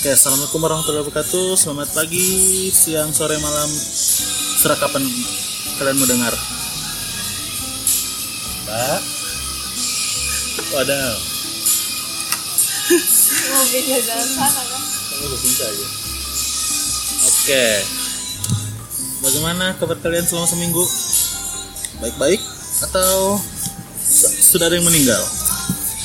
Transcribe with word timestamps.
Oke, 0.00 0.16
assalamualaikum 0.16 0.64
warahmatullahi 0.64 1.04
wabarakatuh. 1.04 1.60
Selamat 1.60 1.92
pagi, 1.92 2.72
siang, 2.72 3.12
sore, 3.12 3.36
malam, 3.36 3.68
serah 4.56 4.80
kapan 4.80 5.04
kalian 5.76 6.00
mendengar. 6.00 6.32
Mbak, 8.64 9.00
waduh, 10.72 11.12
mobilnya 13.44 13.98
jalan 14.00 14.28
sana 14.40 14.62
kan 14.72 14.82
kamu 14.88 15.24
udah 15.36 15.68
aja. 15.68 15.86
Oke, 17.28 17.64
bagaimana 19.20 19.76
kabar 19.76 20.00
kalian 20.00 20.24
selama 20.24 20.48
seminggu? 20.48 20.80
Baik-baik 22.00 22.40
atau 22.88 23.36
su- 24.00 24.32
sudah 24.56 24.72
ada 24.72 24.80
yang 24.80 24.88
meninggal? 24.88 25.20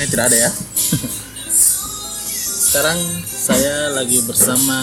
Eh, 0.03 0.07
tidak 0.11 0.35
ada 0.35 0.51
ya. 0.51 0.51
Sekarang 2.67 2.99
saya 3.45 3.93
lagi 3.93 4.25
bersama 4.25 4.81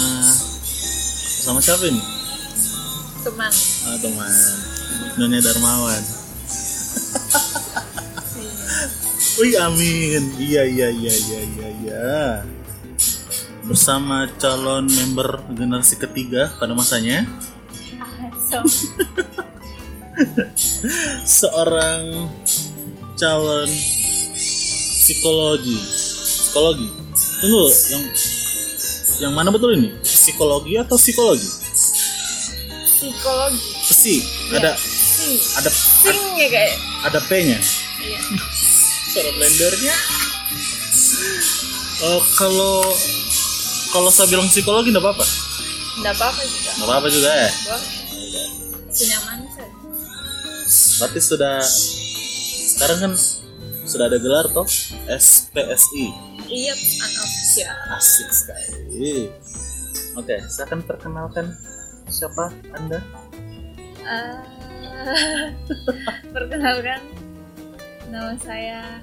bersama 1.34 1.58
siapa 1.58 1.82
ini? 1.90 1.98
teman 3.26 3.50
Ah, 3.90 3.98
teman 3.98 4.30
Nonya 5.18 5.42
Darmawan. 5.42 5.98
Wih 9.42 9.58
amin. 9.58 10.22
Iya 10.38 10.62
iya 10.62 10.88
iya 10.94 11.10
iya 11.10 11.40
iya 11.42 11.68
iya. 11.82 12.06
Bersama 13.66 14.30
calon 14.38 14.86
member 14.86 15.42
generasi 15.50 15.98
ketiga 15.98 16.54
pada 16.62 16.70
masanya, 16.78 17.26
seorang 21.42 22.30
calon 23.18 23.66
psikologi. 25.02 25.82
Psikologi. 25.82 26.88
Tunggu, 27.42 27.66
yang 27.90 28.06
yang 29.20 29.32
mana 29.34 29.52
betul 29.52 29.74
ini? 29.76 29.92
Psikologi 30.00 30.78
atau 30.78 30.96
psikologi? 30.96 31.48
psikologi 33.02 33.60
Psi. 33.82 34.14
Ada 34.54 34.72
sing 34.78 35.32
ada 35.58 35.70
sing 35.70 36.20
ya 36.38 36.48
kayak 36.48 36.74
ada 37.02 37.18
P-nya. 37.26 37.58
iya 37.98 38.20
Suara 39.12 39.30
blendernya. 39.34 39.96
Oh, 42.02 42.22
kalau 42.38 42.94
kalau 43.90 44.08
saya 44.08 44.30
bilang 44.30 44.46
psikologi 44.46 44.94
enggak 44.94 45.02
apa-apa. 45.04 45.26
nggak 45.92 46.14
apa 46.16 46.24
apa 46.30 46.42
juga 46.46 46.70
Enggak 46.72 46.88
apa-apa 46.88 47.08
juga 47.10 47.30
ya. 47.34 47.50
Boleh. 47.52 48.48
senyaman 48.92 49.38
saja 49.50 49.76
Berarti 51.02 51.20
sudah 51.20 51.56
sekarang 52.72 52.98
kan 53.02 53.12
sudah 53.82 54.04
ada 54.08 54.16
gelar 54.22 54.46
toh 54.54 54.64
SPSI. 55.10 56.06
Iya 56.52 56.72
unofficial 56.76 57.76
Asik 57.90 58.28
sekali. 58.30 59.32
Oke, 60.12 60.36
saya 60.46 60.68
akan 60.68 60.80
perkenalkan 60.84 61.46
siapa 62.06 62.52
Anda? 62.76 63.00
Eh, 64.02 64.38
perkenalkan 66.36 67.00
nama 68.12 68.36
saya 68.36 69.00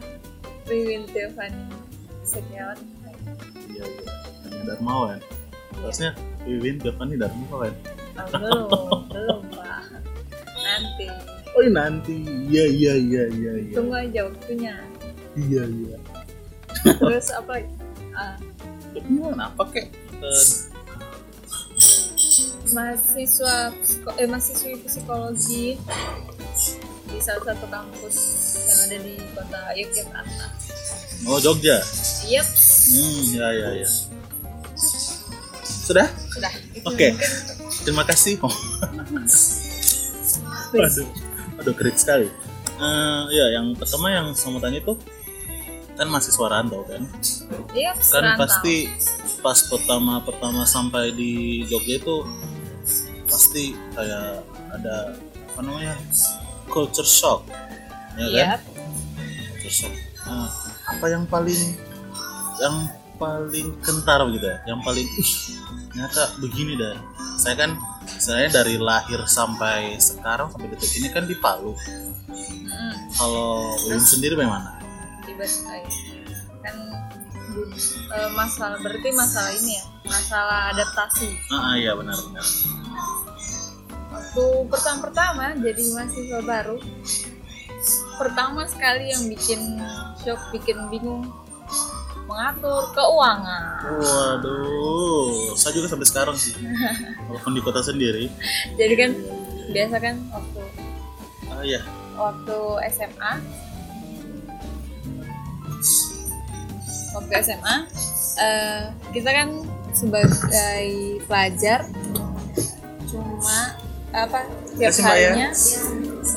Wiwin 0.69 1.09
Tiffany 1.09 1.65
Setiawan 2.21 2.77
Iya, 3.69 3.85
iya. 3.85 4.11
Hanya 4.45 4.61
Darmawan. 4.69 5.17
Harusnya 5.81 6.11
Wiwin 6.45 6.77
Devani 6.77 7.17
Darmawan. 7.17 7.73
oh, 8.19 8.29
belum 8.29 9.01
belum 9.09 9.39
pak 9.55 9.81
nanti 10.59 11.07
Oh, 11.57 11.65
iya, 11.65 11.71
nanti. 11.73 12.15
Iya, 12.51 12.65
iya, 12.69 12.93
iya, 12.93 13.23
iya, 13.33 13.53
iya. 13.57 13.73
tunggu 13.73 13.95
aja 13.97 14.21
waktunya 14.29 14.75
Iya, 15.33 15.63
iya. 15.65 15.97
Terus 16.81 17.27
apa 17.31 17.53
Gimana? 18.89 19.49
Apa 19.49 19.63
kek? 19.69 19.87
Mahasiswa 22.69 23.73
psiko- 23.75 24.15
eh, 24.15 24.27
mahasiswi 24.27 24.77
psikologi 24.85 25.77
di 27.05 27.17
salah 27.19 27.41
satu 27.47 27.65
kampus 27.65 28.15
yang 28.61 28.79
ada 28.85 28.97
di 29.01 29.15
kota 29.33 29.61
Yogyakarta. 29.73 30.45
Oh, 31.25 31.41
Jogja. 31.41 31.81
Yep, 32.25 32.47
Hmm, 32.89 33.21
ya, 33.31 33.47
ya, 33.51 33.69
ya. 33.75 33.89
Sudah? 35.61 36.07
sudah. 36.29 36.53
Oke. 36.85 37.13
mungkin 37.13 37.31
Terima 37.81 38.03
kasih. 38.03 38.37
Oh, 38.39 38.53
aduh, 40.71 41.07
aduh 41.57 41.73
keren 41.73 41.95
sekali. 41.95 42.29
Eh, 42.79 43.23
ya, 43.31 43.45
yang 43.59 43.73
pertama 43.73 44.07
yang 44.07 44.31
saya 44.31 44.53
mau 44.53 44.61
tanya 44.61 44.79
itu 44.79 44.93
kan 45.99 46.07
mahasiswa 46.07 46.47
rantau 46.47 46.87
kan? 46.87 47.03
Yep, 47.75 47.95
Kan 47.99 48.03
serantau. 48.07 48.39
pasti 48.39 48.75
pas 49.43 49.59
pertama 49.67 50.23
pertama 50.23 50.63
sampai 50.63 51.11
di 51.11 51.63
Jogja 51.67 51.99
itu 51.99 52.23
pasti 53.27 53.75
kayak 53.91 54.41
ada 54.71 55.19
apa 55.51 55.59
namanya 55.59 55.99
culture 56.71 57.03
shock, 57.03 57.43
ya 58.15 58.25
kan? 58.31 58.31
Yep. 58.31 58.59
Culture 59.59 59.75
shock. 59.75 59.93
Nah, 60.23 60.47
apa 60.87 61.05
yang 61.11 61.27
paling 61.27 61.61
yang 62.59 62.75
paling 63.19 63.75
kentar 63.83 64.23
gitu 64.31 64.45
ya? 64.47 64.57
Yang 64.65 64.79
paling 64.87 65.07
ternyata 65.91 66.21
begini 66.39 66.79
dah. 66.79 66.95
Saya 67.35 67.55
kan 67.55 67.71
saya 68.07 68.47
dari 68.47 68.79
lahir 68.79 69.19
sampai 69.27 69.99
sekarang 69.99 70.47
sampai 70.47 70.71
detik 70.71 70.91
ini 70.95 71.11
kan 71.11 71.27
di 71.27 71.35
Palu. 71.35 71.75
Mm, 72.31 72.93
Kalau 73.15 73.75
Win 73.87 73.99
sendiri 73.99 74.35
bagaimana? 74.35 74.78
Tiba-tiba 75.39 75.75
kan 76.59 76.75
eh, 78.11 78.29
masalah 78.35 78.77
berarti 78.83 79.09
masalah 79.15 79.51
ini 79.55 79.79
ya, 79.79 79.83
masalah 80.03 80.59
adaptasi. 80.75 81.29
Ah 81.49 81.75
iya 81.79 81.95
benar 81.95 82.19
benar. 82.19 82.45
Waktu 84.09 84.43
pertama-pertama 84.67 85.55
jadi 85.61 85.83
mahasiswa 85.95 86.39
baru, 86.43 86.77
pertama 88.19 88.67
sekali 88.67 89.13
yang 89.13 89.23
bikin 89.31 89.79
shock, 90.19 90.41
bikin 90.51 90.77
bingung 90.91 91.29
mengatur 92.27 92.91
keuangan. 92.93 93.63
Waduh, 93.89 95.55
saya 95.57 95.73
juga 95.73 95.87
sampai 95.89 96.07
sekarang 96.09 96.35
sih. 96.37 96.53
Walaupun 97.31 97.53
di 97.57 97.61
kota 97.63 97.81
sendiri. 97.81 98.27
Jadi 98.77 98.93
kan 98.99 99.11
biasa 99.69 99.95
kan 100.01 100.15
waktu 100.33 100.61
Ah 101.49 101.61
iya. 101.65 101.81
waktu 102.17 102.57
SMA 102.93 103.31
waktu 107.11 107.31
SMA 107.41 107.75
eh, 108.37 108.81
kita 109.11 109.29
kan 109.29 109.49
sebagai 109.91 110.87
pelajar 111.23 111.79
cuma 113.03 113.59
apa 114.09 114.45
tiap 114.73 114.89
Mbak, 114.91 114.95
ya. 114.95 115.05
harinya 115.05 115.49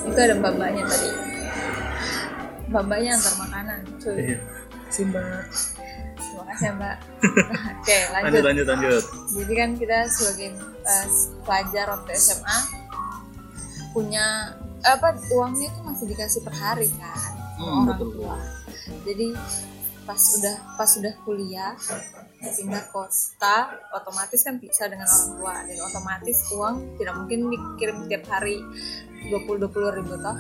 itu 0.03 0.19
ada 0.19 0.35
mbak-mbaknya 0.35 0.85
tadi 0.85 1.09
mbak-mbaknya 2.67 3.11
antar 3.13 3.35
makanan 3.39 3.79
cuy 3.99 4.17
Iya. 4.19 4.39
Simba. 4.89 5.21
terima 6.15 6.45
kasih 6.47 6.65
ya 6.65 6.73
mbak 6.75 6.97
oke 7.81 7.97
Lanjut 8.13 8.23
lanjut 8.23 8.45
lanjut 8.45 8.67
lanjut. 8.69 9.05
jadi 9.33 9.53
kan 9.55 9.71
kita 9.75 9.99
sebagai 10.07 10.49
eh, 10.83 11.07
pelajar 11.43 11.87
waktu 11.91 12.11
SMA 12.15 12.59
punya 13.91 14.27
apa 14.83 15.09
uangnya 15.31 15.69
itu 15.69 15.81
masih 15.83 16.07
dikasih 16.09 16.41
per 16.43 16.55
hari 16.55 16.89
kan 16.93 17.31
Hmm, 17.53 17.85
orang 17.85 17.95
betul. 17.95 18.09
tua 18.19 18.37
jadi 19.05 19.27
pas 20.03 20.19
udah 20.19 20.57
pas 20.75 20.91
udah 20.99 21.15
kuliah 21.23 21.73
pindah 22.43 22.85
kota 22.91 23.57
otomatis 23.95 24.43
kan 24.43 24.59
bisa 24.59 24.91
dengan 24.91 25.07
orang 25.07 25.31
tua 25.39 25.55
dan 25.63 25.79
otomatis 25.79 26.39
uang 26.51 26.75
tidak 26.99 27.15
mungkin 27.15 27.39
dikirim 27.47 27.99
tiap 28.11 28.27
hari 28.27 28.59
20 29.31 29.71
20 29.71 29.99
ribu 30.03 30.15
toh 30.19 30.37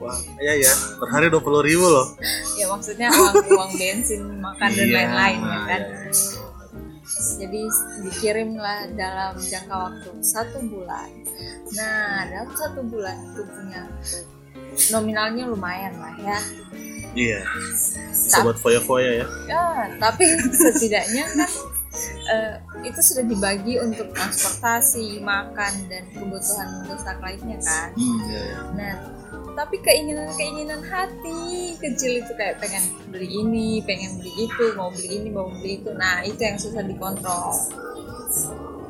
Wah, 0.00 0.16
iya 0.40 0.68
ya. 0.68 0.72
Per 1.00 1.08
hari 1.12 1.32
dua 1.32 1.40
puluh 1.40 1.64
ribu 1.64 1.84
loh. 1.84 2.12
ya 2.60 2.68
maksudnya 2.68 3.08
uang 3.08 3.36
uang 3.56 3.72
bensin 3.76 4.20
makan 4.40 4.68
dan 4.72 4.84
Iya, 4.84 4.96
lain-lain 5.00 5.38
ya 5.40 5.48
nah, 5.48 5.64
kan 5.64 5.82
iya. 5.84 6.12
jadi 7.40 7.62
dikirimlah 8.04 8.78
dalam 8.96 9.32
jangka 9.36 9.76
waktu 9.76 10.10
satu 10.20 10.58
bulan 10.68 11.08
nah 11.72 12.24
dalam 12.28 12.50
satu 12.52 12.80
bulan 12.84 13.16
itu 13.32 13.42
punya 13.48 13.82
nominalnya 14.92 15.44
lumayan 15.48 15.94
lah 15.96 16.14
ya 16.20 16.38
Iya. 17.14 17.40
Bisa 18.10 18.42
buat 18.42 18.58
foya-foya 18.58 19.24
ya. 19.24 19.26
ya 19.48 19.64
tapi 20.02 20.26
setidaknya 20.62 21.24
kan 21.34 21.50
eh, 22.28 22.54
itu 22.82 23.00
sudah 23.00 23.24
dibagi 23.24 23.78
untuk 23.78 24.10
transportasi 24.12 25.22
makan 25.22 25.72
dan 25.86 26.02
kebutuhan 26.10 26.68
mendesak 26.82 27.18
lainnya 27.22 27.58
kan 27.62 27.88
Hmm, 27.94 28.18
iya, 28.26 28.40
iya. 28.42 28.58
nah 28.74 28.94
tapi 29.54 29.78
keinginan-keinginan 29.86 30.82
hati 30.82 31.78
kecil 31.78 32.26
itu 32.26 32.32
kayak 32.34 32.58
pengen 32.58 32.82
beli 33.06 33.38
ini, 33.38 33.78
pengen 33.86 34.18
beli 34.18 34.50
itu, 34.50 34.74
mau 34.74 34.90
beli 34.90 35.22
ini, 35.22 35.28
mau 35.30 35.46
beli 35.46 35.78
itu. 35.78 35.94
Nah, 35.94 36.26
itu 36.26 36.42
yang 36.42 36.58
susah 36.58 36.82
dikontrol. 36.82 37.54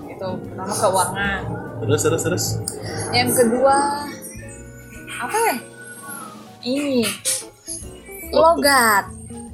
Itu 0.09 0.29
pertama 0.41 0.73
keuangan. 0.73 1.43
Terus 1.85 2.01
terus 2.01 2.23
terus. 2.25 2.45
Yang 3.13 3.45
kedua 3.45 3.77
apa 5.21 5.37
ya? 5.37 5.57
Ini 6.65 7.05
logat. 8.33 9.05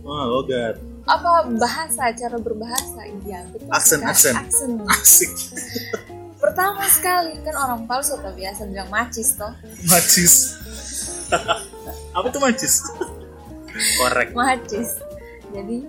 Wah, 0.04 0.24
logat. 0.28 0.76
apa 1.10 1.42
bahasa 1.58 2.14
cara 2.14 2.38
berbahasa 2.38 3.02
betul 3.50 3.66
Aksen, 3.74 4.00
aksen. 4.06 4.34
aksen. 4.36 4.70
Asik. 4.94 5.32
Pertama 6.38 6.86
sekali 6.86 7.34
kan 7.42 7.56
orang 7.58 7.82
palsu 7.90 8.14
tak 8.22 8.38
biasa 8.38 8.70
bilang 8.70 8.86
macis 8.94 9.34
toh? 9.34 9.50
Macis 9.90 10.54
apa 12.16 12.26
tuh 12.30 12.38
macis 12.38 12.86
korek. 13.98 14.30
Macis 14.38 15.02
jadi 15.50 15.82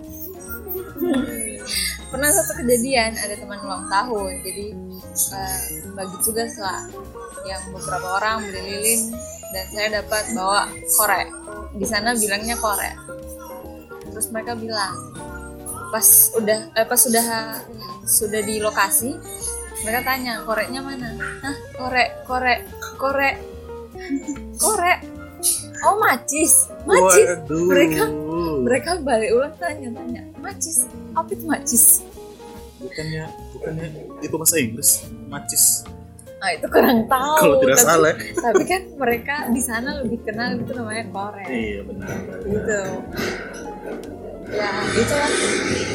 pernah 2.10 2.30
satu 2.34 2.52
kejadian 2.62 3.14
ada 3.14 3.34
teman 3.38 3.62
ulang 3.62 3.86
tahun. 3.86 4.42
Jadi 4.42 4.66
eh, 5.38 5.60
bagi 5.94 6.16
tugas 6.26 6.58
lah 6.58 6.82
yang 7.46 7.62
beberapa 7.74 8.06
orang 8.18 8.42
beli 8.50 8.62
lilin 8.74 9.00
dan 9.52 9.64
saya 9.68 9.88
dapat 10.00 10.24
bawa 10.32 10.68
korek 10.96 11.28
di 11.76 11.86
sana 11.86 12.16
bilangnya 12.16 12.56
korek 12.56 12.96
terus 14.08 14.28
mereka 14.32 14.56
bilang 14.56 14.92
pas 15.92 16.08
udah 16.40 16.72
eh, 16.72 16.86
pas 16.88 17.00
sudah 17.00 17.26
sudah 18.08 18.40
di 18.40 18.60
lokasi 18.64 19.12
mereka 19.82 20.14
tanya 20.14 20.40
koreknya 20.46 20.80
mana? 20.80 21.10
Hah, 21.42 21.56
korek 21.74 22.08
korek 22.24 22.60
korek 22.96 23.36
korek 24.56 24.98
oh 25.84 25.96
macis 26.00 26.70
macis. 26.86 27.26
Waduh. 27.28 27.66
mereka 27.66 28.02
mereka 28.62 28.90
balik 29.02 29.30
ulang 29.34 29.54
tanya 29.58 29.88
tanya 29.92 30.22
macis 30.40 30.86
apa 31.12 31.28
itu 31.34 31.44
macis? 31.44 31.84
Bukannya 32.80 33.24
bukannya 33.54 33.86
itu 34.24 34.34
bahasa 34.34 34.56
Inggris? 34.58 34.90
Macis 35.28 35.84
nah 36.42 36.50
itu 36.50 36.66
kurang 36.66 37.06
tahu 37.12 37.38
kalau 37.38 37.56
tidak 37.62 37.78
tapi, 37.78 37.86
salah. 37.86 38.14
tapi 38.18 38.62
kan 38.66 38.82
mereka 38.98 39.34
di 39.54 39.62
sana 39.62 39.88
lebih 40.02 40.18
kenal 40.26 40.58
itu 40.58 40.72
namanya 40.74 41.04
korek 41.14 41.46
iya 41.48 41.80
benar 41.86 42.16
gitu. 42.42 42.80
Ya 44.52 44.68
itu 44.84 45.14
lah 45.16 45.32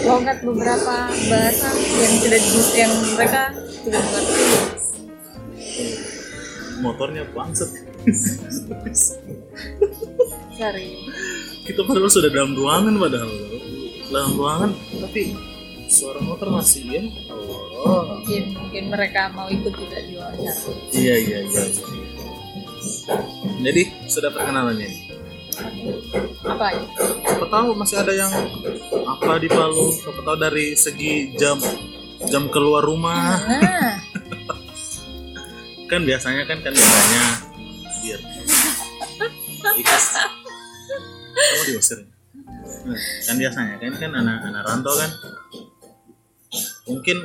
logat 0.07 0.38
beberapa 0.41 0.95
bahasa 1.13 1.67
yang 1.77 2.15
tidak 2.25 2.41
yang 2.73 2.94
mereka 3.13 3.41
tidak 3.85 4.01
mengerti 4.01 4.45
motornya 6.81 7.23
bangset 7.38 7.69
sorry. 10.57 10.88
Kita 11.67 11.83
padahal 11.83 12.11
sudah 12.11 12.29
dalam 12.31 12.55
ruangan 12.55 12.95
padahal. 12.95 13.29
Dalam 14.07 14.31
ruangan 14.39 14.69
tapi 15.03 15.35
suara 15.88 16.19
motor 16.19 16.51
masih 16.51 16.84
ya? 16.88 17.04
Allah 17.80 18.04
mungkin 18.19 18.44
mungkin 18.60 18.84
mereka 18.92 19.31
mau 19.31 19.48
ikut 19.48 19.74
juga 19.74 19.98
di 20.04 20.13
wawancara. 20.19 20.72
Iya 20.92 21.16
iya 21.16 21.39
iya 21.48 21.63
jadi 23.63 23.81
sudah 24.07 24.30
perkenalan 24.31 24.78
ini? 24.80 25.00
Apa 26.45 26.75
ya 26.75 26.84
siapa 27.25 27.45
tahu 27.50 27.69
masih 27.74 27.98
ada 27.98 28.13
yang 28.13 28.31
apa 29.07 29.42
di 29.42 29.50
Palu? 29.50 29.89
Siapa 29.95 30.22
tahu 30.22 30.38
dari 30.38 30.78
segi 30.78 31.34
jam 31.39 31.57
jam 32.30 32.51
keluar 32.51 32.83
rumah. 32.86 33.40
Nah. 33.48 33.95
Kan 35.92 36.04
biasanya 36.04 36.44
kan 36.44 36.60
kan 36.60 36.75
biasanya 36.75 37.24
biar 38.04 38.19
ikas 39.80 40.06
kamu 41.31 41.63
diusir. 41.63 42.00
Nah, 42.83 43.00
kan 43.24 43.36
biasanya 43.40 43.75
kan 43.80 43.94
kan 43.95 44.12
anak-anak 44.19 44.62
rantau 44.68 44.94
kan 45.00 45.12
mungkin 46.88 47.18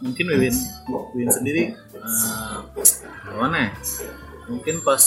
mungkin 0.00 0.24
Wiwin 0.28 0.56
Wiwin 1.12 1.30
sendiri 1.32 1.62
eh, 1.72 2.56
gimana 3.26 3.56
ya? 3.58 3.70
Mungkin 4.46 4.78
pas 4.86 5.02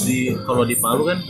di 0.00 0.32
kalau 0.48 0.64
di 0.64 0.78
Palu 0.80 1.04
kan 1.04 1.20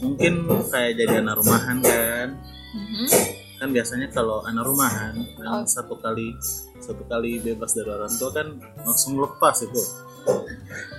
mungkin 0.00 0.48
kayak 0.72 0.96
jadi 0.96 1.20
anak 1.20 1.36
rumahan 1.42 1.78
kan? 1.82 2.28
Mhm. 2.74 3.06
kan 3.54 3.70
biasanya 3.70 4.10
kalau 4.10 4.42
anak 4.44 4.66
rumahan 4.66 5.14
Oh. 5.46 5.62
kan 5.62 5.64
satu 5.64 5.94
kali 5.96 6.34
satu 6.82 7.06
kali 7.06 7.38
bebas 7.38 7.72
dari 7.72 7.86
orang 7.86 8.10
tua 8.10 8.30
kan 8.34 8.46
langsung 8.82 9.14
lepas 9.16 9.62
itu. 9.62 9.78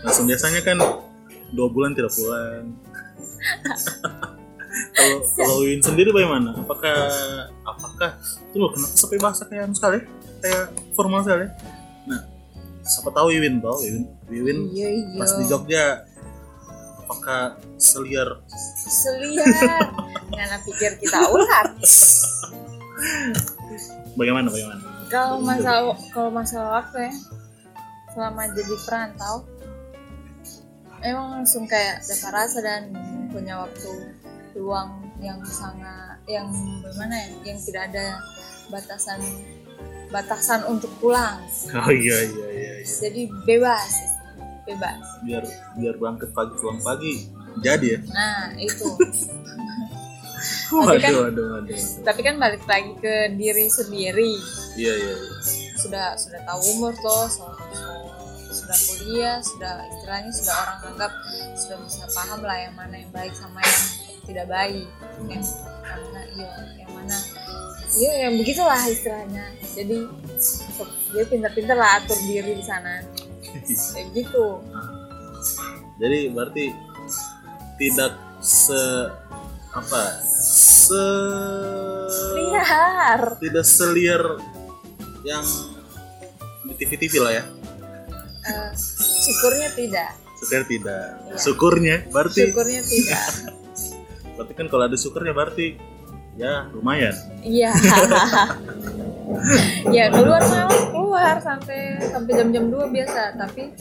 Langsung 0.02 0.26
biasanya 0.26 0.64
kan 0.64 0.80
dua 1.52 1.68
bulan 1.70 1.94
tidak 1.94 2.16
pulang 2.16 2.74
kalau 4.96 5.18
kalau 5.36 5.56
Win 5.62 5.80
sendiri 5.84 6.10
bagaimana? 6.12 6.56
Apakah 6.58 6.98
apakah 7.64 8.10
itu 8.24 8.56
loh 8.58 8.72
kenapa 8.72 8.96
sampai 8.98 9.20
bahasa 9.22 9.44
kayak 9.46 9.70
anu 9.70 9.76
sekali 9.76 10.00
kayak 10.46 10.66
formal 10.94 11.26
sekali 11.26 11.50
nah 12.06 12.22
siapa 12.86 13.10
tahu 13.10 13.34
Wiwin 13.34 13.58
tahu 13.58 13.78
Wiwin. 13.82 14.04
Wiwin 14.30 14.58
iya 14.78 14.90
iya. 14.94 15.18
pas 15.18 15.34
di 15.34 15.44
Jogja 15.50 16.06
apakah 17.06 17.62
seliar? 17.78 18.42
Seliar. 18.90 19.94
Karena 20.34 20.58
pikir 20.66 20.98
kita 20.98 21.30
ular 21.30 21.66
bagaimana 24.18 24.50
bagaimana? 24.50 24.82
Kalau 25.14 25.38
masalah 25.38 25.94
kalau 26.10 26.30
masalah 26.34 26.82
waktu 26.82 27.10
ya 27.10 27.14
selama 28.16 28.48
jadi 28.58 28.76
perantau 28.88 29.46
emang 31.06 31.28
langsung 31.40 31.70
kayak 31.70 32.02
dapat 32.08 32.32
rasa 32.34 32.60
dan 32.64 32.90
punya 33.30 33.60
waktu 33.62 34.18
luang 34.58 35.04
yang 35.20 35.38
sangat 35.46 36.18
yang 36.26 36.48
bagaimana 36.82 37.16
ya 37.22 37.54
yang 37.54 37.60
tidak 37.62 37.84
ada 37.92 38.06
batasan 38.72 39.20
batasan 40.10 40.66
untuk 40.66 40.92
pulang. 41.00 41.42
Oh 41.74 41.92
iya 41.92 42.18
iya 42.26 42.48
iya, 42.52 42.72
iya. 42.82 42.86
jadi 42.86 43.22
bebas 43.44 43.90
bebas. 44.66 44.98
Biar 45.22 45.44
biar 45.78 45.96
berangkat 45.98 46.30
pagi 46.32 46.54
pulang 46.58 46.82
pagi. 46.82 47.30
Jadi 47.62 47.88
ya? 47.96 48.00
Nah 48.12 48.52
itu. 48.58 48.86
Waduh 50.66 50.98
kan- 51.00 51.14
waduh 51.14 51.26
waduh, 51.26 51.46
waduh. 51.74 51.78
tapi 52.06 52.22
kan 52.22 52.36
balik 52.38 52.62
lagi 52.68 52.92
ke 53.00 53.34
diri 53.34 53.66
sendiri. 53.66 54.34
Iya 54.78 54.94
iya 54.94 55.14
iya. 55.16 55.38
sudah 55.78 56.18
sudah 56.18 56.42
tahu 56.46 56.60
umur 56.78 56.94
toh 56.98 57.26
so, 57.30 57.46
so- 57.74 58.10
sudah 58.50 58.78
kuliah 58.90 59.38
sudah 59.44 59.84
istilahnya 59.86 60.32
sudah 60.34 60.54
orang 60.58 60.80
anggap 60.90 61.12
sudah 61.54 61.78
bisa 61.86 62.06
paham 62.10 62.40
lah 62.42 62.58
yang 62.58 62.74
mana 62.74 62.96
yang 62.98 63.12
baik 63.14 63.34
sama 63.36 63.60
yang 63.62 63.84
tidak 64.26 64.46
baik 64.50 64.88
yang 65.30 65.44
mana 65.84 66.22
iya 66.34 66.52
yang 66.82 66.90
iya 67.96 68.28
yang 68.28 68.36
begitulah 68.40 68.80
istilahnya. 68.88 69.46
Jadi 69.76 69.98
dia 71.16 71.26
pintar-pintar 71.28 71.78
lah 71.80 72.00
atur 72.04 72.20
diri 72.28 72.60
di 72.60 72.66
sana. 72.66 73.04
Kayak 73.96 74.08
gitu. 74.16 74.60
Jadi 76.00 76.20
berarti 76.32 76.66
tidak 77.80 78.14
se 78.44 78.82
apa 79.76 80.04
se 80.24 81.04
liar. 82.40 83.36
tidak 83.44 83.66
seliar 83.68 84.24
yang 85.28 85.44
di 86.64 86.74
TV 86.80 86.92
TV 86.96 87.14
lah 87.20 87.32
ya? 87.36 87.44
Eh, 88.46 88.72
syukurnya 89.26 89.70
tidak. 89.74 90.12
Syukur 90.38 90.64
tidak. 90.70 91.04
Iya. 91.26 91.38
syukurnya 91.42 91.96
berarti. 92.14 92.42
Syukurnya 92.46 92.82
tidak. 92.86 93.30
Berarti 94.36 94.52
kan 94.52 94.68
kalau 94.68 94.84
ada 94.84 95.00
syukurnya 95.00 95.32
berarti 95.32 95.80
ya 96.36 96.68
lumayan 96.72 97.16
Iya. 97.42 97.72
ya 99.94 100.06
keluar 100.12 100.42
malam 100.44 100.72
keluar 100.92 101.36
sampai 101.40 102.02
sampai 102.02 102.32
jam-jam 102.34 102.66
2 102.68 102.92
biasa, 102.92 103.38
tapi 103.38 103.72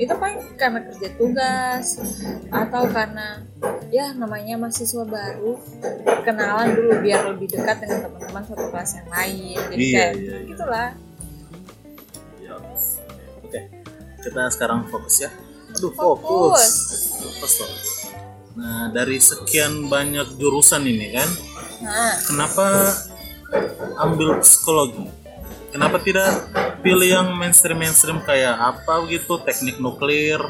itu 0.00 0.12
paling 0.16 0.40
karena 0.56 0.80
kerja 0.88 1.08
tugas 1.14 2.00
atau 2.48 2.88
karena 2.88 3.44
ya 3.92 4.16
namanya 4.16 4.56
mahasiswa 4.56 5.04
baru 5.04 5.60
kenalan 6.24 6.72
dulu 6.72 7.04
biar 7.04 7.28
lebih 7.30 7.52
dekat 7.52 7.84
dengan 7.84 8.08
teman-teman 8.08 8.42
satu 8.48 8.64
kelas 8.72 8.90
yang 8.96 9.08
lain. 9.12 9.56
Jadi 9.70 9.82
Iya, 9.84 9.92
kayak 9.92 10.12
iya, 10.16 10.24
iya. 10.24 10.48
gitulah. 10.48 10.88
Ya. 12.40 12.54
Oke, 13.44 13.60
kita 14.24 14.42
sekarang 14.50 14.88
fokus 14.88 15.14
ya. 15.20 15.30
Aduh, 15.70 15.92
Fokus. 15.92 16.24
fokus. 16.24 16.72
Fokus 17.20 17.54
loh. 17.60 17.70
Nah, 18.56 18.90
dari 18.90 19.20
sekian 19.20 19.86
banyak 19.86 20.34
jurusan 20.34 20.82
ini 20.82 21.14
kan, 21.14 21.28
Nah, 21.80 22.12
kenapa 22.28 22.92
ambil 24.04 24.36
psikologi? 24.44 25.08
Kenapa 25.70 26.02
tidak 26.02 26.50
pilih 26.82 27.06
yang 27.06 27.30
mainstream-mainstream 27.38 28.26
kayak 28.26 28.58
apa 28.58 29.06
gitu, 29.06 29.38
teknik 29.40 29.78
nuklir? 29.78 30.42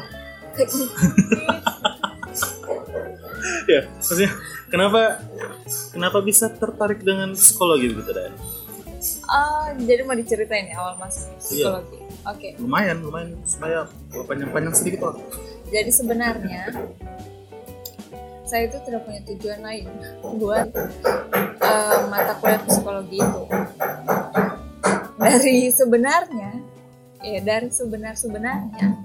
ya, 3.71 3.87
maksudnya 3.87 4.27
kenapa 4.67 5.23
kenapa 5.95 6.19
bisa 6.19 6.51
tertarik 6.51 6.99
dengan 7.05 7.31
psikologi 7.37 7.95
gitu 7.95 8.11
deh? 8.11 8.33
oh, 9.31 9.65
jadi 9.81 10.05
mau 10.05 10.13
diceritain 10.13 10.69
ya 10.69 10.77
awal 10.77 10.93
masuk 11.01 11.33
psikologi. 11.41 11.97
Oke. 12.27 12.53
Lumayan, 12.61 13.01
lumayan 13.01 13.33
supaya 13.47 13.89
panjang-panjang 14.29 14.75
sedikit 14.77 15.09
lah. 15.09 15.15
Jadi 15.71 15.89
sebenarnya 15.89 16.69
saya 18.51 18.67
itu 18.67 18.83
tidak 18.83 19.07
punya 19.07 19.23
tujuan 19.31 19.63
lain. 19.63 19.87
Buat 20.35 20.67
eh, 20.75 21.99
mata 22.11 22.35
kuliah 22.43 22.59
psikologi 22.67 23.23
itu. 23.23 23.43
Dari 25.15 25.71
sebenarnya, 25.71 26.51
ya 27.23 27.39
dari 27.39 27.71
sebenar 27.71 28.19
sebenarnya 28.19 28.99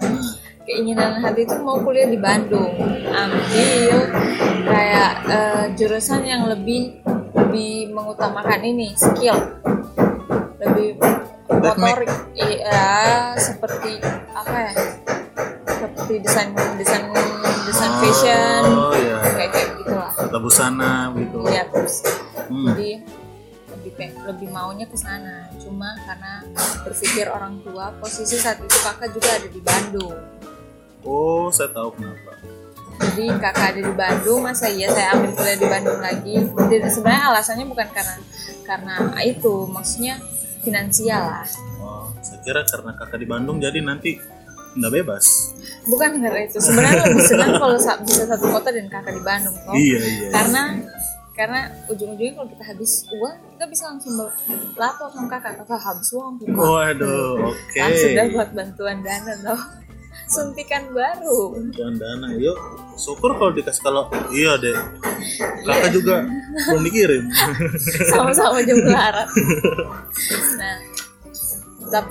keinginan 0.66 1.22
hati 1.22 1.46
itu 1.46 1.54
mau 1.62 1.78
kuliah 1.78 2.10
di 2.10 2.18
Bandung, 2.18 2.74
ambil 3.06 3.98
kayak 4.66 5.12
eh, 5.30 5.64
jurusan 5.78 6.26
yang 6.26 6.50
lebih 6.50 6.98
lebih 7.06 7.46
lebih 7.56 7.94
mengutamakan 7.94 8.60
ini 8.66 8.92
skill. 8.98 9.38
Lebih 10.58 10.98
motorik. 11.48 12.10
Iya 12.34 13.32
seperti 13.38 14.02
apa 14.34 14.56
ya? 14.60 14.72
Seperti 15.64 16.14
desain 16.20 16.50
desain 16.76 17.06
desain 17.87 18.02
fashion. 18.02 18.62
oh 18.66 18.93
iya. 18.95 19.16
Kayak 19.23 19.50
kayak 19.55 19.69
gitulah 19.78 20.11
Kata 20.12 20.38
busana 20.43 20.93
gitu. 21.14 21.38
Ya 21.47 21.62
terus 21.71 21.95
hmm. 22.50 22.66
jadi 22.75 22.90
lebih 23.71 23.93
lebih 24.26 24.49
maunya 24.50 24.87
ke 24.88 24.97
sana. 24.99 25.47
Cuma 25.62 25.95
karena 26.02 26.43
berpikir 26.83 27.26
orang 27.31 27.62
tua 27.62 27.95
posisi 28.02 28.37
saat 28.38 28.59
itu 28.59 28.76
kakak 28.83 29.11
juga 29.14 29.28
ada 29.38 29.49
di 29.49 29.61
Bandung. 29.62 30.16
Oh 31.07 31.49
saya 31.55 31.71
tahu 31.71 31.95
kenapa. 31.95 32.35
Jadi 32.97 33.28
kakak 33.38 33.66
ada 33.76 33.81
di 33.85 33.95
Bandung 33.95 34.40
masa 34.43 34.66
iya 34.73 34.88
saya 34.90 35.14
ambil 35.14 35.31
kuliah 35.37 35.59
di 35.61 35.69
Bandung 35.69 36.00
lagi? 36.00 36.35
Jadi 36.43 36.88
sebenarnya 36.90 37.25
alasannya 37.31 37.66
bukan 37.69 37.88
karena 37.93 38.16
karena 38.66 38.95
itu 39.23 39.55
maksudnya 39.71 40.19
finansial 40.64 41.23
lah. 41.31 41.47
Oh 41.78 42.11
saya 42.25 42.43
kira 42.43 42.66
karena 42.66 42.90
kakak 42.99 43.19
di 43.23 43.28
Bandung 43.28 43.62
jadi 43.62 43.78
nanti 43.85 44.19
nggak 44.76 44.92
bebas. 44.95 45.25
Bukan 45.85 46.18
karena 46.18 46.40
itu. 46.42 46.59
Sebenarnya 46.59 47.02
lebih 47.06 47.25
senang 47.25 47.52
kalau 47.62 47.76
sa- 47.76 47.99
bisa 47.99 48.25
satu 48.25 48.47
kota 48.50 48.68
dan 48.71 48.87
kakak 48.87 49.12
di 49.12 49.23
Bandung 49.23 49.56
kok 49.56 49.75
iya 49.75 50.00
iya 50.00 50.28
karena 50.30 50.62
karena 51.33 51.61
ujung-ujungnya 51.87 52.33
kalau 52.33 52.49
kita 52.49 52.64
habis 52.64 52.92
uang 53.09 53.37
kita 53.52 53.64
bisa 53.66 53.83
langsung 53.87 54.12
lapor 54.75 55.09
sama 55.11 55.28
kakak. 55.30 55.52
Kakak 55.61 55.80
habis 55.80 56.09
uang 56.11 56.37
buka. 56.38 56.56
Waduh 56.59 57.33
oke. 57.47 57.76
Kan 57.76 57.90
sudah 57.92 58.25
buat 58.30 58.50
bantuan 58.50 58.99
dana 59.00 59.33
loh 59.42 59.61
suntikan 60.33 60.90
baru. 60.90 61.54
Bantuan 61.54 61.95
dana. 61.95 62.28
Yuk 62.35 62.56
syukur 62.97 63.37
kalau 63.37 63.52
dikasih 63.52 63.78
kalau 63.80 64.09
iya 64.33 64.56
deh. 64.56 64.75
Kakak 65.62 65.90
juga 65.92 66.25
belum 66.66 66.83
dikirim. 66.83 67.25
Sama-sama 68.11 68.59
jemlarat 68.61 69.28
nah 70.56 70.76
tap- 71.87 72.11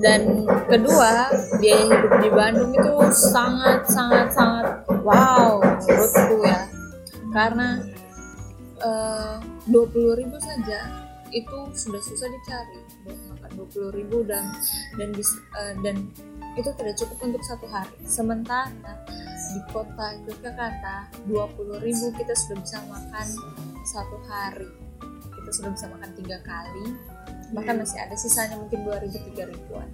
dan 0.00 0.48
kedua 0.66 1.28
biaya 1.60 1.84
hidup 1.84 2.12
di 2.24 2.30
Bandung 2.32 2.72
itu 2.72 2.94
sangat 3.12 3.84
sangat 3.88 4.32
sangat 4.32 4.66
wow 5.04 5.60
menurutku 5.60 6.36
ya. 6.44 6.60
Karena 7.34 7.80
dua 9.68 9.84
puluh 9.92 10.16
ribu 10.16 10.36
saja 10.40 11.04
itu 11.34 11.58
sudah 11.74 12.00
susah 12.00 12.28
dicari. 12.30 12.80
Makan 13.06 13.50
dua 13.58 13.66
puluh 13.68 13.90
ribu 13.92 14.24
dan 14.24 14.48
dan 14.96 15.12
bis- 15.12 15.42
eh, 15.60 15.74
dan 15.84 16.08
itu 16.56 16.70
tidak 16.80 16.96
cukup 16.96 17.18
untuk 17.28 17.42
satu 17.44 17.66
hari. 17.68 17.92
Sementara 18.08 18.72
di 19.52 19.60
kota 19.74 20.16
Yogyakarta 20.24 21.12
dua 21.28 21.44
puluh 21.52 21.76
ribu 21.84 22.08
kita 22.16 22.32
sudah 22.32 22.58
bisa 22.64 22.78
makan 22.88 23.26
satu 23.84 24.16
hari. 24.24 24.70
Kita 25.36 25.50
sudah 25.52 25.70
bisa 25.76 25.86
makan 25.92 26.10
tiga 26.16 26.38
kali 26.42 26.96
bahkan 27.54 27.78
masih 27.78 27.98
ada 28.00 28.16
sisanya 28.18 28.56
mungkin 28.58 28.82
dua 28.82 28.98
ribu 28.98 29.18
tiga 29.30 29.46
ribuan. 29.46 29.86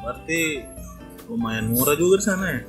Berarti 0.00 0.64
lumayan 1.28 1.68
murah 1.68 1.96
juga 1.98 2.20
di 2.20 2.24
sana 2.24 2.44
ya? 2.48 2.60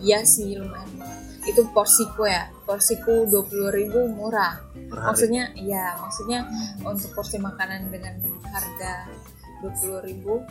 Iya 0.00 0.18
sih 0.28 0.60
lumayan 0.60 0.90
murah. 0.96 1.18
itu 1.48 1.62
porsiku 1.72 2.28
ya 2.28 2.52
porsiku 2.68 3.24
dua 3.24 3.42
puluh 3.48 3.72
ribu 3.72 4.12
murah. 4.12 4.60
Per 4.76 4.98
hari? 5.00 5.08
Maksudnya 5.08 5.44
iya 5.56 5.96
maksudnya 5.96 6.44
untuk 6.84 7.16
porsi 7.16 7.40
makanan 7.40 7.88
dengan 7.88 8.20
harga 8.44 9.08
dua 9.64 9.72
puluh 9.80 10.00
ribu 10.04 10.44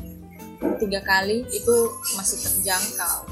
tiga 0.82 1.06
kali 1.06 1.46
itu 1.54 1.75
masih 2.18 2.38
terjangkau. 2.42 3.30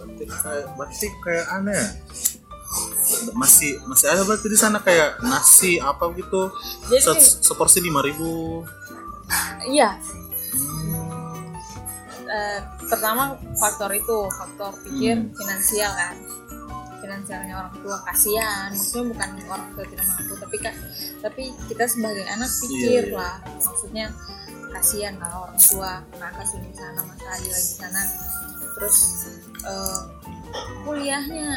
Berarti 0.00 0.24
kayak 0.24 0.66
berarti 0.80 1.06
kayak 1.20 1.46
aneh 1.52 1.76
ya? 1.76 1.88
Masih 3.32 3.78
masih 3.84 4.06
ada 4.06 4.22
berarti 4.22 4.46
di 4.46 4.56
sana 4.56 4.78
kayak 4.78 5.20
nasi 5.20 5.76
apa 5.76 6.08
gitu? 6.12 6.50
Jadi 6.86 7.00
Se- 7.00 7.42
seporsi 7.42 7.78
lima 7.78 8.00
ribu. 8.00 8.62
Iya. 9.64 9.96
Eh, 12.24 12.58
pertama 12.84 13.22
faktor 13.54 13.92
itu 13.92 14.16
faktor 14.32 14.72
pikir 14.82 15.14
Hmm. 15.14 15.30
finansial 15.32 15.92
kan. 15.92 16.14
Finansialnya 16.98 17.54
orang 17.54 17.74
tua 17.76 17.96
kasihan. 18.02 18.68
Maksudnya 18.70 19.04
bukan 19.06 19.28
orang 19.46 19.68
tua 19.70 19.84
tidak 19.84 20.06
mampu 20.06 20.34
tapi 20.34 20.56
kan 20.58 20.74
tapi 21.20 21.42
kita 21.66 21.84
sebagai 21.84 22.24
anak 22.26 22.48
pikir 22.58 22.80
Iya, 22.80 23.02
iya. 23.06 23.14
lah. 23.14 23.34
Maksudnya 23.60 24.06
kasihan 24.72 25.14
lah 25.16 25.30
orang 25.42 25.58
tua 25.60 25.90
kakak 26.12 26.44
sini 26.44 26.66
di 26.66 26.76
sana 26.76 27.00
mas 27.00 27.20
Adi 27.22 27.46
lagi 27.46 27.68
di 27.68 27.76
sana. 27.76 28.02
Terus 28.74 28.96
eh, 29.62 30.00
kuliahnya 30.82 31.48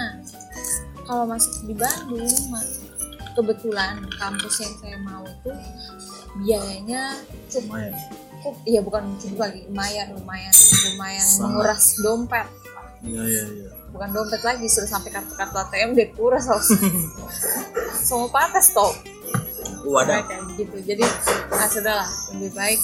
kalau 1.08 1.24
masuk 1.24 1.64
di 1.64 1.74
Bandung 1.74 2.28
kebetulan 3.38 3.96
kampus 4.18 4.56
yang 4.60 4.74
saya 4.82 4.98
mau 5.06 5.24
itu 5.24 5.52
biayanya 6.44 7.16
lumayan. 7.54 7.94
cukup 8.44 8.56
iya 8.68 8.80
bukan 8.84 9.04
cukup 9.22 9.40
lagi 9.48 9.60
lumayan 9.70 10.08
lumayan 10.14 10.54
lumayan 10.92 11.26
Sangat. 11.26 11.42
menguras 11.48 11.86
dompet. 12.04 12.48
Iya 13.06 13.24
iya 13.24 13.44
iya. 13.46 13.70
Bukan 13.94 14.10
dompet 14.12 14.42
lagi 14.42 14.66
sudah 14.68 14.90
sampai 14.90 15.10
kartu-kartu 15.14 15.58
ATM 15.58 15.96
dia 15.96 16.10
kuras 16.18 16.46
semua 18.08 18.28
patah 18.30 18.62
stop 18.62 18.94
wadah. 19.88 20.26
Kayak 20.28 20.44
gitu. 20.60 20.78
Jadi 20.84 21.04
ah 21.54 21.68
sudahlah 21.70 22.10
lebih 22.36 22.52
baik 22.58 22.82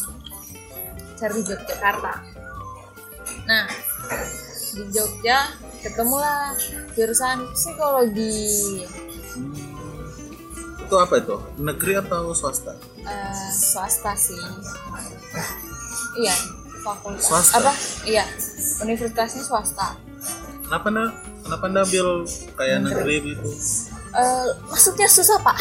cari 1.20 1.39
di 1.42 1.51
Yogyakarta. 1.51 2.13
Nah 3.50 3.65
di 4.74 4.84
Jogja 4.89 5.53
ketemulah 5.84 6.56
jurusan 6.96 7.52
psikologi. 7.52 8.88
Hmm. 9.36 9.72
itu 10.84 10.96
apa 11.00 11.16
itu? 11.20 11.36
Negeri 11.60 11.94
atau 12.00 12.32
swasta? 12.32 12.74
Eh, 13.04 13.50
swasta 13.52 14.16
sih. 14.16 14.40
Iya 16.22 16.36
fakultas. 16.84 17.28
Swasta? 17.28 17.60
apa? 17.60 17.74
Iya 18.08 18.25
universitasnya 18.84 19.44
swasta. 19.44 20.00
Kenapa 20.63 20.88
anda 20.92 21.06
kenapa 21.44 21.63
anda 21.68 21.80
ambil 21.84 22.08
kayak 22.56 22.80
negeri 22.88 23.16
gitu? 23.34 23.50
Eh, 24.13 24.48
maksudnya 24.70 25.08
susah 25.10 25.42
pak. 25.42 25.58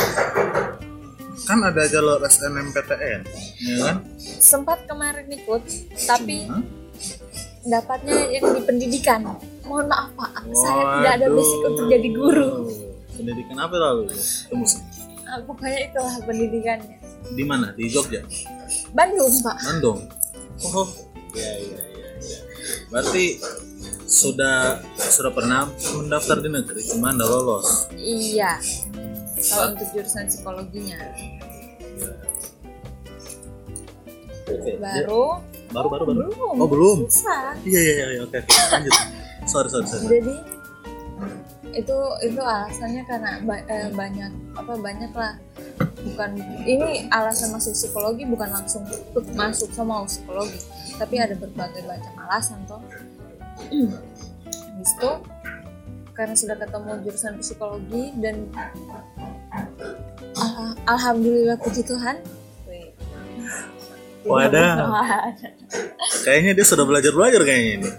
Kan 1.49 1.59
ada 1.65 1.83
jalur 1.91 2.23
SNMPTN 2.23 3.21
ya 3.59 3.77
kan? 3.83 3.97
Sempat 4.39 4.87
kemarin 4.87 5.27
ikut 5.33 5.65
tapi 6.07 6.47
Cuma, 6.47 6.61
dapatnya 7.67 8.19
yang 8.31 8.45
di 8.55 8.63
pendidikan. 8.63 9.21
Mohon 9.67 9.87
maaf 9.91 10.11
pak. 10.19 10.31
Saya 10.51 10.83
tidak 10.99 11.13
ada 11.19 11.27
waduh. 11.31 11.37
basic 11.39 11.61
untuk 11.67 11.87
jadi 11.89 12.09
guru. 12.11 12.51
Pendidikan 13.13 13.57
apa 13.61 13.77
lalu? 13.79 14.03
Musik 14.57 14.83
Ah, 15.33 15.41
pokoknya 15.49 15.89
itulah 15.89 16.15
pendidikannya. 16.29 16.97
Di 17.33 17.45
mana? 17.49 17.73
Di 17.73 17.89
Jogja? 17.89 18.21
Bandung 18.93 19.33
pak. 19.41 19.57
Bandung. 19.65 19.99
Oh 20.69 20.89
ya 21.33 21.53
ya 21.57 21.81
ya, 21.81 22.07
ya. 22.21 22.39
berarti 22.93 23.41
sudah 24.05 24.85
sudah 25.01 25.33
pernah 25.33 25.65
mendaftar 25.97 26.45
di 26.45 26.53
negeri 26.53 26.85
cuma 26.85 27.17
anda 27.17 27.25
lolos? 27.25 27.89
Iya. 27.97 28.61
Kalau 29.41 29.73
untuk 29.73 29.89
jurusan 29.97 30.29
psikologinya. 30.29 31.01
Oke, 34.53 34.77
baru 34.77 35.41
baru 35.73 35.89
baru 35.89 36.05
baru. 36.07 36.19
Belum. 36.29 36.55
Oh 36.57 36.69
belum? 36.69 36.97
Susah. 37.09 37.57
Iya 37.65 37.81
iya 37.81 37.93
iya 38.13 38.21
oke 38.23 38.37
oke. 38.37 38.53
Lanjut. 38.71 38.93
Sorry 39.45 39.69
sorry 39.69 39.87
sorry 39.87 40.07
jadi 40.13 40.35
itu 41.73 41.97
itu 42.21 42.37
alasannya 42.37 43.03
karena 43.03 43.41
ba- 43.43 43.65
eh, 43.65 43.89
banyak 43.91 44.29
apa 44.53 44.73
banyak 44.77 45.09
lah 45.17 45.41
bukan 46.05 46.31
ini 46.63 47.09
alasan 47.09 47.49
masuk 47.51 47.73
psikologi 47.73 48.29
bukan 48.29 48.53
langsung 48.53 48.85
masuk 49.33 49.73
sama 49.73 50.05
psikologi. 50.05 50.61
Tapi 50.95 51.17
ada 51.17 51.33
berbagai 51.33 51.83
macam 51.83 52.13
alasan 52.23 52.61
toh. 52.69 52.79
Habis 53.73 54.93
itu 54.93 55.11
karena 56.13 56.35
sudah 56.37 56.57
ketemu 56.61 56.91
jurusan 57.03 57.35
psikologi 57.41 58.13
dan 58.21 58.45
al- 60.37 60.77
alhamdulillah 60.87 61.57
puji 61.57 61.83
Tuhan 61.83 62.21
Wadah. 64.31 64.73
Kayaknya 66.23 66.53
dia 66.55 66.67
sudah 66.67 66.85
belajar 66.87 67.13
belajar 67.15 67.43
kayaknya 67.43 67.71
ini. 67.83 67.91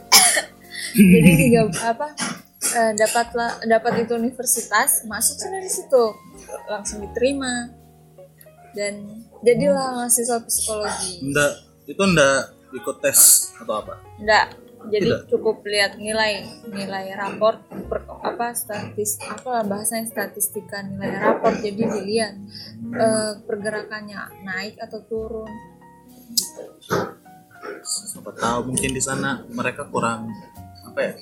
Jadi 0.94 1.30
tiga 1.36 1.62
apa 1.82 2.14
eh, 2.64 2.92
dapatlah 2.94 3.66
dapat 3.66 4.06
itu 4.06 4.14
universitas 4.14 5.04
masuk 5.10 5.36
sudah 5.42 5.60
di 5.60 5.72
situ. 5.72 6.04
Langsung 6.70 7.04
diterima. 7.04 7.70
Dan 8.74 9.26
jadilah 9.46 10.02
mahasiswa 10.02 10.42
psikologi. 10.48 11.22
Ndak 11.30 11.52
itu 11.86 12.04
ndak 12.04 12.40
ikut 12.74 12.96
tes 13.04 13.54
atau 13.62 13.86
apa? 13.86 14.02
Enggak 14.18 14.64
jadi 14.92 15.08
Tidak. 15.08 15.22
cukup 15.32 15.64
lihat 15.64 15.96
nilai 15.96 16.44
nilai 16.68 17.16
raport 17.16 17.64
per, 17.88 18.04
apa 18.04 18.52
statis 18.52 19.16
apa 19.24 19.64
bahasanya 19.64 20.12
statistika 20.12 20.84
nilai 20.84 21.14
raport. 21.24 21.56
Jadi 21.64 21.84
dilihat 21.88 22.34
eh, 22.92 23.32
pergerakannya 23.48 24.44
naik 24.44 24.76
atau 24.84 25.00
turun 25.08 25.52
siapa 27.84 28.32
tahu 28.36 28.74
mungkin 28.74 28.92
di 28.96 29.02
sana 29.04 29.44
mereka 29.52 29.88
kurang 29.88 30.32
apa 30.88 31.00
ya 31.00 31.14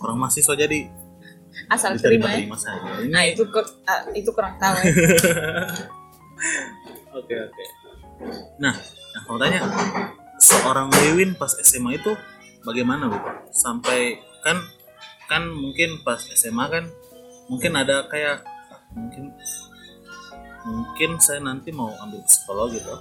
kurang 0.00 0.16
mahasiswa 0.20 0.54
jadi 0.56 0.88
asal 1.72 1.96
terima 1.96 2.28
ya. 2.30 2.44
diterima 2.44 2.56
saja 2.60 3.00
Nah 3.08 3.22
itu 3.24 3.42
ah, 3.88 4.00
itu 4.12 4.30
kurang 4.32 4.60
tahu 4.60 4.76
ya. 4.76 4.84
oke 7.18 7.34
oke 7.34 7.64
nah 8.60 8.74
nah 9.16 9.20
kalau 9.24 9.38
tanya 9.40 9.60
seorang 10.36 10.88
Wiwin 10.92 11.32
pas 11.36 11.52
SMA 11.64 11.96
itu 11.96 12.12
bagaimana 12.64 13.08
bu 13.08 13.18
sampai 13.52 14.20
kan 14.44 14.60
kan 15.26 15.48
mungkin 15.48 16.00
pas 16.04 16.20
SMA 16.36 16.64
kan 16.68 16.84
mungkin 17.48 17.72
ada 17.76 18.04
kayak 18.06 18.44
mungkin 18.92 19.32
mungkin 20.66 21.10
saya 21.22 21.40
nanti 21.40 21.70
mau 21.70 21.94
ambil 22.02 22.20
psikologi 22.26 22.82
tuh 22.82 23.00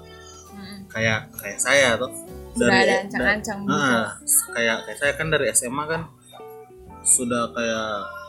Hmm. 0.56 0.80
kayak 0.88 1.28
kayak 1.34 1.60
saya 1.60 1.96
tuh 1.96 2.08
Sudah 2.56 2.72
ada 2.72 2.88
da- 2.88 3.02
ancang-ancang 3.04 3.60
gitu. 3.62 3.70
Nah, 3.70 4.08
kayak 4.50 4.78
kayak 4.82 4.98
saya 4.98 5.14
kan 5.14 5.28
dari 5.28 5.46
SMA 5.52 5.84
kan 5.86 6.02
sudah 7.02 7.52
kayak 7.52 7.88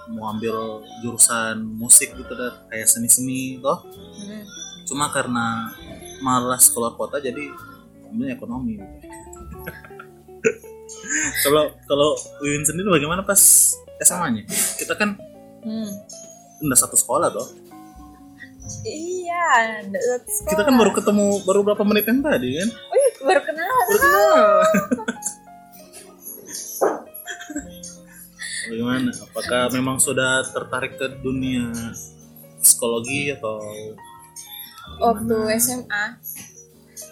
mau 0.09 0.31
ambil 0.31 0.57
jurusan 1.01 1.63
musik 1.63 2.11
gitu 2.13 2.31
dah 2.31 2.67
kayak 2.67 2.85
seni-seni 2.85 3.59
toh 3.59 3.87
Hmm. 3.87 4.43
cuma 4.85 5.09
karena 5.09 5.71
malas 6.19 6.67
keluar 6.69 6.93
kota 6.93 7.19
jadi 7.19 7.51
ambil 8.09 8.29
ekonomi 8.29 8.77
gitu. 8.77 8.87
kalau 11.43 11.71
kalau 11.85 12.09
Wiwin 12.39 12.63
sendiri 12.63 12.87
bagaimana 12.89 13.23
pas 13.23 13.39
SMA-nya 13.99 14.43
kita 14.77 14.95
kan 14.95 15.15
Hmm. 15.61 15.91
udah 16.61 16.77
satu 16.77 16.95
sekolah 16.95 17.27
toh 17.29 17.47
Iya, 18.87 19.47
satu 20.27 20.51
kita 20.51 20.63
kan 20.67 20.75
baru 20.75 20.91
ketemu 20.91 21.27
baru 21.47 21.63
berapa 21.63 21.83
menit 21.87 22.11
yang 22.11 22.19
tadi 22.19 22.59
kan? 22.59 22.69
Oh 22.71 22.97
iya, 22.99 23.11
baru 23.23 23.41
kenal. 23.47 23.77
baru 23.87 23.99
kenal. 24.03 24.37
Bagaimana? 28.67 29.11
Apakah 29.15 29.71
memang 29.71 30.03
sudah 30.03 30.43
tertarik 30.51 30.99
ke 30.99 31.07
dunia 31.23 31.71
psikologi 32.59 33.31
atau 33.31 33.63
Waktu 34.99 35.37
SMA 35.63 36.05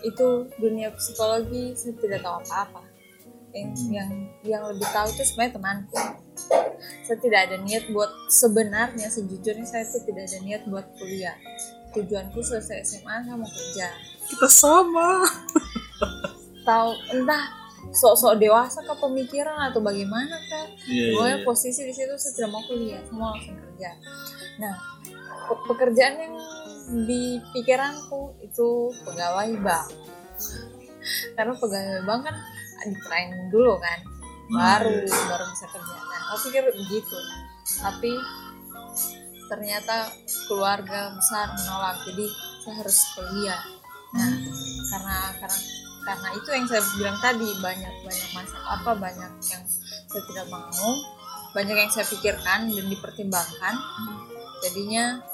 itu 0.02 0.28
dunia 0.58 0.90
psikologi 0.94 1.74
saya 1.78 1.94
tidak 2.02 2.20
tahu 2.26 2.36
apa-apa. 2.42 2.93
Yang 3.54 3.70
yang 3.88 4.10
yang 4.42 4.62
lebih 4.66 4.88
tahu 4.90 5.06
itu 5.14 5.22
sebenarnya 5.22 5.54
temanku. 5.54 5.94
Saya 7.06 7.18
tidak 7.22 7.40
ada 7.48 7.56
niat 7.62 7.84
buat 7.94 8.10
sebenarnya 8.26 9.06
sejujurnya 9.08 9.62
saya 9.64 9.86
itu 9.86 10.02
tidak 10.04 10.26
ada 10.26 10.38
niat 10.42 10.62
buat 10.66 10.86
kuliah. 10.98 11.38
Tujuanku 11.94 12.42
selesai 12.42 12.82
SMA 12.82 13.14
saya 13.22 13.38
mau 13.38 13.46
kerja. 13.46 13.88
kita 14.24 14.48
sama 14.48 15.20
Tahu 16.64 16.90
entah 17.12 17.44
sok-sok 17.92 18.40
dewasa 18.40 18.80
ke 18.82 18.94
pemikiran 18.96 19.70
atau 19.70 19.78
bagaimana 19.78 20.34
kan? 20.48 20.66
iya, 20.88 21.12
Pokoknya 21.14 21.38
iya. 21.38 21.46
posisi 21.46 21.80
di 21.84 21.92
situ 21.94 22.10
saya 22.16 22.32
tidak 22.34 22.50
mau 22.50 22.62
kuliah, 22.64 22.98
saya 23.04 23.14
mau 23.14 23.28
langsung 23.30 23.54
kerja. 23.54 23.90
Nah, 24.58 24.74
pe- 25.46 25.62
pekerjaan 25.68 26.14
yang 26.18 26.34
di 27.04 27.38
pikiranku 27.52 28.40
itu 28.40 28.68
pegawai 29.04 29.52
bank. 29.60 29.86
Karena 31.36 31.52
pegawai 31.54 32.02
bank 32.02 32.20
kan 32.24 32.36
di 32.84 33.00
training 33.04 33.48
dulu 33.48 33.80
kan, 33.80 33.98
baru 34.52 34.92
iya. 35.04 35.24
baru 35.28 35.44
bisa 35.50 35.66
kerja. 35.72 35.96
Nah, 35.96 36.20
aku 36.32 36.36
pikir 36.48 36.62
begitu. 36.68 37.18
Tapi 37.80 38.12
ternyata 39.48 40.12
keluarga 40.48 41.12
besar 41.16 41.52
menolak, 41.56 41.96
jadi 42.04 42.26
saya 42.64 42.74
harus 42.80 42.98
kuliah. 43.16 43.62
Nah, 44.14 44.32
karena 44.92 45.18
karena 45.40 45.58
karena 46.04 46.28
itu 46.36 46.48
yang 46.52 46.66
saya 46.68 46.82
bilang 47.00 47.18
tadi 47.18 47.48
banyak 47.64 47.94
banyak 48.04 48.30
masalah 48.36 48.68
apa 48.76 48.90
banyak 48.92 49.32
yang 49.48 49.62
saya 49.64 50.22
tidak 50.28 50.46
mau 50.52 50.90
banyak 51.56 51.76
yang 51.80 51.90
saya 51.90 52.04
pikirkan 52.04 52.68
dan 52.68 52.86
dipertimbangkan 52.92 53.74
jadinya 54.60 55.24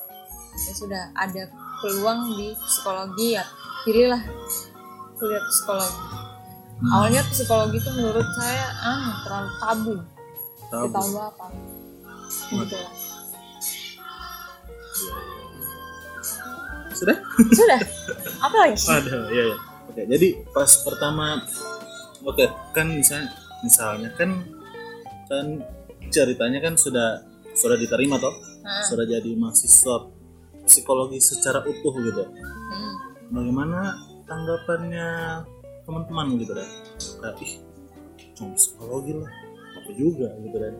ya 0.55 0.72
sudah 0.75 1.11
ada 1.18 1.51
peluang 1.83 2.38
di 2.38 2.55
psikologi 2.55 3.35
ya 3.35 3.44
pilihlah 3.83 4.22
kuliah 5.18 5.42
psikologi 5.51 6.19
Hmm, 6.81 6.90
awalnya 6.97 7.21
psikologi 7.29 7.77
itu 7.77 7.90
menurut 7.93 8.25
saya 8.40 8.66
ah 8.81 9.21
terlalu 9.25 9.51
tabu. 9.61 9.95
Tabu. 10.71 11.19
apa 11.21 11.47
gitu 12.31 12.77
lah. 12.79 12.95
Sudah? 16.95 17.16
Sudah. 17.53 17.81
Apa 18.47 18.57
lagi? 18.64 18.77
Ada 18.87 19.16
iya 19.33 19.45
ya 19.53 19.57
oke 19.90 20.03
jadi 20.07 20.29
pas 20.55 20.71
pertama 20.87 21.43
oke 22.23 22.45
kan 22.71 22.87
misalnya 22.95 23.29
misalnya 23.66 24.09
kan 24.14 24.31
kan 25.27 25.47
ceritanya 26.14 26.62
kan 26.62 26.75
sudah 26.79 27.27
sudah 27.59 27.77
diterima 27.77 28.16
toh? 28.23 28.33
Nah, 28.62 28.87
sudah 28.87 29.05
jadi 29.05 29.35
mahasiswa 29.35 30.07
psikologi 30.64 31.19
secara 31.19 31.66
utuh 31.66 31.95
gitu. 31.99 32.25
Hmm. 32.31 32.95
bagaimana 33.35 33.99
tanggapannya 34.31 35.09
teman-teman 35.90 36.38
gitu 36.38 36.53
kan 36.55 36.68
ih 37.42 37.53
cuma 38.38 38.55
psikologi 38.55 39.12
lah 39.18 39.33
apa 39.74 39.90
juga 39.98 40.29
gitu 40.38 40.57
kan 40.57 40.74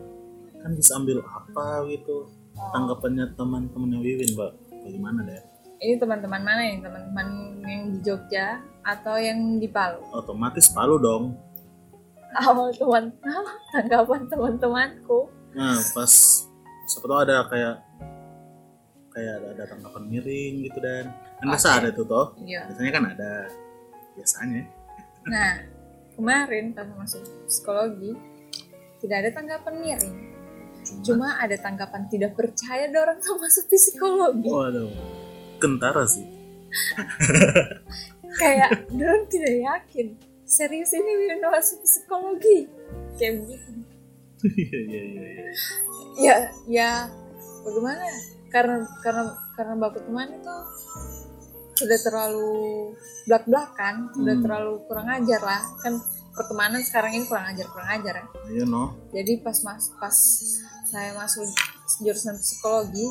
kan 0.63 0.71
bisa 0.71 0.91
ambil 0.95 1.19
apa 1.19 1.67
gitu 1.91 2.31
tanggapannya 2.71 3.25
teman-temannya 3.35 3.99
Wiwin 3.99 4.31
mbak? 4.37 4.51
Bagaimana 4.81 5.19
deh 5.27 5.51
ini 5.81 5.97
teman-teman 5.97 6.41
mana 6.45 6.61
nih 6.61 6.77
teman-teman 6.77 7.27
yang 7.65 7.83
di 7.89 7.99
Jogja 8.05 8.61
atau 8.85 9.17
yang 9.17 9.57
di 9.57 9.65
Palu? 9.65 9.97
Otomatis 10.13 10.69
palu 10.69 11.01
dong. 11.01 11.33
Awal 12.37 12.69
teman 12.77 13.09
tanggapan 13.73 14.21
teman-temanku. 14.29 15.25
Nah 15.57 15.81
pas 15.97 16.13
siapa 16.85 17.05
tahu 17.09 17.19
ada 17.25 17.49
kayak 17.49 17.75
kayak 19.09 19.33
ada, 19.41 19.47
ada 19.57 19.63
tanggapan 19.73 20.03
miring 20.05 20.53
gitu 20.69 20.77
dan 20.85 21.09
kan 21.41 21.45
biasa 21.49 21.67
Oke. 21.67 21.77
ada 21.81 21.89
tuh 21.97 22.05
toh. 22.05 22.25
Iya. 22.45 22.61
Biasanya 22.69 22.91
kan 22.93 23.03
ada. 23.17 23.33
Biasanya 24.13 24.61
nah 25.27 25.61
kemarin 26.17 26.73
pas 26.73 26.87
masuk 26.97 27.21
psikologi 27.45 28.13
tidak 29.01 29.17
ada 29.25 29.29
tanggapan 29.33 29.75
miring. 29.81 30.17
Cuma, 30.81 31.01
cuma 31.05 31.27
ada 31.37 31.57
tanggapan 31.57 32.05
tidak 32.09 32.33
percaya 32.37 32.89
ada 32.89 32.97
orang 33.05 33.17
yang 33.21 33.37
masuk 33.41 33.65
psikologi. 33.69 34.49
Waduh 34.49 34.89
kentara 35.61 36.03
sih. 36.09 36.25
Kayak 38.41 38.89
dorong 38.89 39.27
tidak 39.29 39.55
yakin 39.61 40.07
serius 40.47 40.91
ini 40.97 41.11
Wino 41.29 41.47
masuk 41.53 41.85
psikologi. 41.85 42.65
Kayak 43.15 43.45
begitu. 43.45 43.69
Iya 44.41 44.79
iya 44.89 45.01
iya 45.05 45.23
iya. 45.29 45.53
ya 46.17 46.35
ya 46.65 46.91
bagaimana? 47.61 48.05
Karena 48.49 48.75
karena 49.05 49.23
karena 49.53 49.73
baku 49.77 49.99
teman 50.01 50.33
itu 50.33 50.55
sudah 51.81 51.99
terlalu 51.99 52.51
belak 53.23 53.43
belakan 53.43 53.95
sudah 54.11 54.33
Hmm. 54.33 54.43
terlalu 54.43 54.73
kurang 54.85 55.07
ajar 55.09 55.41
lah 55.41 55.61
kan 55.77 55.93
pertemanan 56.31 56.79
sekarang 56.79 57.11
ini 57.11 57.25
kurang 57.25 57.45
ajar 57.47 57.65
kurang 57.67 57.89
ajar 57.91 58.13
ya 58.15 58.25
iya 58.49 58.63
no 58.65 58.93
jadi 59.09 59.41
pas 59.41 59.57
mas 59.61 59.89
pas 59.93 60.15
saya 60.85 61.11
masuk 61.13 61.43
jurusan 61.99 62.37
psikologi 62.37 63.03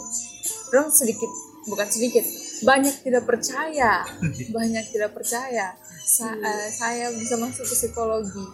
orang 0.69 0.89
sedikit 0.91 1.29
bukan 1.63 1.87
sedikit 1.87 2.25
banyak 2.63 2.95
tidak 2.99 3.25
percaya 3.25 4.05
banyak 4.57 4.85
tidak 4.89 5.11
percaya 5.11 5.75
Sa- 6.01 6.33
eh, 6.33 6.69
saya 6.71 7.13
bisa 7.13 7.37
masuk 7.37 7.63
ke 7.63 7.75
psikologi 7.77 8.47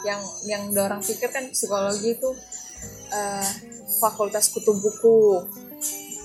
yang 0.00 0.20
yang 0.44 0.62
orang 0.74 1.00
pikir 1.00 1.26
kan 1.26 1.46
psikologi 1.48 2.12
itu 2.12 2.30
eh, 3.10 3.48
fakultas 3.96 4.48
kutu 4.48 4.72
buku 4.74 5.42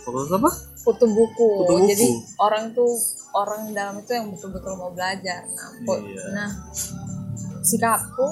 Fakultas 0.03 0.35
apa? 0.35 0.51
kutu 0.83 1.05
buku. 1.07 1.47
Kutu 1.57 1.73
buku. 1.73 1.87
jadi 1.87 2.07
orang 2.37 2.75
tuh 2.75 2.91
orang 3.33 3.71
dalam 3.71 3.97
itu 3.97 4.09
yang 4.09 4.29
betul-betul 4.29 4.73
mau 4.73 4.89
belajar 4.89 5.43
nah, 5.47 5.69
Iya. 5.95 6.23
nah 6.31 6.49
sikapku 7.59 8.23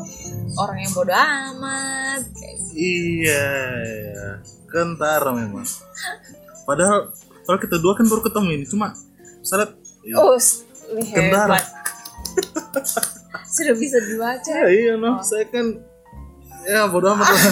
orang 0.56 0.78
yang 0.80 0.92
bodoh 0.92 1.16
amat 1.16 2.22
kayak 2.32 2.56
gitu. 2.60 2.72
Iya, 2.74 3.48
iya. 3.82 4.28
Kentara 4.66 5.30
memang. 5.32 5.64
Padahal 6.62 7.10
kalau 7.42 7.58
kita 7.58 7.78
dua 7.78 7.94
kan 7.94 8.06
baru 8.06 8.22
ketemu 8.22 8.48
ini, 8.54 8.66
cuma 8.66 8.94
seret. 9.42 9.74
oh 10.14 10.36
s- 10.36 10.62
ini 10.90 11.08
Kentara. 11.08 11.56
sudah 13.52 13.74
bisa 13.74 13.98
dibaca 14.00 14.48
Ya, 14.48 14.68
iya 14.68 14.94
no, 14.96 15.14
Oh. 15.14 15.22
saya 15.22 15.44
kan 15.46 15.66
ya 16.64 16.88
bodoh 16.88 17.12
amat 17.12 17.26
lah. 17.26 17.40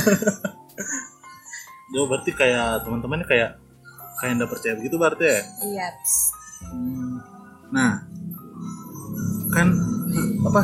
Dia 1.90 2.02
berarti 2.06 2.32
kayak 2.32 2.84
teman-temannya 2.84 3.26
kayak 3.26 3.50
kayak 4.18 4.32
nggak 4.36 4.50
percaya 4.50 4.74
begitu 4.76 4.96
berarti 4.96 5.26
ya. 5.26 5.40
iya. 5.66 5.88
Hmm. 6.62 7.18
Nah, 7.70 8.02
kan 9.54 9.68
apa? 10.46 10.62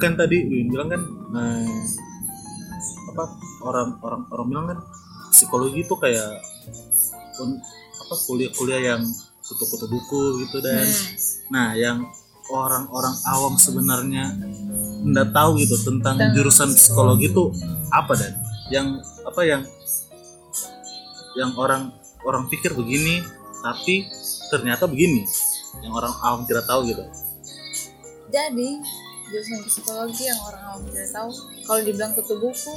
Kan 0.00 0.12
tadi 0.16 0.36
Win 0.48 0.72
bilang 0.72 0.88
kan 0.88 1.02
eh, 1.36 1.76
apa 3.10 3.24
orang 3.62 3.88
orang 4.00 4.22
orang 4.32 4.46
bilang 4.48 4.66
kan 4.70 4.78
psikologi 5.30 5.84
itu 5.84 5.94
kayak 5.98 6.40
apa 8.00 8.14
kuliah-kuliah 8.26 8.96
yang 8.96 9.02
kutu-kutu 9.44 9.86
buku 9.90 10.46
gitu 10.46 10.62
dan 10.62 10.84
Hmm. 10.84 11.16
nah 11.50 11.68
yang 11.74 12.06
orang-orang 12.50 13.14
awam 13.26 13.54
sebenarnya 13.58 14.30
nggak 15.02 15.34
tahu 15.34 15.58
gitu 15.58 15.74
tentang 15.82 16.18
Tentang 16.18 16.34
jurusan 16.36 16.70
psikologi 16.74 17.30
itu 17.30 17.50
apa 17.90 18.12
dan 18.14 18.32
yang 18.70 18.86
apa 19.26 19.40
yang 19.42 19.62
yang 21.34 21.50
orang 21.58 21.90
orang 22.22 22.46
pikir 22.50 22.74
begini 22.74 23.22
tapi 23.62 24.06
ternyata 24.50 24.86
begini 24.86 25.26
yang 25.80 25.92
orang 25.96 26.14
awam 26.24 26.42
tidak 26.44 26.64
tahu 26.68 26.86
gitu. 26.88 27.04
Jadi 28.30 28.80
jurusan 29.30 29.62
psikologi 29.66 30.26
yang 30.26 30.40
orang 30.42 30.62
awam 30.70 30.82
tidak 30.90 31.08
tahu 31.14 31.30
kalau 31.66 31.80
dibilang 31.86 32.12
kutu 32.18 32.34
buku 32.38 32.74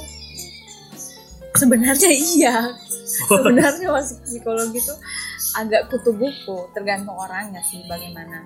sebenarnya 1.54 2.10
iya. 2.10 2.56
Sebenarnya 3.30 3.88
masuk 3.94 4.18
psikologi 4.26 4.80
itu 4.80 4.94
agak 5.54 5.86
kutu 5.92 6.10
buku 6.14 6.58
tergantung 6.74 7.14
orangnya 7.14 7.62
sih 7.62 7.84
bagaimana. 7.86 8.42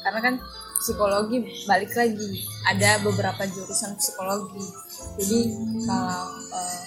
Karena 0.00 0.20
kan 0.22 0.34
psikologi 0.80 1.44
balik 1.68 1.92
lagi 1.92 2.46
ada 2.64 3.02
beberapa 3.04 3.44
jurusan 3.44 3.98
psikologi. 4.00 4.64
Jadi 5.20 5.40
kalau 5.84 6.22
uh, 6.32 6.82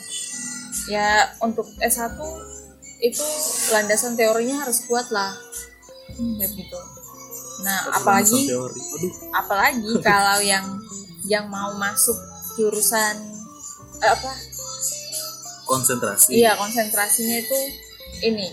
ya 0.90 1.30
untuk 1.44 1.70
S1 1.78 2.18
itu 3.00 3.26
landasan 3.72 4.18
teorinya 4.18 4.66
harus 4.66 4.82
kuat 4.90 5.12
lah. 5.14 5.36
Kayak 6.18 6.52
gitu 6.58 6.80
nah 7.60 7.80
apalagi 7.92 8.48
apalagi 9.36 9.92
kalau 10.08 10.40
yang 10.40 10.66
yang 11.28 11.46
mau 11.52 11.76
masuk 11.76 12.16
jurusan 12.58 13.16
eh, 14.04 14.10
apa? 14.10 14.32
Konsentrasi. 15.70 16.34
Iya 16.34 16.58
konsentrasinya 16.58 17.38
itu 17.40 17.60
ini 18.26 18.50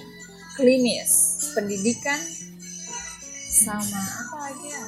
klinis 0.54 1.40
pendidikan 1.56 2.20
sama 3.48 4.02
apa 4.26 4.36
lagi 4.50 4.66
ya? 4.68 4.84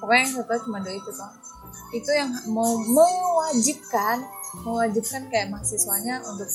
Pokoknya 0.00 0.20
yang 0.24 0.32
satu 0.40 0.54
cuma 0.64 0.78
dua 0.80 0.96
itu 0.96 1.10
toh 1.12 1.32
itu 1.90 2.10
yang 2.14 2.30
mau 2.54 2.78
mewajibkan 2.78 4.22
mewajibkan 4.62 5.26
kayak 5.30 5.50
mahasiswanya 5.50 6.22
untuk 6.26 6.46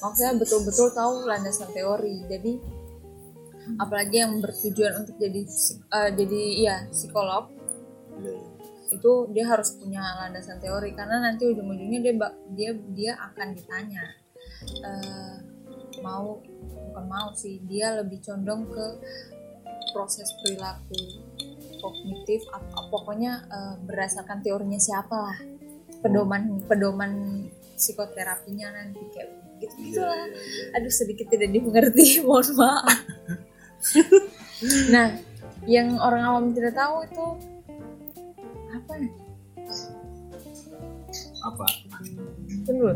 maksudnya 0.00 0.32
betul-betul 0.36 0.88
tahu 0.94 1.26
landasan 1.26 1.68
teori. 1.72 2.22
Jadi 2.28 2.60
apalagi 3.78 4.16
yang 4.22 4.42
bertujuan 4.42 5.06
untuk 5.06 5.14
jadi 5.18 5.40
uh, 5.92 6.10
jadi 6.14 6.42
ya 6.58 6.76
psikolog 6.90 7.50
Iya. 8.20 8.38
itu 8.92 9.12
dia 9.32 9.44
harus 9.48 9.72
punya 9.80 10.04
landasan 10.20 10.60
teori 10.60 10.92
karena 10.92 11.24
nanti 11.24 11.48
ujung-ujungnya 11.48 12.00
dia 12.04 12.14
dia 12.52 12.70
dia 12.92 13.12
akan 13.16 13.56
ditanya 13.56 14.04
eh, 14.84 15.34
mau 16.04 16.44
bukan 16.92 17.04
mau 17.08 17.32
sih 17.32 17.56
dia 17.64 17.96
lebih 18.04 18.20
condong 18.20 18.68
ke 18.68 18.86
proses 19.96 20.28
perilaku 20.44 20.96
kognitif 21.80 22.44
pokoknya 22.92 23.48
eh, 23.48 23.74
berdasarkan 23.80 24.44
teorinya 24.44 24.78
siapa 24.78 25.16
lah 25.16 25.38
pedoman 26.04 26.60
pedoman 26.68 27.12
psikoterapinya 27.80 28.76
nanti 28.76 29.00
kayak 29.08 29.30
gitu 29.56 29.74
Iya, 29.78 29.88
gitulah 29.88 30.26
iya, 30.26 30.36
iya. 30.36 30.76
aduh 30.76 30.92
sedikit 30.92 31.26
tidak 31.32 31.48
dimengerti 31.54 32.18
mohon 32.26 32.44
maaf 32.60 32.98
nah 34.94 35.10
yang 35.66 35.94
orang 35.98 36.22
awam 36.22 36.44
tidak 36.54 36.74
tahu 36.74 37.06
itu 37.06 37.26
apa? 38.72 38.92
Apa? 41.42 41.66
Tunggu, 42.62 42.94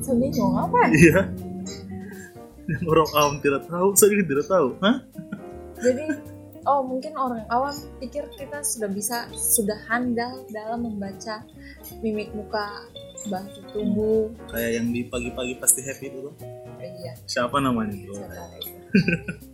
saya 0.00 0.16
bingung 0.16 0.54
apa? 0.54 0.78
Ya? 0.90 0.94
iya. 1.02 1.20
Yang 2.70 2.84
orang 2.86 3.10
awam 3.18 3.34
tidak 3.42 3.62
tahu 3.66 3.88
saya 3.98 4.08
juga 4.14 4.24
tidak 4.30 4.46
tahu 4.46 4.68
hah? 4.78 4.96
Jadi, 5.80 6.04
oh 6.68 6.80
mungkin 6.86 7.12
orang 7.18 7.42
awam 7.50 7.74
pikir 7.98 8.26
kita 8.38 8.62
sudah 8.62 8.90
bisa, 8.90 9.26
sudah 9.34 9.78
handal 9.90 10.46
dalam 10.54 10.86
membaca 10.86 11.42
mimik 12.04 12.30
muka, 12.30 12.86
bahasa 13.28 13.60
tubuh. 13.74 14.32
kayak 14.48 14.80
yang 14.80 14.86
di 14.94 15.04
pagi-pagi 15.04 15.58
pasti 15.60 15.84
happy 15.84 16.08
Eh, 16.80 16.90
iya, 17.04 17.12
siapa 17.28 17.60
namanya 17.60 17.92
itu. 17.92 18.16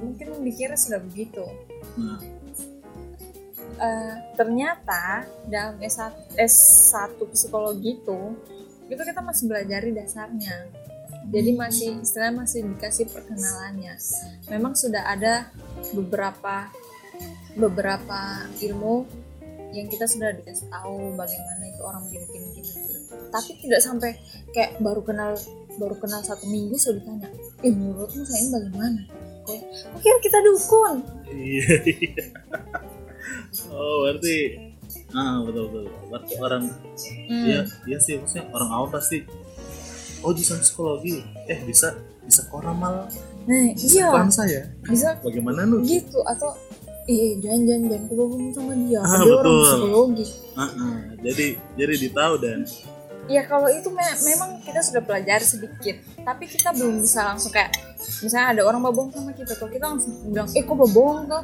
mungkin 0.00 0.44
dikira 0.44 0.76
sudah 0.76 1.00
begitu. 1.00 1.44
nah, 1.96 2.20
Eh, 3.76 4.14
ternyata 4.40 5.28
dalam 5.52 5.76
S1, 5.84 6.32
S1 6.40 7.20
psikologi 7.28 8.00
itu, 8.00 8.20
itu 8.88 9.02
kita 9.04 9.20
masih 9.20 9.52
belajari 9.52 9.92
dasarnya. 9.92 10.72
Jadi 11.28 11.50
masih 11.52 12.00
istilahnya 12.00 12.46
masih 12.46 12.64
dikasih 12.72 13.12
perkenalannya. 13.12 14.00
Memang 14.48 14.72
sudah 14.72 15.12
ada 15.12 15.52
beberapa 15.92 16.72
beberapa 17.52 18.48
ilmu 18.64 19.04
yang 19.76 19.92
kita 19.92 20.08
sudah 20.08 20.32
dikasih 20.32 20.72
tahu 20.72 21.12
bagaimana 21.12 21.68
itu 21.68 21.82
orang 21.84 22.08
begini 22.08 22.24
begini. 22.32 22.70
Tapi 23.28 23.50
tidak 23.60 23.80
sampai 23.84 24.16
kayak 24.56 24.80
baru 24.80 25.04
kenal 25.04 25.36
baru 25.76 26.00
kenal 26.00 26.24
satu 26.24 26.48
minggu 26.48 26.80
sudah 26.80 26.96
ditanya, 27.04 27.28
eh 27.60 27.68
menurutmu 27.74 28.24
saya 28.24 28.40
ini 28.40 28.50
bagaimana? 28.56 29.00
Kok 29.46 29.98
kira 29.98 30.18
kita 30.20 30.38
dukun? 30.42 30.96
iya 31.28 31.74
iya 31.84 32.24
oh 33.68 33.96
berarti 34.02 34.36
ah 35.12 35.40
betul 35.40 35.64
betul 35.68 35.84
berarti 36.06 36.32
orang 36.38 36.62
Hmm. 37.26 37.44
Iya, 37.44 37.60
iya 37.84 37.98
sih 37.98 38.16
maksudnya 38.16 38.46
orang 38.50 38.70
awam 38.72 38.88
pasti 38.88 39.22
oh 40.20 40.30
jurusan 40.30 40.58
psikologi 40.58 41.20
eh 41.46 41.60
bisa 41.62 41.92
bisa 42.20 42.42
koramal 42.46 43.06
Nah, 43.44 43.70
bisa 43.72 43.94
iya. 43.96 44.10
paham 44.10 44.26
saya 44.28 44.60
bisa 44.82 45.14
bagaimana 45.20 45.62
nu 45.62 45.78
gitu 45.80 46.18
atau 46.20 46.50
eh 47.04 47.38
jangan 47.38 47.62
jangan 47.62 47.82
jangan 47.88 48.04
kebohongan 48.08 48.50
sama 48.50 48.72
dia 48.76 48.98
Ah, 48.98 49.06
dia 49.16 49.32
orang 49.32 49.38
betul. 49.38 49.62
psikologi 49.62 50.26
Ah, 50.52 50.62
ah. 50.66 50.96
jadi 51.20 51.46
jadi 51.74 51.94
ditahu 52.00 52.34
dan 52.38 52.58
ya 53.26 53.42
kalau 53.44 53.66
itu 53.66 53.90
me- 53.90 54.20
memang 54.22 54.62
kita 54.62 54.78
sudah 54.80 55.02
pelajari 55.02 55.42
sedikit 55.42 55.96
tapi 56.22 56.46
kita 56.46 56.70
belum 56.70 57.02
bisa 57.02 57.26
langsung 57.26 57.50
kayak 57.50 57.74
misalnya 58.22 58.54
ada 58.54 58.62
orang 58.62 58.82
bohong 58.82 59.10
sama 59.10 59.34
kita 59.34 59.54
tuh 59.54 59.66
kita 59.66 59.82
langsung 59.82 60.14
bilang 60.30 60.46
eh 60.54 60.62
kok 60.62 60.74
bohong 60.78 61.26
tuh 61.26 61.42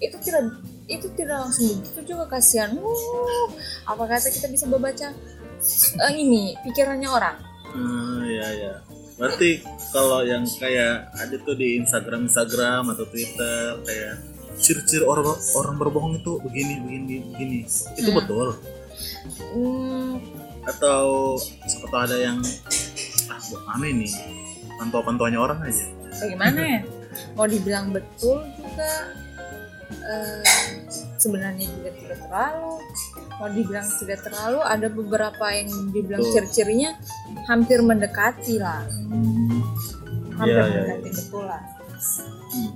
itu 0.00 0.16
tidak 0.24 0.42
itu 0.90 1.06
tidak 1.14 1.46
langsung 1.46 1.78
begitu 1.78 2.16
juga 2.16 2.24
kasihan. 2.26 2.74
Uh, 2.74 3.46
apa 3.86 4.10
kata 4.10 4.26
kita 4.26 4.50
bisa 4.50 4.66
membaca 4.66 5.14
eh, 6.02 6.12
ini 6.18 6.58
pikirannya 6.66 7.06
orang. 7.06 7.36
Ah, 7.70 8.24
ya 8.26 8.48
ya 8.50 8.72
berarti 9.14 9.60
kalau 9.92 10.24
yang 10.24 10.42
kayak 10.48 11.12
ada 11.12 11.36
tuh 11.44 11.54
di 11.54 11.76
Instagram 11.78 12.26
Instagram 12.26 12.90
atau 12.90 13.04
Twitter 13.06 13.78
kayak 13.84 14.14
ciri-ciri 14.58 15.04
orang 15.06 15.30
orang 15.54 15.76
berbohong 15.78 16.18
itu 16.18 16.40
begini 16.42 16.80
begini 16.82 17.14
begini. 17.30 17.58
Itu 17.94 18.10
Hmm. 18.10 18.18
betul? 18.18 18.48
Hmm, 19.54 20.14
atau 20.76 21.36
tahu 21.90 21.98
ada 21.98 22.16
yang 22.16 22.38
ah 23.30 23.38
buat 23.50 23.62
aneh 23.78 23.90
nih 24.06 24.12
pantau-pantauannya 24.78 25.40
orang 25.40 25.58
aja. 25.66 25.86
Bagaimana 26.22 26.60
ya? 26.60 26.80
Mau 27.34 27.46
dibilang 27.46 27.90
betul 27.90 28.46
juga 28.54 28.90
eh, 29.90 30.42
sebenarnya 31.18 31.66
juga 31.66 31.90
tidak 31.98 32.18
terlalu. 32.26 32.74
Mau 33.40 33.48
dibilang 33.50 33.86
tidak 33.98 34.18
terlalu 34.20 34.60
ada 34.62 34.88
beberapa 34.92 35.44
yang 35.52 35.68
dibilang 35.90 36.22
ciri-cirinya 36.22 36.94
hampir 37.48 37.80
mendekati 37.80 38.60
lah. 38.60 38.84
Hampir 40.36 40.56
Iya, 40.56 40.64
iya, 40.64 40.80
mendekati 40.86 41.10
betul 41.12 41.44
lah. 41.44 41.62
Hmm. 42.50 42.72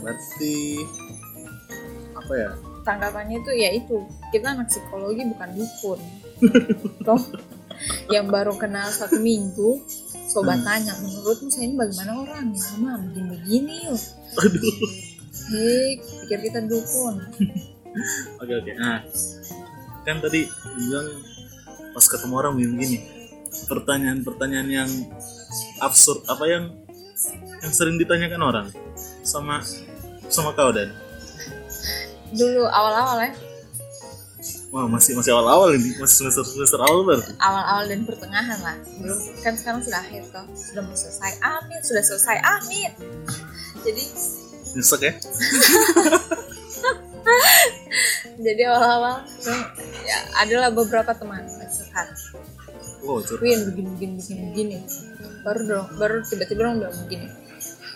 berarti 0.00 0.80
apa 2.16 2.32
ya 2.32 2.50
tanggapannya 2.90 3.38
itu 3.38 3.50
ya 3.54 3.70
itu 3.70 4.02
kita 4.34 4.58
anak 4.58 4.66
psikologi 4.66 5.22
bukan 5.30 5.50
dukun. 5.54 6.00
Toh 7.06 7.22
yang 8.10 8.26
baru 8.28 8.58
kenal 8.58 8.90
satu 8.90 9.22
minggu 9.22 9.80
sobat 10.26 10.60
Hmm. 10.62 10.66
tanya 10.66 10.94
menurutmu 10.98 11.48
saya 11.50 11.70
ini 11.70 11.74
bagaimana 11.78 12.12
orangnya 12.22 12.66
mah 12.82 12.98
begini-begini 12.98 13.74
yuk. 13.86 14.02
Aduh. 14.42 14.74
Hei 15.50 15.98
pikir 16.26 16.38
kita 16.50 16.60
dukun. 16.66 17.14
Oke 18.38 18.52
oke. 18.54 18.72
Nah, 18.78 19.02
kan 20.06 20.22
tadi 20.22 20.46
bilang 20.78 21.08
pas 21.94 22.06
ketemu 22.06 22.34
orang 22.34 22.52
begini 22.58 22.74
gini. 22.78 22.98
Pertanyaan-pertanyaan 23.66 24.68
yang 24.70 24.90
absurd 25.82 26.22
apa 26.30 26.44
yang 26.46 26.64
yang 27.62 27.72
sering 27.74 27.98
ditanyakan 27.98 28.42
orang? 28.42 28.66
Sama 29.26 29.58
sama 30.30 30.54
kau 30.54 30.70
dan 30.70 30.94
dulu 32.34 32.62
awal-awal 32.66 33.18
ya. 33.26 33.32
Wah 34.70 34.86
masih 34.86 35.18
masih 35.18 35.34
awal-awal 35.34 35.74
ini. 35.76 35.98
Masih 35.98 36.24
semester 36.24 36.46
semester 36.46 36.80
awal 36.80 37.02
berarti 37.04 37.34
awal-awal 37.42 37.84
dan 37.90 38.00
pertengahan 38.06 38.58
lah. 38.62 38.76
Belum 39.02 39.18
kan 39.42 39.54
sekarang 39.58 39.80
sudah 39.82 40.00
akhir 40.00 40.22
toh. 40.30 40.46
Sudah 40.54 40.82
mau 40.86 40.96
selesai. 40.96 41.32
Amin 41.42 41.80
sudah 41.82 42.02
selesai. 42.06 42.36
Amin. 42.40 42.90
Jadi 43.86 44.02
nyesek 44.78 45.00
ya? 45.02 45.12
Jadi 48.40 48.62
awal-awal 48.64 49.20
tuh, 49.44 49.52
ya 50.08 50.18
adalah 50.40 50.72
beberapa 50.72 51.12
teman 51.12 51.44
sehat 51.68 52.08
wow 53.04 53.20
curhat 53.24 53.44
Win 53.44 53.60
begini 53.72 53.88
begini 53.96 54.12
begini 54.16 54.42
begini. 54.52 54.76
Baru 55.40 55.60
dong 55.64 55.86
baru 55.96 56.16
tiba-tiba 56.24 56.72
bilang 56.72 56.80
begini 57.08 57.28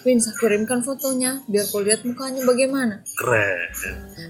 Win 0.04 0.20
saya 0.20 0.36
kirimkan 0.36 0.84
fotonya 0.84 1.40
biar 1.48 1.64
kau 1.72 1.80
lihat 1.80 2.04
mukanya 2.04 2.44
bagaimana. 2.44 3.00
Keren. 3.16 3.72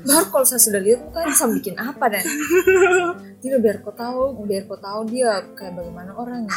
Baru 0.07 0.31
kalau 0.31 0.47
saya 0.47 0.63
sudah 0.63 0.79
lihat 0.79 1.03
mukanya 1.03 1.35
saya 1.35 1.51
bikin 1.51 1.75
apa 1.75 2.05
dan? 2.15 2.23
Tidak 3.43 3.59
biar 3.59 3.83
kau 3.83 3.91
tahu 3.91 4.47
biar 4.47 4.71
kau 4.71 4.79
tahu 4.79 5.11
dia 5.11 5.43
kayak 5.59 5.75
bagaimana 5.75 6.15
orangnya. 6.15 6.55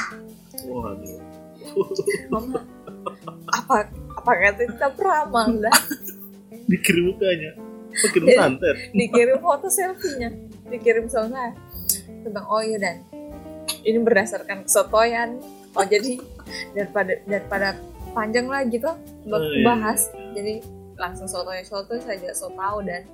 Waduh. 0.70 1.18
Mama, 2.30 2.62
apa 3.50 3.90
apa 3.90 4.32
kata 4.38 4.70
kita 4.70 4.88
peramal 4.94 5.50
dah 5.66 5.78
dikirim 6.70 7.10
mukanya? 7.10 7.58
Kirim 8.14 8.30
Jadi- 8.30 8.38
santet? 8.38 8.78
Dikirim 8.94 9.42
foto 9.42 9.66
selfie-nya. 9.66 10.30
Dikirim 10.70 11.10
sama 11.10 11.34
saya. 11.34 11.52
Tentang 12.22 12.46
oh 12.46 12.62
iya 12.62 12.78
dan. 12.78 12.98
Ini 13.82 13.98
berdasarkan 13.98 14.70
kesotoyan. 14.70 15.42
Oh 15.74 15.82
jadi 15.82 16.22
daripada 16.78 17.18
daripada 17.26 17.74
panjang 18.12 18.48
lagi 18.48 18.78
tuh 18.78 18.96
buat 19.24 19.40
Oh, 19.40 19.52
iya. 19.52 19.64
bahas. 19.66 20.08
Jadi 20.32 20.62
langsung 20.96 21.26
sotoy 21.26 21.62
sotoy 21.62 22.00
saja 22.00 22.34
so 22.34 22.50
tahu 22.52 22.82
dan 22.82 23.06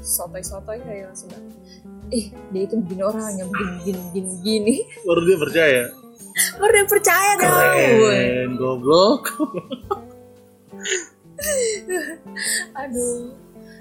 sotoy 0.00 0.42
sotoy 0.42 0.78
saya 0.82 1.06
langsung 1.06 1.30
bilang, 1.30 1.46
eh 2.10 2.24
dia 2.50 2.62
itu 2.64 2.74
begini 2.76 3.02
orangnya 3.02 3.44
begini 3.46 3.70
begini 3.78 3.98
begini 4.02 4.28
begini 4.34 4.74
baru 5.04 5.20
dia 5.22 5.38
percaya. 5.38 5.82
Baru 6.58 6.72
dia 6.72 6.86
percaya 6.86 7.30
dong. 7.38 7.54
Keren 7.54 8.50
goblok. 8.58 9.22
Aduh. 12.74 13.32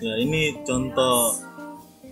Ya 0.03 0.13
ini 0.19 0.60
contoh 0.62 1.39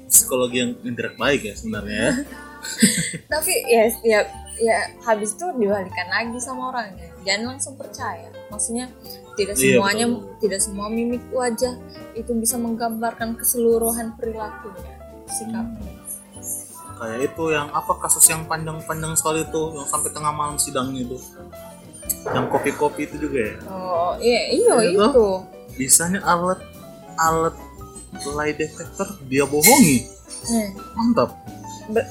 psikologi 0.07 0.57
yang 0.59 0.71
indirect 0.81 1.17
baik 1.17 1.41
ya 1.43 1.53
sebenarnya 1.55 1.95
ya 1.95 2.11
tapi 3.31 3.51
ya 3.67 3.83
ya 4.03 4.19
ya 4.61 4.77
habis 5.03 5.33
itu 5.33 5.45
dibalikan 5.57 6.07
lagi 6.07 6.37
sama 6.37 6.69
orangnya. 6.69 7.09
Jangan 7.21 7.55
langsung 7.55 7.73
percaya. 7.77 8.29
Maksudnya 8.49 8.89
tidak 9.33 9.55
Iya, 9.57 9.77
semuanya 9.79 10.05
betul. 10.11 10.37
tidak 10.43 10.59
semua 10.59 10.87
mimik 10.89 11.23
wajah 11.31 11.73
itu 12.13 12.31
bisa 12.35 12.59
menggambarkan 12.59 13.37
keseluruhan 13.39 14.13
perilakunya 14.19 14.93
sikapnya. 15.25 15.93
Kayak 17.01 17.33
itu 17.33 17.43
yang 17.49 17.67
apa 17.73 17.97
kasus 17.97 18.29
yang 18.29 18.45
panjang-panjang 18.45 19.17
sekali 19.17 19.41
itu 19.41 19.61
yang 19.73 19.87
sampai 19.89 20.09
tengah 20.13 20.29
malam 20.29 20.57
sidang 20.61 20.93
itu. 20.93 21.17
Yang 22.29 22.45
kopi-kopi 22.53 23.09
itu 23.09 23.15
juga 23.17 23.39
ya? 23.41 23.55
Oh 23.65 24.13
iya 24.21 24.41
iya 24.53 24.75
Iya, 24.85 25.09
itu. 25.09 25.27
Bisanya 25.79 26.21
alat 26.21 26.61
alat 27.17 27.55
lie 28.13 28.53
detector 28.53 29.07
dia 29.25 29.47
bohongi. 29.47 30.05
Nah, 30.51 30.69
mantap 30.93 31.29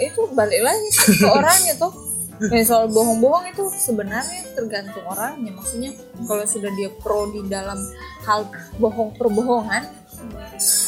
itu 0.01 0.21
balik 0.37 0.61
lagi 0.63 0.89
ke 1.21 1.27
orangnya 1.27 1.75
tuh. 1.77 1.93
Ya, 2.41 2.65
soal 2.65 2.89
bohong-bohong 2.89 3.53
itu 3.53 3.69
sebenarnya 3.69 4.57
tergantung 4.57 5.05
orangnya. 5.05 5.53
Maksudnya 5.53 5.93
kalau 6.25 6.45
sudah 6.49 6.73
dia 6.73 6.89
pro 6.89 7.29
di 7.29 7.45
dalam 7.45 7.77
hal 8.25 8.49
bohong 8.81 9.13
perbohongan 9.21 9.85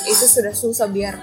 itu 0.09 0.25
sudah 0.25 0.53
susah 0.57 0.89
biar 0.89 1.17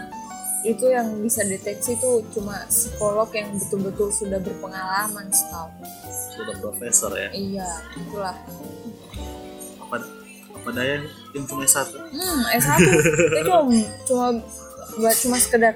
itu 0.62 0.92
yang 0.92 1.24
bisa 1.24 1.42
deteksi 1.48 1.96
itu 1.96 2.22
cuma 2.36 2.68
psikolog 2.68 3.32
yang 3.32 3.48
betul-betul 3.56 4.12
sudah 4.12 4.38
berpengalaman 4.44 5.32
setahu. 5.32 5.72
Sudah 6.36 6.56
profesor 6.62 7.12
ya? 7.16 7.30
Iya 7.32 7.70
itulah. 7.96 8.38
Apa 9.82 10.04
apa 10.60 10.70
daya 10.76 11.02
yang 11.34 11.46
cuma 11.48 11.64
satu? 11.66 11.98
Hmm 12.12 12.44
S1 12.54 12.80
itu 13.40 13.56
cuma 14.12 14.28
buat 15.00 15.16
cuma 15.26 15.38
sekedar 15.40 15.74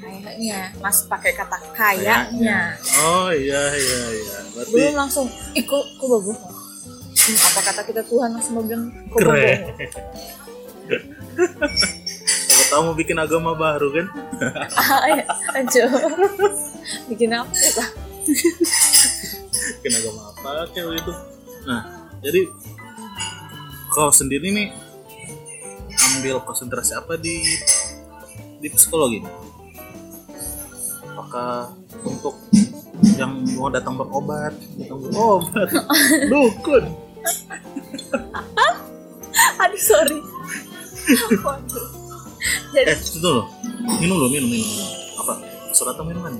kayaknya. 0.00 0.72
Mas 0.80 1.04
pakai 1.08 1.32
kata 1.34 1.56
kayaknya. 1.72 2.76
Oh 3.02 3.28
iya 3.32 3.62
iya 3.76 4.00
iya. 4.12 4.36
Berarti 4.54 4.72
belum 4.72 4.94
langsung 4.96 5.26
kok 5.54 5.84
kok 5.98 6.08
bohong 6.08 6.40
Hmm, 7.26 7.34
apa 7.42 7.58
kata 7.58 7.82
kita 7.82 8.02
Tuhan 8.06 8.38
langsung 8.38 8.54
bilang 8.62 8.86
kok 9.10 9.18
keren. 9.18 9.60
Siapa 12.46 12.64
tahu 12.70 12.80
mau 12.86 12.94
bikin 12.94 13.18
agama 13.18 13.50
baru 13.58 13.90
kan? 13.90 14.06
Ayo 15.10 15.26
aja 15.58 15.84
bikin 17.10 17.34
apa 17.34 17.50
lah? 17.50 17.88
Bikin 19.82 19.92
agama 19.98 20.30
apa 20.30 20.70
kayak 20.70 21.02
gitu 21.02 21.12
nah 21.66 21.82
jadi 22.22 22.46
kau 23.90 24.14
sendiri 24.14 24.54
nih 24.54 24.68
ambil 25.98 26.38
konsentrasi 26.46 26.94
apa 26.94 27.18
di 27.18 27.42
di 28.62 28.68
psikologi 28.70 29.26
apakah 31.36 31.68
untuk 32.00 32.32
yang 33.20 33.44
mau 33.60 33.68
datang 33.68 34.00
berobat 34.00 34.56
datang 34.80 34.98
berobat. 35.04 35.68
Dukun 36.32 36.84
aduh 39.60 39.82
sorry. 39.82 40.18
Waduh. 41.42 41.88
jadi 42.72 42.94
eh 42.94 42.98
itu 43.02 43.18
loh. 43.20 43.50
Minum 44.00 44.16
loh 44.16 44.30
minum 44.30 44.48
minum. 44.48 44.70
Apa? 45.20 45.42
Surat 45.74 45.98
atau 45.98 46.06
minuman? 46.06 46.38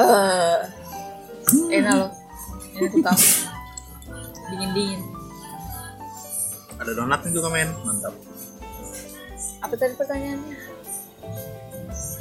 Eh 0.00 0.56
enak 1.76 1.94
loh. 1.94 2.10
Ini 2.74 2.98
tahu 3.04 3.20
dingin 4.50 4.70
dingin. 4.74 5.00
Ada 6.80 6.90
donatnya 6.96 7.30
juga 7.30 7.52
men. 7.52 7.68
Mantap. 7.84 8.16
Apa 9.60 9.74
tadi 9.76 9.92
pertanyaannya 9.94 10.75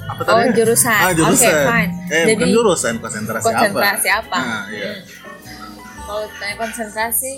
apa 0.06 0.22
oh 0.22 0.38
tadi 0.38 0.52
jurusan. 0.54 1.02
Ah 1.02 1.10
oke 1.10 1.18
jurusan. 1.18 1.54
fine. 1.66 1.94
Eh 2.14 2.26
jadi 2.30 2.44
bukan 2.46 2.54
jurusan 2.54 2.94
konsentrasi, 3.02 3.46
konsentrasi 3.46 4.08
apa? 4.10 4.22
Apa, 4.22 4.38
nah 4.38 4.64
iya. 4.70 4.92
Hmm. 4.94 5.02
kalau 6.06 6.24
ditanya 6.30 6.56
konsentrasi 6.62 7.34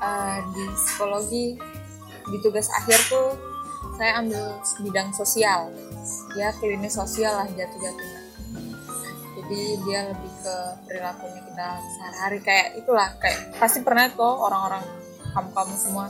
eh, 0.00 0.38
di 0.56 0.64
psikologi 0.72 1.46
di 2.28 2.36
tugas 2.40 2.68
akhir 2.72 2.98
tuh 3.08 3.28
saya 4.00 4.22
ambil 4.24 4.44
bidang 4.80 5.08
sosial. 5.12 5.68
Ya 6.36 6.54
klinis 6.56 6.96
sosial 6.96 7.44
lah 7.44 7.48
jatuh-jatuhnya. 7.52 8.20
Jadi 9.38 9.60
dia 9.86 10.00
lebih 10.12 10.32
ke 10.42 10.56
perilakunya 10.88 11.40
kita 11.46 11.68
sehari-hari. 11.78 12.38
Kayak 12.42 12.66
itulah 12.80 13.08
kayak 13.20 13.38
pasti 13.60 13.80
pernah 13.84 14.08
tuh 14.12 14.34
orang-orang 14.44 14.82
kamu-kamu 15.38 15.74
semua 15.78 16.06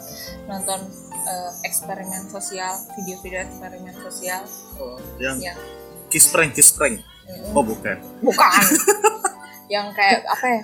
nonton 0.48 0.80
eh, 1.28 1.50
eksperimen 1.68 2.32
sosial 2.32 2.72
video-video 2.96 3.44
eksperimen 3.44 3.94
sosial. 4.00 4.40
Oh, 4.80 4.96
yang 5.20 5.36
yang 5.36 5.58
kiss 6.08 6.32
prank 6.32 6.56
kiss 6.56 6.72
prank. 6.72 7.04
Mm, 7.28 7.52
oh 7.52 7.60
bukan. 7.60 7.96
Bukan. 8.24 8.62
Yang 9.68 10.00
kayak 10.00 10.24
apa 10.24 10.46
ya 10.48 10.62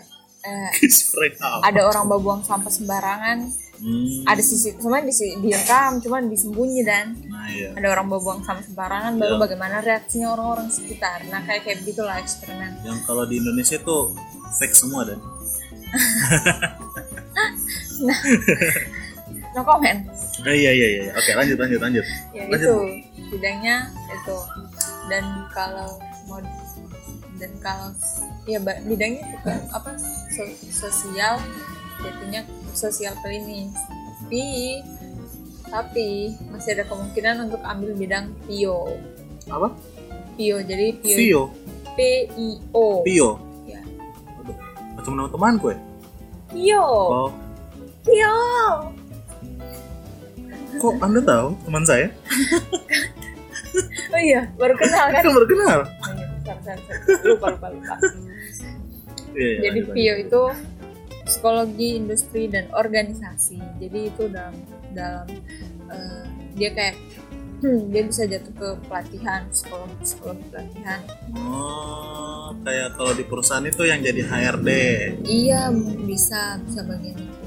eh, 0.48 0.70
kiss 0.80 1.12
prank 1.12 1.36
apa? 1.36 1.60
ada 1.60 1.80
orang 1.84 2.08
bawa 2.08 2.20
buang 2.24 2.40
sampah 2.40 2.72
sembarangan. 2.72 3.38
Hmm, 3.74 4.24
ada 4.24 4.40
sisi 4.40 4.70
cuman 4.80 5.04
di 5.04 5.12
direkam 5.44 6.00
cuman 6.00 6.32
disembunyi 6.32 6.80
dan. 6.88 7.12
Nah 7.28 7.52
iya. 7.52 7.76
Ada 7.76 7.92
orang 7.92 8.08
bawa 8.08 8.20
buang 8.24 8.40
sampah 8.48 8.64
sembarangan 8.64 9.12
baru 9.20 9.36
Iya. 9.36 9.42
bagaimana 9.44 9.76
reaksinya 9.84 10.32
orang-orang 10.32 10.72
sekitar. 10.72 11.20
Nah 11.28 11.44
kayak 11.44 11.68
kayak 11.68 11.78
begitulah 11.84 12.16
eksperimen. 12.16 12.80
Yang 12.80 12.98
kalau 13.04 13.28
di 13.28 13.44
Indonesia 13.44 13.76
tuh 13.76 14.16
fake 14.56 14.72
semua 14.72 15.04
dan 15.04 15.20
no 19.54 19.62
comment. 19.62 20.00
Nah, 20.42 20.54
iya 20.54 20.70
iya 20.74 20.86
iya 20.98 21.12
oke 21.14 21.30
lanjut 21.38 21.56
lanjut 21.58 21.80
lanjut. 21.80 22.06
Ya 22.34 22.42
Lanjut, 22.50 22.58
itu. 22.58 22.74
Bidangnya 23.34 23.76
itu. 24.10 24.38
Dan 25.06 25.24
kalau 25.54 25.98
mau 26.26 26.40
dan 27.38 27.52
kalau 27.62 27.90
ya 28.46 28.58
bidangnya 28.62 29.22
juga 29.30 29.52
apa 29.70 29.94
so- 30.34 30.58
sosial 30.70 31.38
jatuhnya 32.02 32.42
sosial 32.74 33.14
klinis. 33.22 33.74
Tapi 34.26 34.44
tapi 35.70 36.08
masih 36.50 36.78
ada 36.78 36.84
kemungkinan 36.86 37.50
untuk 37.50 37.62
ambil 37.62 37.94
bidang 37.94 38.34
pio 38.46 38.98
apa? 39.50 39.70
Pio 40.34 40.58
jadi 40.66 40.98
pio 40.98 41.16
Vio 41.16 41.42
P 41.94 41.98
I 42.34 42.48
O? 42.74 43.06
Pio 43.06 43.38
Ya. 43.70 43.80
Aduh, 44.42 44.56
macam 44.98 45.12
nama 45.14 45.28
temanku 45.30 45.66
ya 45.70 45.78
pio 46.54 46.86
oh 46.86 47.30
pio 48.06 48.38
kok 50.74 50.94
anda 51.00 51.20
tahu? 51.22 51.48
Teman 51.64 51.84
saya? 51.86 52.08
Oh 54.14 54.20
iya 54.22 54.46
baru 54.54 54.74
kenal 54.78 55.06
kan? 55.10 55.22
Kan 55.26 55.32
baru 55.34 55.48
kenal? 55.50 55.78
Iya, 56.44 56.54
lupa 57.26 57.46
lupa 57.50 57.66
lupa. 57.74 57.94
Iya, 59.34 59.50
iya, 59.50 59.58
jadi 59.66 59.80
lanjut, 59.82 59.94
PIO 59.94 60.06
lanjut. 60.14 60.24
itu 60.26 60.42
psikologi 61.26 61.88
industri 61.98 62.42
dan 62.46 62.70
organisasi. 62.70 63.58
Jadi 63.82 63.98
itu 64.14 64.30
dalam 64.30 64.54
dalam 64.94 65.26
eh, 65.90 66.24
dia 66.54 66.70
kayak 66.70 66.94
hmm, 67.64 67.80
dia 67.88 68.02
bisa 68.04 68.22
jatuh 68.28 68.52
ke 68.52 68.68
pelatihan 68.84 69.40
psikologi 69.48 69.96
psikologi 70.04 70.44
pelatihan. 70.52 71.00
Oh 71.32 72.52
kayak 72.60 72.92
kalau 72.94 73.12
di 73.16 73.24
perusahaan 73.24 73.64
itu 73.64 73.82
yang 73.88 74.04
jadi 74.04 74.20
HRD 74.20 74.68
iya 75.24 75.72
bisa 76.04 76.60
bisa 76.60 76.84
bagian 76.84 77.16
itu. 77.16 77.46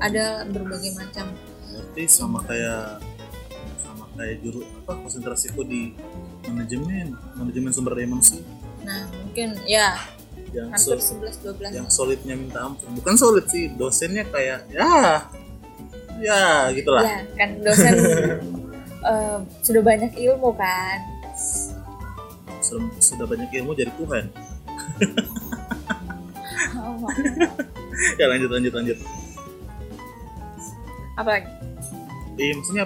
Ada 0.00 0.48
berbagai 0.48 0.96
macam. 0.96 1.28
Berarti 1.68 2.02
sama 2.08 2.40
kayak 2.48 3.04
sama 3.78 4.08
kayak 4.16 4.40
juru 4.40 4.64
apa 4.82 4.92
konsentrasiku 4.98 5.60
di 5.62 5.92
manajemen 6.48 7.12
manajemen 7.36 7.70
sumber 7.70 7.92
daya 7.94 8.08
manusia. 8.08 8.40
Nah 8.82 9.04
mungkin 9.20 9.60
ya 9.68 10.00
yang 10.52 10.68
hampir 10.68 11.00
su- 11.00 11.16
11 11.16 11.44
12 11.44 11.76
yang 11.76 11.88
solidnya 11.92 12.34
minta 12.34 12.64
ampun. 12.64 12.88
Bukan 12.98 13.14
solid 13.20 13.46
sih 13.52 13.68
dosennya 13.76 14.24
kayak 14.32 14.64
ya 14.72 15.28
ya 16.22 16.70
gitulah 16.72 17.02
ya 17.02 17.20
kan 17.36 17.50
dosen 17.60 17.92
eh, 19.02 19.38
sudah 19.62 19.82
banyak 19.82 20.12
ilmu 20.14 20.50
kan? 20.54 20.98
Sudah, 22.62 22.88
sudah 23.02 23.26
banyak 23.26 23.50
ilmu 23.62 23.74
jadi 23.74 23.92
Tuhan. 23.98 24.24
Ya 28.18 28.26
lanjut 28.28 28.50
lanjut 28.50 28.72
lanjut. 28.74 28.98
Apa 31.16 31.30
lagi? 31.38 31.48
Iya 32.40 32.52
maksudnya 32.56 32.84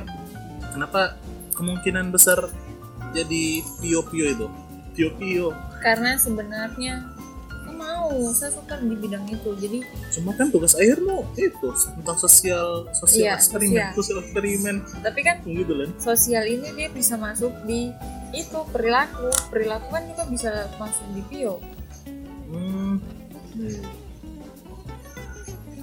kenapa 0.75 1.15
kemungkinan 1.55 2.11
besar 2.11 2.51
jadi 3.15 3.63
pio 3.81 4.03
pio 4.07 4.27
itu? 4.27 4.47
Pio 4.97 5.09
pio. 5.17 5.49
Karena 5.81 6.19
sebenarnya 6.19 7.16
mau 8.09 8.31
saya 8.31 8.55
suka 8.55 8.79
di 8.79 8.95
bidang 8.95 9.27
itu 9.27 9.51
jadi 9.59 9.79
cuma 10.15 10.31
kan 10.33 10.49
tugas 10.49 10.75
akhirmu 10.75 11.27
itu 11.35 11.69
tentang 11.97 12.19
sosial 12.19 12.87
sosial 12.93 13.27
Iya, 13.27 13.33
eksperimen 13.37 13.75
sosial. 13.75 13.97
sosial 13.97 14.19
eksperimen. 14.23 14.77
Tapi 15.03 15.21
kan 15.21 15.37
gitu 15.43 15.73
kan 15.75 15.91
sosial 15.99 16.45
ini 16.45 16.69
dia 16.75 16.89
bisa 16.89 17.15
masuk 17.17 17.53
di 17.65 17.91
itu 18.31 18.59
perilaku. 18.71 19.31
Perilaku 19.49 19.87
kan 19.89 20.03
juga 20.07 20.25
bisa 20.27 20.51
masuk 20.77 21.07
di 21.13 21.23
bio. 21.27 21.55
Hmm. 22.47 23.01
Hmm. 23.57 23.83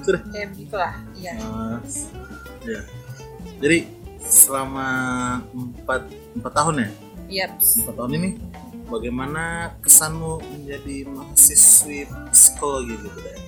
sudah. 0.04 0.22
Kayak 0.32 0.48
begitulah 0.52 0.94
iya. 1.16 1.34
Mas. 1.40 2.12
ya 2.68 2.82
jadi 3.60 3.88
selama 4.20 4.88
empat 5.52 6.02
empat 6.36 6.52
tahun 6.52 6.76
ya? 6.76 6.90
Iya 7.28 7.46
empat 7.56 7.96
tahun 7.96 8.12
ini 8.20 8.30
bagaimana 8.88 9.76
kesanmu 9.84 10.40
menjadi 10.44 11.08
mahasiswi 11.12 12.08
psikologi 12.32 12.96
gitu 13.00 13.20
deh 13.20 13.44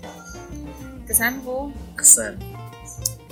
kesanku? 1.06 1.70
Kesan. 1.96 2.36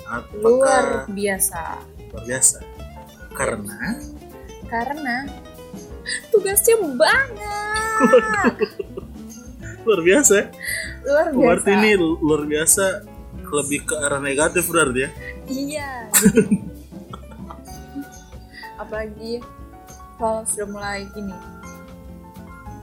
Apakah 0.06 0.40
luar 0.40 0.86
biasa. 1.10 1.82
Luar 2.14 2.24
biasa? 2.24 2.58
Karena? 3.34 3.78
Karena 4.70 5.16
tugasnya 6.30 6.78
banyak. 6.80 8.54
Luar 9.84 10.00
biasa 10.00 10.32
ya? 10.40 10.46
luar 11.04 11.28
biasa 11.28 11.36
berarti 11.36 11.70
ini 11.76 11.90
luar 12.00 12.48
biasa 12.48 13.04
lebih 13.44 13.84
ke 13.84 13.94
arah 14.00 14.24
negatif 14.24 14.64
berarti 14.72 15.04
ya? 15.04 15.10
Iya. 15.44 15.90
Apalagi 18.80 19.44
kalau 20.16 20.40
sudah 20.48 20.68
mulai 20.72 21.04
gini 21.12 21.36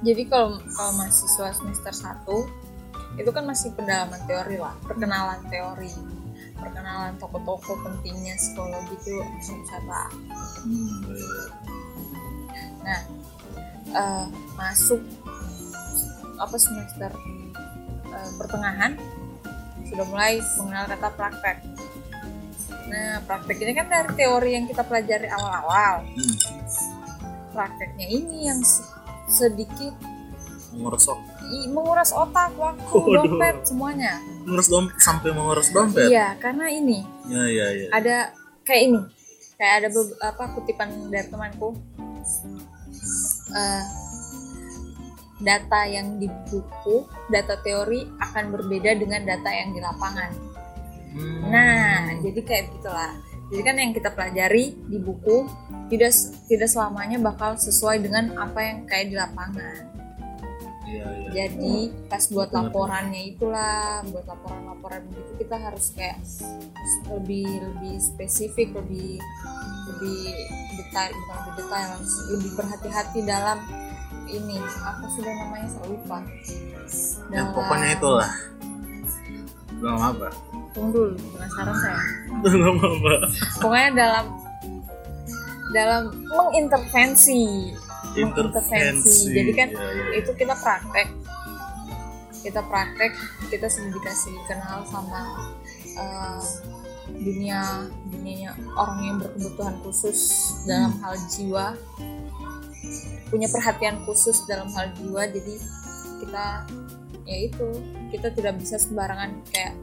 jadi 0.01 0.23
kalau 0.25 0.57
kalau 0.73 0.91
mahasiswa 0.97 1.53
semester 1.53 1.93
1 1.93 3.21
itu 3.21 3.29
kan 3.29 3.43
masih 3.45 3.69
pendalaman 3.77 4.21
teori 4.25 4.57
lah 4.57 4.73
perkenalan 4.81 5.41
teori. 5.51 5.91
Perkenalan 6.61 7.17
tokoh-tokoh 7.17 7.73
pentingnya 7.81 8.37
psikologi 8.37 8.93
itu 8.93 9.17
wisata 9.17 10.13
nah 12.81 13.01
eh, 13.93 14.25
masuk 14.57 15.01
apa 16.41 16.57
semester 16.57 17.13
eh, 18.09 18.29
pertengahan 18.41 18.97
sudah 19.85 20.05
mulai 20.07 20.41
mengenal 20.61 20.85
kata 20.89 21.09
praktek. 21.13 21.57
Nah 22.89 23.21
praktek 23.27 23.57
ini 23.61 23.71
kan 23.77 23.85
dari 23.91 24.11
teori 24.17 24.49
yang 24.57 24.65
kita 24.65 24.81
pelajari 24.81 25.27
awal-awal. 25.29 26.05
Hmm. 26.05 26.35
prakteknya 27.51 28.07
ini 28.07 28.47
yang 28.47 28.63
sedikit 29.31 29.95
mengurus 30.71 31.07
i- 31.51 31.67
menguras 31.71 32.11
otak 32.11 32.51
waktu 32.55 32.83
Waduh. 32.91 33.23
dompet 33.27 33.55
semuanya. 33.67 34.19
Mengurus 34.47 34.67
dompet 34.67 34.97
sampai 34.99 35.29
mengurus 35.31 35.67
dompet? 35.71 36.07
Iya 36.07 36.35
karena 36.39 36.67
ini. 36.67 37.03
Ya 37.27 37.43
ya 37.47 37.67
ya. 37.75 37.87
Ada 37.91 38.15
kayak 38.63 38.81
ini 38.87 38.99
kayak 39.55 39.73
ada 39.83 39.87
beberapa 39.91 40.43
kutipan 40.55 40.89
dari 41.07 41.27
temanku. 41.27 41.75
Eh, 43.51 43.83
data 45.41 45.81
yang 45.89 46.21
di 46.21 46.29
buku 46.47 47.03
data 47.27 47.57
teori 47.59 48.05
akan 48.21 48.53
berbeda 48.53 48.93
dengan 48.95 49.25
data 49.25 49.49
yang 49.49 49.73
di 49.73 49.81
lapangan. 49.81 50.31
Hmm. 51.11 51.51
nah 51.51 52.07
jadi 52.23 52.39
kayak 52.39 52.63
begitulah 52.71 53.11
jadi 53.51 53.61
kan 53.67 53.75
yang 53.75 53.91
kita 53.91 54.09
pelajari 54.15 54.79
di 54.87 54.95
buku 54.95 55.43
tidak 55.91 56.15
tidak 56.47 56.69
selamanya 56.71 57.19
bakal 57.19 57.59
sesuai 57.59 57.99
dengan 57.99 58.31
apa 58.39 58.63
yang 58.63 58.77
kayak 58.87 59.11
di 59.11 59.15
lapangan. 59.19 59.91
Iya, 60.91 61.07
iya. 61.07 61.29
jadi 61.31 61.75
pas 62.11 62.23
buat 62.31 62.51
laporannya 62.51 63.31
itulah 63.31 64.03
buat 64.11 64.27
laporan-laporan 64.27 65.07
begitu 65.07 65.31
kita 65.39 65.55
harus 65.55 65.95
kayak 65.95 66.19
lebih 67.07 67.47
lebih 67.47 67.95
spesifik 67.95 68.75
lebih 68.75 69.15
lebih 69.87 70.19
detail 70.75 71.15
bukan 71.15 71.37
lebih 71.39 71.53
detail 71.63 71.89
lebih 72.35 72.51
berhati-hati 72.59 73.19
dalam 73.23 73.59
ini 74.27 74.59
apa 74.59 75.05
sudah 75.15 75.31
namanya 75.31 75.67
saya 75.71 75.85
lupa 75.87 76.19
Dalam- 77.31 77.55
pokoknya 77.55 77.89
itulah. 77.95 78.31
Belum 79.79 79.97
apa 79.97 80.50
tunggu 80.71 81.13
dulu 81.13 81.15
penasaran 81.35 81.75
saya. 81.75 81.99
Apa 82.31 83.15
pokoknya 83.59 83.89
dalam 83.95 84.25
dalam 85.71 86.03
mengintervensi 86.27 87.71
mengintervensi. 88.15 89.31
Jadi 89.31 89.51
kan 89.55 89.69
ya, 89.71 89.79
ya. 89.79 90.05
itu 90.19 90.31
kita 90.35 90.53
praktek. 90.59 91.07
Kita 92.41 92.61
praktek 92.65 93.11
kita 93.53 93.67
sudah 93.69 93.91
dikasih 93.93 94.35
kenal 94.49 94.81
sama 94.89 95.21
eh, 95.95 96.41
dunia 97.11 97.87
dunianya 98.09 98.55
orang 98.75 98.99
yang 99.03 99.15
berkebutuhan 99.19 99.75
khusus 99.85 100.19
dalam 100.65 100.91
hal 101.03 101.15
jiwa. 101.31 101.75
Punya 103.31 103.47
perhatian 103.47 104.03
khusus 104.03 104.43
dalam 104.47 104.67
hal 104.75 104.91
jiwa 104.99 105.23
jadi 105.31 105.55
kita 106.19 106.45
ya 107.23 107.37
itu 107.47 107.67
kita 108.11 108.27
tidak 108.35 108.59
bisa 108.59 108.75
sembarangan 108.75 109.39
kayak 109.55 109.73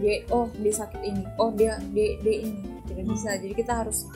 dia 0.00 0.14
oh 0.32 0.46
dia 0.56 0.74
sakit 0.74 1.00
ini 1.02 1.24
oh 1.40 1.50
dia 1.52 1.80
dia, 1.92 2.20
dia 2.20 2.36
ini. 2.48 2.62
Tidak 2.86 3.04
bisa 3.06 3.36
jadi 3.36 3.54
kita 3.54 3.72
harus 3.84 4.06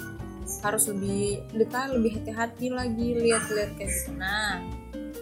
harus 0.62 0.84
lebih 0.90 1.42
detail 1.54 1.94
lebih 1.98 2.20
hati-hati 2.20 2.66
lagi 2.72 3.08
lihat-lihat 3.18 3.70
kayak 3.78 3.90
gitu 3.92 4.10
nah 4.18 4.58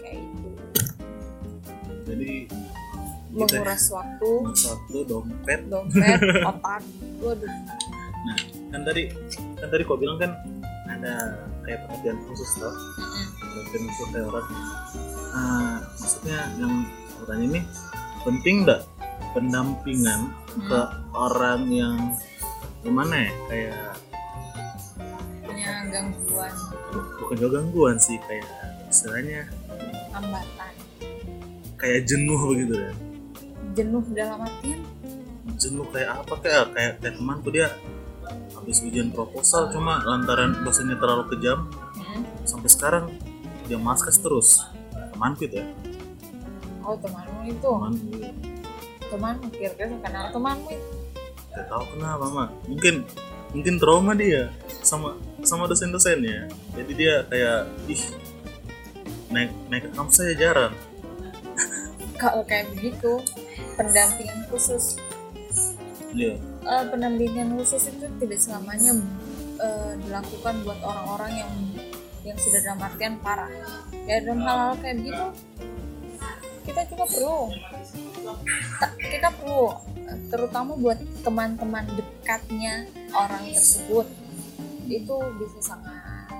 kayak 0.00 0.24
itu 0.24 0.50
jadi 2.08 2.32
menguras 3.28 3.84
waktu. 3.92 4.30
satu 4.56 4.98
dompet. 5.04 5.60
Dompet 5.68 6.18
otak. 6.50 6.82
Waduh. 7.20 7.52
Kan 8.72 8.80
tadi 8.84 9.12
kan 9.56 9.68
tadi 9.68 9.82
kau 9.84 9.96
bilang 10.00 10.18
kan 10.20 10.32
ada 10.88 11.44
kayak 11.64 11.84
perhatian 11.86 12.16
khusus 12.28 12.50
toh. 12.56 12.72
Mm-mm. 12.72 13.26
perhatian 13.38 13.82
khusus 13.88 14.08
kayak 14.12 14.26
orang 14.32 14.46
Ah, 15.28 15.76
maksudnya 16.00 16.40
yang 16.56 16.72
aku 17.14 17.24
tanya 17.28 17.44
ini 17.44 17.60
penting 18.24 18.64
nggak 18.64 18.80
pendampingan 19.32 20.32
ke 20.66 20.80
orang 21.12 21.68
yang 21.68 21.96
gimana 22.80 23.26
ya 23.26 23.32
kayak 23.48 23.92
punya 25.42 25.72
gangguan. 25.90 26.52
Bukan 27.20 27.36
juga 27.36 27.50
gangguan 27.60 27.96
sih 27.98 28.16
kayak 28.24 28.48
istilahnya 28.88 29.48
hambatan. 30.12 30.72
kayak 31.78 32.10
jenuh 32.10 32.40
begitu 32.50 32.74
ya. 32.74 32.92
Jenuh 33.76 34.02
dalam 34.10 34.42
artian? 34.42 34.80
Jenuh 35.58 35.86
kayak 35.90 36.10
apa 36.26 36.34
kayak 36.42 36.64
kayak, 36.74 36.92
kayak 36.98 37.14
temanku 37.14 37.48
dia 37.50 37.70
habis 38.52 38.82
ujian 38.82 39.08
proposal 39.08 39.70
cuma 39.70 40.02
lantaran 40.02 40.60
dosennya 40.62 40.98
terlalu 40.98 41.30
kejam 41.32 41.70
Mm. 41.98 42.22
sampai 42.44 42.68
sekarang 42.70 43.04
dia 43.66 43.78
maskas 43.78 44.18
terus. 44.18 44.64
Temanku 45.14 45.46
itu 45.46 45.60
ya. 45.62 45.66
Oh 46.82 46.96
temanmu 46.96 47.40
itu? 47.46 47.68
Temanku 47.68 48.06
temanmu 49.08 49.46
kira-kira 49.52 49.88
kenal 50.04 50.24
temanmu 50.30 50.68
itu 50.72 51.62
tahu 51.68 51.84
kenapa 51.96 52.24
mak 52.30 52.50
mungkin 52.70 53.02
mungkin 53.50 53.74
trauma 53.80 54.12
dia 54.14 54.52
sama 54.84 55.18
sama 55.42 55.66
dosen-dosennya 55.66 56.46
jadi 56.76 56.92
dia 56.94 57.14
kayak 57.26 57.60
ih 57.90 58.02
naik 59.28 59.52
naik 59.68 59.82
ke 59.88 59.90
kampus 59.92 60.16
saya 60.20 60.32
jarang. 60.36 60.74
Kalau 62.22 62.42
kayak 62.48 62.72
begitu 62.76 63.20
pendampingan 63.76 64.40
khusus. 64.48 64.96
Dia 66.16 66.40
eh, 66.40 66.84
pendampingan 66.88 67.52
khusus 67.60 67.92
itu 67.92 68.06
tidak 68.18 68.40
selamanya 68.40 68.96
eh, 69.60 69.92
dilakukan 70.00 70.54
buat 70.64 70.80
orang-orang 70.80 71.32
yang 71.44 71.52
yang 72.24 72.38
sudah 72.40 72.60
dalam 72.64 72.80
artian 72.82 73.14
parah. 73.20 73.52
Ya 74.08 74.24
dalam 74.24 74.40
hal-hal 74.40 74.74
kayak 74.80 74.96
begitu 75.04 75.24
kita 76.68 76.80
juga 76.92 77.04
perlu. 77.08 77.40
Ta- 78.76 78.96
kita 79.00 79.28
perlu 79.32 79.72
terutama 80.28 80.72
buat 80.76 81.00
teman-teman 81.24 81.84
dekatnya 81.96 82.84
orang 83.16 83.48
tersebut. 83.48 84.06
Itu 84.88 85.16
bisa 85.40 85.74
sangat 85.74 85.96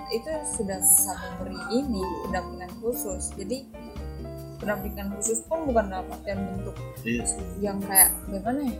itu 0.08 0.28
sudah 0.56 0.80
bisa 0.80 1.12
memberi 1.20 1.60
ini 1.84 2.00
pendampingan 2.24 2.72
khusus. 2.80 3.32
Jadi 3.36 3.64
pendampingan 4.60 5.12
khusus 5.16 5.44
pun 5.44 5.68
bukan 5.68 5.92
dalam 5.92 6.08
artian 6.08 6.40
bentuk 6.48 6.76
iya 7.06 7.22
sih. 7.22 7.38
yang 7.62 7.78
kayak 7.84 8.10
gimana 8.26 8.60
ya? 8.66 8.76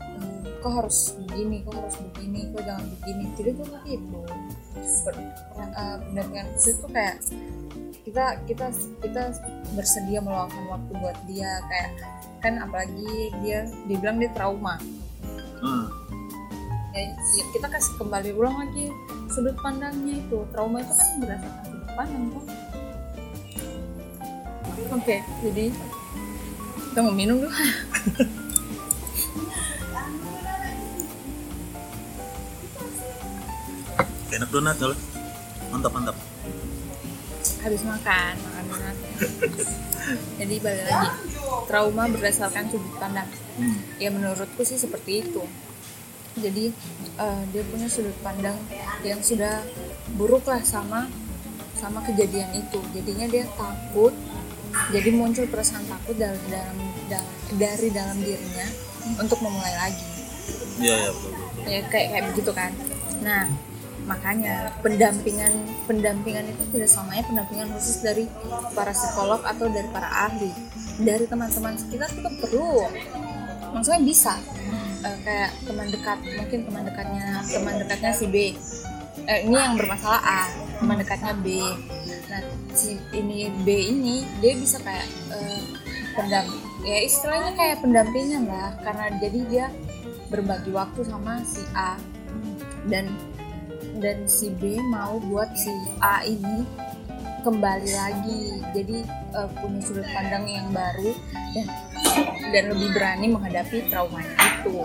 Hmm, 0.00 0.44
kok 0.62 0.72
harus 0.72 1.16
begini 1.18 1.64
kok 1.66 1.74
harus 1.80 1.96
begini 1.98 2.40
kok 2.52 2.62
jangan 2.64 2.84
begini. 3.00 3.24
Tidak 3.36 3.54
juga 3.56 3.78
gitu 3.88 4.20
Per- 4.20 4.36
eh, 4.36 4.65
pendampingan 5.54 6.46
khusus 6.54 6.76
itu 6.78 6.86
kayak 6.92 7.16
kita 8.06 8.24
kita 8.46 8.66
kita 9.02 9.22
bersedia 9.74 10.22
meluangkan 10.22 10.64
waktu 10.70 10.92
buat 11.02 11.18
dia 11.26 11.50
kayak 11.66 11.90
kan 12.44 12.54
apalagi 12.62 13.34
dia 13.42 13.66
dibilang 13.90 14.22
dia 14.22 14.30
trauma. 14.36 14.78
Hmm. 15.56 15.88
ya, 16.92 17.08
ya 17.10 17.44
kita 17.56 17.66
kasih 17.72 17.96
kembali 17.96 18.30
ulang 18.36 18.56
lagi 18.60 18.92
sudut 19.32 19.56
pandangnya 19.58 20.20
itu. 20.20 20.44
Trauma 20.54 20.84
itu 20.84 20.92
kan 20.92 21.08
berdasarkan 21.24 21.62
sudut 21.64 21.90
pandang 21.96 22.24
tuh 22.30 22.44
oke 24.92 25.16
jadi 25.42 25.64
kita 26.92 26.98
mau 27.02 27.14
minum 27.14 27.42
dulu 27.42 27.52
enak 34.32 34.48
donat 34.50 34.76
loh 34.80 34.98
mantap 35.70 35.92
mantap. 35.94 36.16
Habis 37.62 37.82
makan 37.82 38.32
makan 38.38 38.64
donat. 38.70 38.96
Jadi 40.38 40.54
balik 40.62 40.84
lagi. 40.86 41.08
Trauma 41.66 42.04
berdasarkan 42.10 42.70
sudut 42.70 42.94
pandang. 42.98 43.26
Hmm. 43.56 43.80
ya 43.96 44.12
menurutku 44.12 44.62
sih 44.62 44.76
seperti 44.76 45.24
itu. 45.24 45.42
Jadi 46.36 46.68
eh, 47.16 47.42
dia 47.50 47.62
punya 47.64 47.88
sudut 47.88 48.14
pandang 48.20 48.58
yang 49.00 49.18
sudah 49.24 49.64
buruk 50.14 50.44
lah 50.46 50.60
sama 50.62 51.08
sama 51.74 52.04
kejadian 52.04 52.52
itu. 52.54 52.78
Jadinya 52.94 53.26
dia 53.26 53.44
takut. 53.56 54.12
Jadi 54.92 55.08
muncul 55.16 55.48
perasaan 55.48 55.88
takut 55.88 56.20
dari 56.20 56.36
dalam 56.52 56.76
da- 57.08 57.32
dari 57.56 57.88
dalam 57.88 58.18
dirinya 58.20 58.68
untuk 59.16 59.40
memulai 59.40 59.72
lagi. 59.80 60.04
Iya 60.76 60.94
iya 61.00 61.10
betul 61.16 61.30
betul. 61.32 61.64
Ya 61.66 61.80
kayak 61.88 62.08
kayak 62.12 62.24
begitu 62.34 62.50
kan. 62.52 62.72
Nah 63.24 63.48
makanya 64.06 64.70
pendampingan 64.80 65.52
pendampingan 65.90 66.46
itu 66.46 66.62
tidak 66.70 66.88
selamanya 66.88 67.24
pendampingan 67.26 67.68
khusus 67.74 67.98
dari 68.00 68.24
para 68.72 68.94
psikolog 68.94 69.42
atau 69.42 69.66
dari 69.66 69.88
para 69.90 70.08
ahli. 70.30 70.50
Dari 71.02 71.26
teman-teman 71.26 71.74
kita 71.90 72.06
kita 72.08 72.30
perlu. 72.40 72.86
Maksudnya 73.74 74.02
bisa. 74.06 74.34
Eh, 75.06 75.16
kayak 75.22 75.50
teman 75.62 75.86
dekat 75.92 76.18
mungkin 76.24 76.60
teman 76.66 76.82
dekatnya 76.86 77.26
teman 77.46 77.74
dekatnya 77.82 78.10
si 78.14 78.26
B. 78.30 78.36
Eh, 79.26 79.40
ini 79.44 79.54
yang 79.58 79.74
bermasalah 79.74 80.22
A 80.22 80.42
teman 80.80 80.96
dekatnya 81.02 81.34
B. 81.42 81.46
Nah 82.30 82.42
si 82.72 82.98
ini 83.10 83.50
B 83.66 83.68
ini 83.90 84.22
dia 84.38 84.54
bisa 84.54 84.78
kayak 84.80 85.06
eh, 85.34 85.62
pendam 86.14 86.46
ya 86.86 86.98
istilahnya 87.02 87.52
kayak 87.58 87.82
pendampingan 87.82 88.46
lah. 88.46 88.70
Karena 88.86 89.06
jadi 89.18 89.40
dia 89.50 89.66
berbagi 90.30 90.70
waktu 90.70 91.02
sama 91.06 91.42
si 91.42 91.62
A. 91.74 91.98
Dan 92.86 93.10
dan 93.98 94.28
si 94.28 94.52
B 94.52 94.76
mau 94.92 95.18
buat 95.28 95.50
si 95.56 95.72
A 95.98 96.22
ini 96.22 96.64
kembali 97.42 97.90
lagi. 97.92 98.42
Jadi 98.74 98.98
eh, 99.06 99.48
punya 99.60 99.80
sudut 99.82 100.06
pandang 100.12 100.44
yang 100.46 100.68
baru 100.70 101.12
dan 101.54 101.66
dan 102.52 102.64
lebih 102.72 102.88
berani 102.92 103.26
menghadapi 103.32 103.88
traumanya 103.88 104.34
itu. 104.62 104.82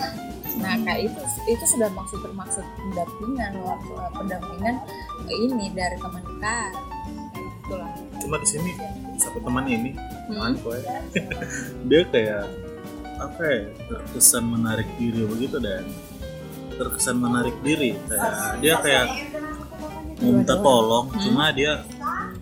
Nah 0.59 0.75
kayak 0.83 1.09
itu 1.09 1.21
itu 1.47 1.65
sudah 1.65 1.89
maksud 1.95 2.19
termaksud 2.21 2.65
pendampingan 2.77 3.51
waktu 3.63 3.91
eh, 3.97 4.11
pendampingan 4.15 4.75
ini 5.27 5.65
dari 5.71 5.97
teman 5.99 6.23
dekat 6.23 6.73
itulah. 7.37 7.91
Cuma 8.19 8.35
di 8.37 8.47
sini 8.47 8.71
satu 9.17 9.39
teman 9.41 9.65
ini 9.67 9.91
Hmm. 10.31 10.55
temanku 10.55 10.71
ya 10.79 11.01
dia 11.91 12.01
kayak 12.07 12.45
apa 13.19 13.41
ya 13.43 13.61
terkesan 13.91 14.47
menarik 14.47 14.87
diri 14.95 15.27
begitu 15.27 15.59
dan 15.59 15.83
terkesan 16.73 17.15
menarik 17.15 17.55
diri. 17.61 17.95
Kayak 18.03 18.31
dia 18.59 18.75
kayak 18.77 19.07
mau 20.19 20.31
minta 20.31 20.55
tolong 20.55 21.07
Hmm. 21.09 21.19
cuma 21.19 21.49
dia 21.49 21.81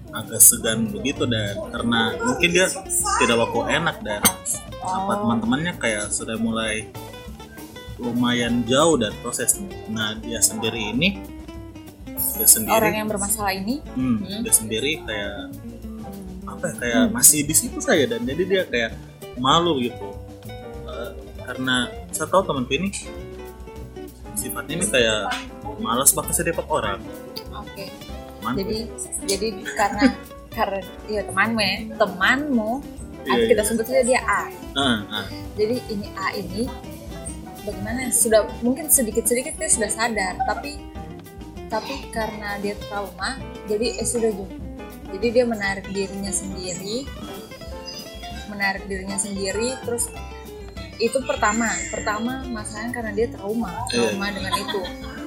agak 0.10 0.38
segan 0.38 0.90
begitu 0.90 1.24
dan 1.24 1.56
karena 1.70 2.00
mungkin 2.20 2.50
dia 2.50 2.68
tidak 3.18 3.38
waktu 3.40 3.60
enak 3.74 3.98
dan 4.02 4.20
apa 4.20 4.42
Oh. 4.82 5.22
teman-temannya 5.22 5.74
kayak 5.78 6.10
sudah 6.10 6.36
mulai 6.36 6.90
lumayan 7.96 8.64
jauh 8.64 8.96
dan 8.96 9.12
prosesnya 9.20 9.68
nah 9.88 10.12
dia 10.14 10.40
sendiri 10.40 10.92
ini 10.92 11.20
dia 12.36 12.48
sendiri 12.48 12.72
orang 12.74 12.96
yang 12.96 13.08
bermasalah 13.08 13.52
ini? 13.54 13.84
Hmm, 13.92 14.18
Hmm. 14.18 14.42
dia 14.42 14.52
sendiri 14.52 15.04
kayak 15.04 15.52
apa 16.48 16.66
ya, 16.66 16.74
kayak 16.76 17.04
masih 17.12 17.44
di 17.44 17.52
situ 17.52 17.80
saya 17.80 18.04
dan. 18.06 18.24
Jadi 18.24 18.44
dia 18.44 18.64
kayak 18.64 18.96
malu 19.36 19.76
gitu. 19.78 20.08
Eh, 20.88 21.12
karena 21.44 21.88
saya 22.10 22.26
tahu 22.26 22.42
temanku 22.42 22.72
ini 22.74 22.90
sifatnya 24.40 24.74
ini 24.80 24.86
kayak 24.88 25.22
malas 25.84 26.16
bakal 26.16 26.32
sedepet 26.32 26.64
orang. 26.72 27.04
Oke. 27.52 27.92
Temanku 28.40 28.60
jadi 28.64 28.78
jadi 29.28 29.48
karena 29.76 30.04
karena 30.56 30.80
ya 31.12 31.22
temanmu 31.28 31.60
ya 31.60 31.76
temanmu 32.00 32.72
atau 33.28 33.46
kita 33.46 33.62
iya. 33.62 33.68
sebut 33.68 33.86
saja 33.86 34.04
dia 34.08 34.22
A. 34.24 34.44
Ah, 34.80 35.00
ah. 35.12 35.26
jadi 35.60 35.76
ini 35.92 36.08
A 36.16 36.28
ini 36.40 36.64
bagaimana? 37.68 38.08
Sudah 38.16 38.48
mungkin 38.64 38.88
sedikit 38.88 39.28
sedikit 39.28 39.60
dia 39.60 39.68
sudah 39.68 39.92
sadar 39.92 40.40
tapi 40.48 40.80
tapi 41.70 42.10
karena 42.10 42.58
dia 42.64 42.74
trauma 42.90 43.38
jadi 43.70 44.02
eh 44.02 44.08
sudah 44.08 44.34
juga 44.34 44.58
jadi 45.14 45.28
dia 45.42 45.46
menarik 45.46 45.86
dirinya 45.94 46.34
sendiri 46.34 47.06
menarik 48.50 48.84
dirinya 48.90 49.18
sendiri 49.18 49.78
terus 49.86 50.10
itu 51.00 51.18
pertama. 51.24 51.72
Pertama 51.90 52.44
masalahnya 52.52 52.92
karena 52.92 53.12
dia 53.16 53.28
trauma. 53.32 53.72
Trauma 53.88 54.28
dengan 54.30 54.54
itu. 54.54 54.82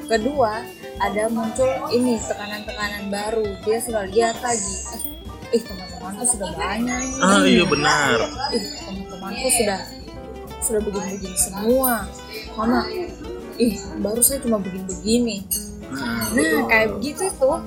Kedua 0.06 0.60
ada 1.00 1.24
muncul 1.32 1.68
ini 1.90 2.20
tekanan-tekanan 2.20 3.08
baru. 3.08 3.46
Dia 3.64 3.80
sudah 3.80 4.04
lihat 4.12 4.36
lagi. 4.44 4.74
Eh, 4.92 5.58
eh 5.58 5.62
teman-temanku 5.64 6.24
sudah 6.28 6.50
banyak. 6.52 7.02
Ah 7.24 7.42
iya 7.48 7.64
benar. 7.64 8.16
Ih 8.52 8.64
teman-temanku 8.84 9.48
sudah 9.48 9.80
sudah 10.62 10.80
begini-begini 10.84 11.38
semua. 11.40 12.06
Mama 12.54 12.84
ih 13.56 13.74
baru 14.04 14.20
saya 14.20 14.38
cuma 14.44 14.60
begini-begini. 14.60 15.44
Ah, 15.92 16.24
nah 16.32 16.64
kayak 16.72 16.88
begitu 16.96 17.28
tuh 17.36 17.60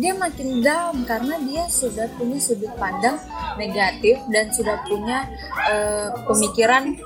dia 0.00 0.16
makin 0.16 0.64
down 0.64 1.04
karena 1.04 1.36
dia 1.44 1.68
sudah 1.68 2.08
punya 2.16 2.40
sudut 2.40 2.72
pandang 2.80 3.20
negatif 3.60 4.16
dan 4.32 4.48
sudah 4.50 4.80
punya 4.88 5.28
eh, 5.68 6.08
pemikiran 6.24 6.96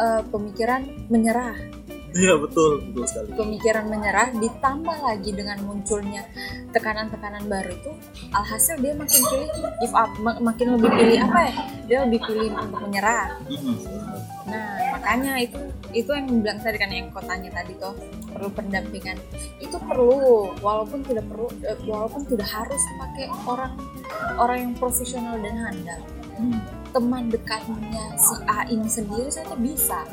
eh, 0.00 0.22
pemikiran 0.32 0.88
menyerah 1.12 1.77
iya 2.16 2.34
betul 2.40 2.80
betul 2.88 3.04
sekali. 3.04 3.28
Pemikiran 3.36 3.84
menyerah 3.88 4.28
ditambah 4.36 4.98
lagi 5.04 5.30
dengan 5.36 5.58
munculnya 5.64 6.24
tekanan-tekanan 6.72 7.44
baru 7.48 7.72
itu 7.72 7.90
alhasil 8.32 8.80
dia 8.80 8.96
makin 8.96 9.20
pilih 9.28 9.50
give 9.80 9.96
up 9.96 10.10
ma- 10.20 10.40
makin 10.40 10.76
lebih 10.78 10.90
pilih 10.92 11.18
apa 11.28 11.40
ya? 11.44 11.54
Dia 11.88 11.98
lebih 12.08 12.20
pilih 12.24 12.48
untuk 12.56 12.80
menyerah. 12.88 13.26
Nah 14.48 14.68
makanya 14.96 15.32
itu 15.40 15.58
itu 15.92 16.10
yang 16.12 16.28
bilang 16.44 16.60
tadi 16.60 16.76
kan 16.76 16.90
yang 16.92 17.08
kotanya 17.12 17.50
tadi 17.52 17.72
tuh 17.76 17.96
perlu 18.28 18.48
pendampingan. 18.52 19.16
Itu 19.60 19.76
perlu 19.80 20.52
walaupun 20.60 21.04
tidak 21.04 21.24
perlu 21.28 21.48
eh, 21.64 21.78
walaupun 21.84 22.24
tidak 22.28 22.48
harus 22.48 22.82
pakai 23.00 23.26
orang 23.48 23.72
orang 24.36 24.58
yang 24.68 24.72
profesional 24.76 25.36
dan 25.40 25.56
handal. 25.56 26.00
Teman 26.88 27.28
dekatnya 27.28 28.16
si 28.16 28.34
A 28.48 28.64
ini 28.70 28.88
sendiri 28.88 29.28
saja 29.28 29.52
bisa 29.58 30.08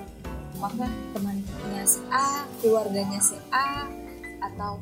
maka 0.59 0.85
temannya 1.13 1.83
si 1.85 1.99
A 2.09 2.45
keluarganya 2.59 3.19
si 3.19 3.35
A 3.51 3.89
atau 4.41 4.77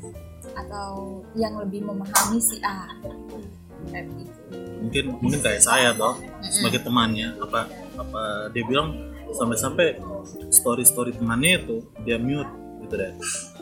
atau 0.53 0.91
yang 1.33 1.55
lebih 1.59 1.83
memahami 1.87 2.39
si 2.39 2.59
A. 2.61 2.87
Kayak 3.89 4.07
gitu. 4.15 4.39
Mungkin 4.83 5.03
mungkin 5.19 5.39
kayak 5.43 5.61
saya 5.63 5.91
toh 5.95 6.15
sebagai 6.47 6.83
temannya 6.83 7.35
apa 7.39 7.67
apa 7.95 8.21
dia 8.51 8.63
bilang 8.63 8.95
sampai-sampai 9.33 9.97
story 10.53 10.83
story 10.85 11.11
temannya 11.15 11.59
itu 11.63 11.75
dia 12.03 12.15
mute 12.19 12.47
gitu 12.83 12.95
deh. 12.99 13.11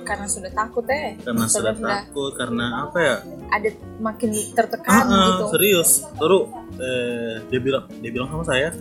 Karena 0.02 0.26
sudah 0.26 0.52
takut 0.54 0.86
eh. 0.90 1.18
Karena 1.22 1.46
sudah 1.46 1.74
takut 1.78 2.34
karena 2.38 2.86
apa 2.90 2.98
ya? 2.98 3.16
Ada 3.54 3.70
makin 4.02 4.30
tertekan 4.54 4.90
Ah, 4.90 5.06
ah, 5.06 5.26
gitu. 5.38 5.44
serius. 5.58 6.06
Terus 6.18 6.44
eh, 6.82 7.36
dia 7.50 7.60
bilang 7.62 7.86
dia 8.02 8.12
bilang 8.14 8.30
sama 8.30 8.44
saya 8.46 8.74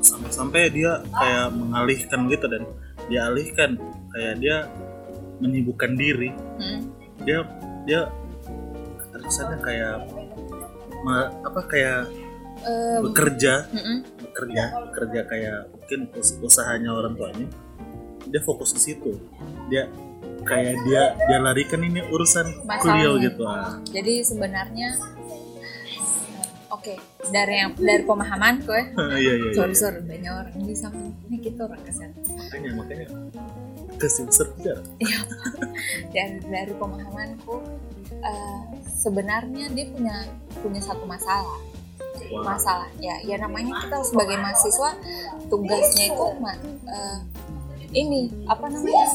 sampai-sampai 0.00 0.70
dia 0.70 1.02
kayak 1.10 1.48
mengalihkan 1.52 2.20
gitu 2.26 2.46
dan 2.46 2.62
dia 3.06 3.20
alihkan 3.24 3.70
kayak 4.10 4.34
dia 4.38 4.56
menyibukkan 5.38 5.94
diri 5.94 6.30
Hmm. 6.56 6.80
dia 7.20 7.46
dia 7.82 8.00
terkesannya 9.10 9.58
kayak 9.58 9.96
ma- 11.00 11.30
apa 11.40 11.60
kayak 11.64 12.00
Em, 12.58 13.06
bekerja 13.06 13.70
mm-mm. 13.70 13.98
bekerja 14.20 14.64
bekerja 14.84 15.20
kayak 15.24 15.58
mungkin 15.70 16.00
us- 16.12 16.38
usahanya 16.40 16.90
orang 16.90 17.14
tuanya 17.14 17.46
dia 18.26 18.42
fokus 18.42 18.74
di 18.74 18.82
situ 18.82 19.14
dia 19.70 19.86
kayak 20.42 20.74
dia 20.82 21.02
dia 21.16 21.38
larikan 21.38 21.78
ini 21.78 22.02
urusan 22.04 22.50
kuliah 22.82 23.14
Masalahnya. 23.14 23.24
gitu 23.24 23.42
ah. 23.46 23.78
jadi 23.86 24.14
sebenarnya 24.20 24.88
oke 26.70 26.94
dari 27.32 27.54
yang 27.60 27.72
dari 27.76 28.02
pemahamanku 28.04 28.70
ya 28.76 28.84
iya 29.16 29.32
iya 29.40 29.50
sorry 29.56 29.72
iya. 29.74 29.80
sorry 29.80 29.98
banyak 30.04 30.32
orang 30.32 30.54
bisa 30.64 30.86
ini 31.28 31.36
kita 31.40 31.60
orang 31.64 31.82
kesehatan 31.84 32.22
makanya 32.36 32.70
makanya. 32.76 33.06
Besar 33.98 34.46
bicara 34.54 34.82
Iya. 35.02 35.18
dari 36.14 36.38
dari 36.46 36.72
pemahamanku 36.78 37.54
eh, 38.14 38.60
sebenarnya 38.86 39.66
dia 39.74 39.86
punya 39.90 40.16
punya 40.62 40.80
satu 40.82 41.04
masalah. 41.08 41.58
Wah. 42.28 42.44
masalah 42.44 42.90
ya 43.00 43.16
ya 43.24 43.40
namanya 43.40 43.72
kita 43.88 44.04
sebagai 44.04 44.36
mahasiswa 44.36 44.90
tugasnya 45.48 46.12
itu 46.12 46.24
eh, 46.84 47.18
ini 47.96 48.28
apa 48.44 48.68
namanya? 48.68 49.08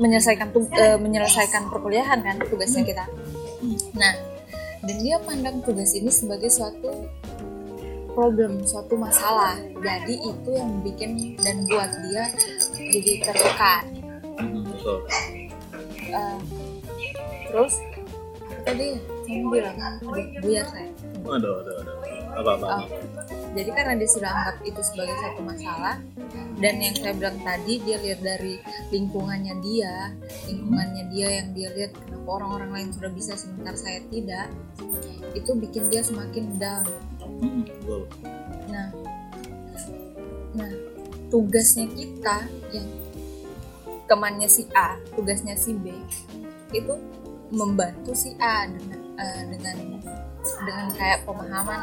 Menyelesaikan 0.00 0.48
eh, 0.56 0.96
menyelesaikan 0.96 1.68
perkuliahan 1.68 2.24
kan 2.24 2.40
tugasnya 2.48 2.88
kita. 2.88 3.04
Nah 4.00 4.31
dan 4.82 4.96
dia 4.98 5.16
pandang 5.22 5.62
tugas 5.62 5.94
ini 5.94 6.10
sebagai 6.10 6.50
suatu 6.50 7.06
problem 8.12 8.60
suatu 8.66 8.94
masalah. 8.98 9.56
Jadi 9.80 10.20
itu 10.20 10.48
yang 10.52 10.84
bikin 10.84 11.38
dan 11.40 11.64
buat 11.70 11.90
dia 12.06 12.28
jadi 12.76 13.12
tertekan 13.24 13.82
betul. 14.82 14.98
Eh, 16.12 16.36
terus 17.48 17.74
tadi 18.66 18.98
kamu 19.24 19.46
bilang? 19.48 19.76
Buyar 20.42 20.66
saya 20.68 20.90
aduh 21.22 21.62
aduh 21.62 21.74
aduh. 21.86 21.96
Apa 22.32 22.50
apa? 22.58 22.66
Oh, 22.66 22.84
jadi 23.52 23.70
karena 23.76 23.94
dia 24.00 24.08
sudah 24.08 24.30
anggap 24.32 24.56
itu 24.64 24.80
sebagai 24.80 25.16
satu 25.20 25.40
masalah. 25.44 25.96
Dan 26.56 26.74
yang 26.80 26.94
saya 26.96 27.12
bilang 27.16 27.36
tadi 27.44 27.74
dia 27.84 27.96
lihat 28.00 28.20
dari 28.24 28.56
lingkungannya 28.88 29.54
dia. 29.60 30.16
Lingkungannya 30.48 31.04
dia 31.12 31.28
yang 31.42 31.48
dia 31.52 31.68
lihat 31.76 31.92
kenapa 31.92 32.28
orang-orang 32.40 32.70
lain 32.72 32.88
sudah 32.96 33.10
bisa 33.12 33.36
sementara 33.36 33.76
saya 33.76 34.00
tidak 34.08 34.48
itu 35.36 35.50
bikin 35.56 35.88
dia 35.92 36.00
semakin 36.00 36.44
down. 36.56 36.86
Nah 38.72 38.88
nah 40.52 40.72
tugasnya 41.32 41.88
kita 41.92 42.44
yang 42.76 42.88
temannya 44.04 44.44
si 44.44 44.68
A 44.76 45.00
tugasnya 45.16 45.56
si 45.56 45.72
B 45.72 45.88
itu 46.76 46.92
membantu 47.48 48.12
si 48.12 48.36
A 48.36 48.68
dengan 48.68 49.00
eh, 49.16 49.42
dengan 49.48 49.76
dengan 50.42 50.86
kayak 50.94 51.22
pemahaman. 51.22 51.80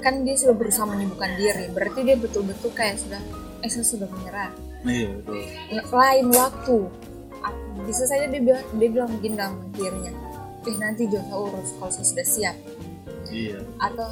Kan 0.00 0.24
dia 0.24 0.36
sudah 0.36 0.56
berusaha 0.56 0.88
menyembuhkan 0.88 1.36
diri 1.36 1.68
berarti 1.72 2.00
dia 2.04 2.16
betul-betul 2.16 2.72
kayak 2.72 2.96
sudah 3.00 3.20
eh 3.64 3.70
saya 3.70 3.84
sudah 3.84 4.08
menyerah. 4.08 4.52
Iya 4.84 5.08
betul. 5.20 5.40
Lain 5.92 6.26
waktu. 6.32 6.78
Bisa 7.84 8.08
saja 8.08 8.24
dia 8.28 8.40
bilang 8.40 8.64
dia 8.80 8.88
bilang 8.88 9.10
begini 9.20 9.34
dalam 9.36 9.60
dirinya 9.76 10.12
eh 10.64 10.76
nanti 10.80 11.04
Jo 11.04 11.20
saya 11.28 11.36
urus 11.36 11.76
kalau 11.76 11.92
saya 11.92 12.06
sudah 12.08 12.26
siap. 12.26 12.56
Iya. 13.28 13.60
Atau 13.80 14.08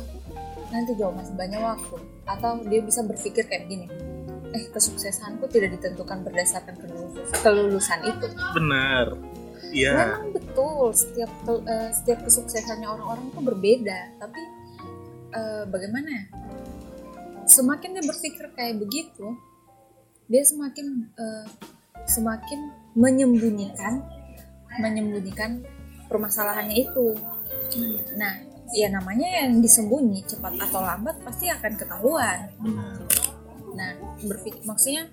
nanti 0.69 0.93
Jo 0.97 1.09
masih 1.17 1.35
banyak 1.37 1.61
waktu. 1.61 1.97
Atau 2.29 2.61
dia 2.69 2.81
bisa 2.85 3.01
berpikir 3.05 3.49
kayak 3.49 3.69
gini 3.73 3.89
eh 4.53 4.69
kesuksesanku 4.69 5.49
tidak 5.49 5.81
ditentukan 5.81 6.29
berdasarkan 6.29 6.77
kelulus- 6.77 7.25
kelulusan 7.41 8.01
itu. 8.05 8.27
Benar 8.53 9.17
iya. 9.73 9.93
Memang 10.21 10.37
betul 10.37 10.93
setiap 10.93 11.33
eh, 11.49 11.91
setiap 11.91 12.19
kesuksesannya 12.29 12.87
orang-orang 12.87 13.33
itu 13.33 13.41
berbeda 13.41 13.99
tapi 14.21 14.41
eh, 15.35 15.65
bagaimana 15.67 16.09
ya? 16.09 16.25
Semakin 17.49 17.99
dia 17.99 18.05
berpikir 18.07 18.47
kayak 18.55 18.79
begitu 18.79 19.35
dia 20.31 20.45
semakin 20.47 21.09
eh, 21.17 21.47
semakin 22.07 22.61
menyembunyikan 22.95 24.05
menyembunyikan 24.81 25.65
permasalahannya 26.09 26.77
itu. 26.89 27.17
Nah 28.17 28.53
ya 28.73 28.89
namanya 28.89 29.45
yang 29.45 29.61
disembunyi 29.61 30.25
cepat 30.25 30.57
atau 30.57 30.81
lambat 30.81 31.21
pasti 31.21 31.53
akan 31.53 31.73
ketahuan. 31.77 32.49
Nah, 33.73 33.91
berpikir 34.25 34.65
maksudnya 34.65 35.09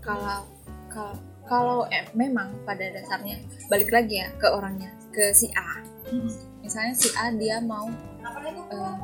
kalau 0.00 0.44
kalau 0.88 1.16
kalau 1.46 1.86
eh, 1.88 2.04
memang 2.12 2.52
pada 2.62 2.90
dasarnya 2.90 3.38
balik 3.66 3.88
lagi 3.88 4.18
ya 4.18 4.28
ke 4.34 4.46
orangnya 4.46 4.90
ke 5.08 5.30
si 5.30 5.46
A. 5.52 5.80
Hmm, 6.06 6.30
Misalnya 6.60 6.92
si 6.92 7.08
A 7.14 7.30
dia 7.32 7.58
mau 7.58 7.86
eh, 7.86 8.94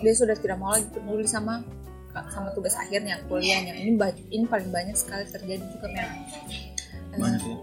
dia 0.00 0.12
sudah 0.12 0.34
tidak 0.34 0.58
mau 0.58 0.70
lagi 0.70 0.86
peduli 0.88 1.24
sama 1.24 1.62
sama 2.28 2.52
tugas 2.52 2.74
akhirnya 2.74 3.22
kuliahnya. 3.24 3.72
Ini 3.74 3.96
ini 4.28 4.44
paling 4.44 4.68
banyak 4.68 4.92
sekali 4.92 5.24
terjadi 5.24 5.64
juga 5.64 5.86
memang. 5.88 6.20
Eh, 7.08 7.18
banyak 7.18 7.42
ya 7.42 7.56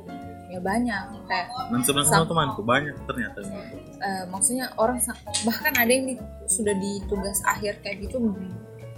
ya 0.50 0.58
banyak 0.58 1.30
kayak 1.30 1.46
dan 1.70 1.80
sebenarnya 1.80 2.10
Sam- 2.10 2.20
sama 2.20 2.28
temanku 2.28 2.62
banyak 2.66 2.96
ternyata 3.06 3.38
gitu. 3.38 3.70
eh, 4.02 4.24
maksudnya 4.26 4.66
orang 4.76 4.98
bahkan 5.46 5.78
ada 5.78 5.86
yang 5.88 6.10
di- 6.10 6.18
sudah 6.48 6.74
di 6.74 6.98
tugas 7.06 7.38
akhir 7.46 7.78
kayak 7.80 8.02
gitu 8.02 8.18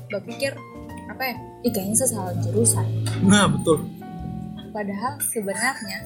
berpikir 0.08 0.56
apa 1.08 1.24
ya 1.28 1.36
ih 1.62 1.72
kayaknya 1.72 1.96
saya 1.98 2.10
salah 2.16 2.34
jurusan 2.40 2.88
nah 3.22 3.52
betul 3.52 3.84
Padahal 4.72 5.20
sebenarnya 5.20 6.00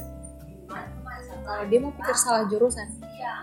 kalau 1.45 1.63
dia 1.69 1.79
mau 1.79 1.93
pikir 1.93 2.17
salah 2.17 2.49
jurusan 2.49 2.89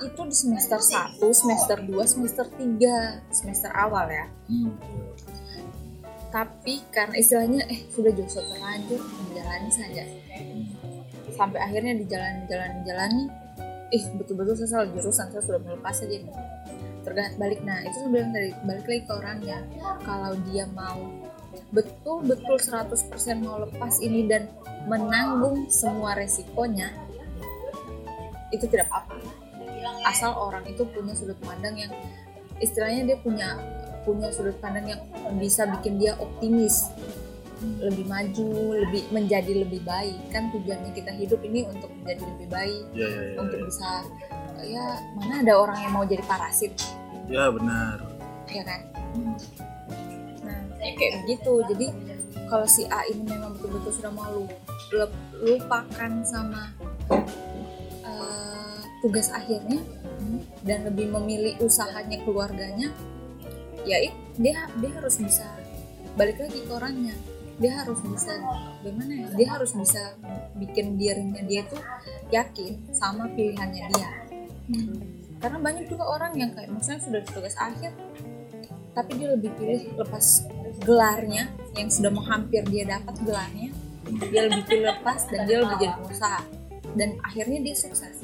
itu 0.02 0.20
di 0.26 0.34
semester 0.34 0.78
1, 0.82 1.22
semester 1.30 1.78
2, 1.78 1.94
semester 2.02 2.46
3, 2.58 3.30
semester 3.30 3.70
awal 3.70 4.10
ya. 4.10 4.26
Hmm, 4.50 4.74
Tapi 6.34 6.82
karena 6.90 7.14
istilahnya 7.14 7.62
eh 7.70 7.86
sudah 7.92 8.10
jauh 8.10 8.26
terlanjur 8.26 8.98
menjalani 8.98 9.70
saja. 9.70 10.02
Sampai 11.30 11.62
akhirnya 11.62 11.94
di 11.94 12.04
jalan 12.10 12.42
jalan 12.50 12.82
jalani 12.82 13.24
eh 13.92 14.02
betul-betul 14.16 14.56
saya 14.58 14.68
salah 14.80 14.88
jurusan, 14.90 15.28
saya 15.28 15.42
sudah 15.44 15.60
melepas 15.60 15.94
saja 15.94 16.14
ini. 16.18 16.32
Tergantung 17.02 17.38
balik 17.38 17.60
nah 17.62 17.78
itu 17.84 17.96
sebenarnya 18.00 18.30
tadi 18.32 18.50
balik 18.64 18.86
lagi 18.88 19.02
ke 19.04 19.12
orangnya. 19.12 19.58
Kalau 20.02 20.32
dia 20.48 20.64
mau 20.72 20.98
betul-betul 21.72 22.60
100% 22.60 23.00
mau 23.40 23.64
lepas 23.64 23.98
ini 24.04 24.28
dan 24.28 24.46
menanggung 24.84 25.66
semua 25.72 26.12
resikonya 26.12 26.92
itu 28.52 28.68
tidak 28.68 28.92
apa-apa. 28.92 29.16
Asal 30.04 30.36
orang 30.36 30.68
itu 30.68 30.84
punya 30.84 31.16
sudut 31.16 31.40
pandang 31.40 31.74
yang 31.80 31.92
istilahnya 32.60 33.08
dia 33.08 33.18
punya 33.24 33.56
punya 34.04 34.28
sudut 34.30 34.54
pandang 34.60 34.86
yang 34.92 35.00
bisa 35.40 35.64
bikin 35.78 35.96
dia 35.96 36.12
optimis. 36.20 36.92
Lebih 37.62 38.04
maju 38.10 38.48
lebih 38.84 39.08
menjadi 39.14 39.64
lebih 39.64 39.80
baik. 39.86 40.18
Kan 40.28 40.52
tujuannya 40.52 40.92
kita 40.92 41.14
hidup 41.16 41.40
ini 41.46 41.64
untuk 41.64 41.88
menjadi 42.02 42.22
lebih 42.36 42.48
baik 42.52 42.84
ya 42.92 43.08
ya 43.08 43.22
ya 43.32 43.36
untuk 43.40 43.58
ya, 43.58 43.64
bisa 43.66 43.88
ya 44.62 44.86
mana 45.18 45.34
ada 45.42 45.54
orang 45.56 45.78
yang 45.80 45.92
mau 45.96 46.04
jadi 46.04 46.22
parasit? 46.28 46.74
Ya 47.30 47.48
benar. 47.48 48.02
Ya 48.50 48.62
kan? 48.66 48.80
Hmm, 49.16 49.34
kayak 50.82 51.14
begitu. 51.22 51.52
Jadi 51.70 51.86
kalau 52.50 52.66
si 52.66 52.82
A 52.90 53.06
ini 53.08 53.22
memang 53.24 53.54
betul-betul 53.56 53.92
sudah 53.94 54.12
mau 54.12 54.28
lu- 54.28 54.50
lep- 54.92 55.30
lupakan 55.40 56.12
sama 56.26 56.74
eh, 58.02 58.78
tugas 59.00 59.30
akhirnya 59.30 59.80
dan 60.62 60.86
lebih 60.86 61.10
memilih 61.10 61.58
usahanya 61.58 62.22
keluarganya, 62.22 62.90
ya 63.82 63.98
dia 64.38 64.70
dia 64.78 64.90
harus 64.94 65.18
bisa 65.18 65.46
balik 66.14 66.38
lagi 66.38 66.62
ke 66.62 66.72
orangnya. 66.72 67.16
Dia 67.60 67.84
harus 67.84 68.00
bisa 68.02 68.32
gimana 68.80 69.12
ya? 69.12 69.28
Dia 69.38 69.48
harus 69.54 69.70
bisa 69.76 70.16
bikin 70.56 70.98
dirinya 70.98 71.42
dia 71.46 71.62
tuh 71.68 71.78
yakin 72.32 72.90
sama 72.90 73.28
pilihannya 73.34 73.86
dia. 73.92 74.10
Karena 75.42 75.58
banyak 75.58 75.84
juga 75.90 76.06
orang 76.06 76.32
yang 76.38 76.50
kayak 76.54 76.70
misalnya 76.70 77.02
sudah 77.02 77.22
tugas 77.28 77.54
akhir 77.58 77.92
tapi 78.92 79.16
dia 79.16 79.28
lebih 79.32 79.50
pilih 79.56 79.96
lepas 79.96 80.46
gelarnya 80.84 81.48
yang 81.76 81.88
sudah 81.88 82.12
mau 82.12 82.24
hampir 82.24 82.60
dia 82.68 82.84
dapat 82.84 83.16
gelarnya 83.24 83.72
dia 84.08 84.40
lebih 84.50 84.62
pilih 84.66 84.86
lepas 84.92 85.20
dan 85.30 85.40
dia 85.48 85.56
lebih 85.62 85.76
jadi 85.78 85.94
pengusaha. 86.00 86.40
Dan 86.92 87.08
akhirnya 87.24 87.58
dia 87.64 87.74
sukses. 87.76 88.16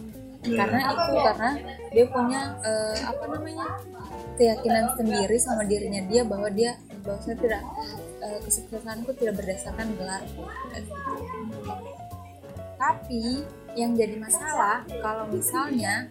Karena 0.44 0.94
itu 0.94 1.12
karena 1.18 1.50
dia 1.90 2.06
punya 2.08 2.40
eh, 2.62 2.98
apa 3.04 3.24
namanya 3.26 3.66
keyakinan 4.38 4.94
sendiri 4.94 5.36
sama 5.42 5.66
dirinya 5.66 6.02
dia 6.06 6.22
bahwa 6.22 6.46
dia 6.52 6.78
bahwa 7.02 7.18
saya 7.20 7.36
tidak 7.40 7.62
eh, 8.22 8.38
kesuksesanku 8.44 9.10
tidak 9.18 9.34
berdasarkan 9.40 9.88
gelar. 9.98 10.22
Tapi 12.78 13.42
yang 13.74 13.98
jadi 13.98 14.14
masalah 14.18 14.86
kalau 15.02 15.26
misalnya 15.30 16.06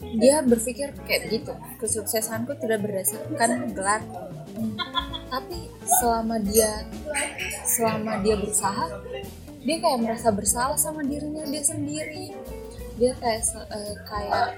dia 0.00 0.42
berpikir 0.44 0.94
kayak 1.06 1.30
begitu. 1.30 1.52
Kesuksesanku 1.80 2.54
tidak 2.58 2.82
berdasarkan 2.84 3.74
gelar. 3.74 4.02
Hmm. 4.54 4.78
tapi 5.34 5.66
selama 5.82 6.38
dia 6.38 6.86
selama 7.66 8.22
dia 8.22 8.38
berusaha 8.38 8.86
dia 9.64 9.76
kayak 9.80 9.98
merasa 10.04 10.28
bersalah 10.28 10.78
sama 10.78 11.00
dirinya 11.02 11.42
dia 11.48 11.64
sendiri. 11.64 12.30
Dia 12.94 13.10
kayak 13.18 13.42
eh, 13.74 13.94
kayak 14.06 14.54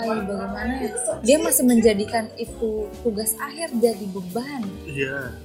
ay 0.00 0.08
bagaimana 0.24 0.72
ya? 0.80 0.90
Dia 1.20 1.36
masih 1.42 1.68
menjadikan 1.68 2.24
itu 2.40 2.88
tugas 3.04 3.36
akhir 3.36 3.74
jadi 3.76 4.06
beban. 4.08 4.62
Iya. 4.88 5.36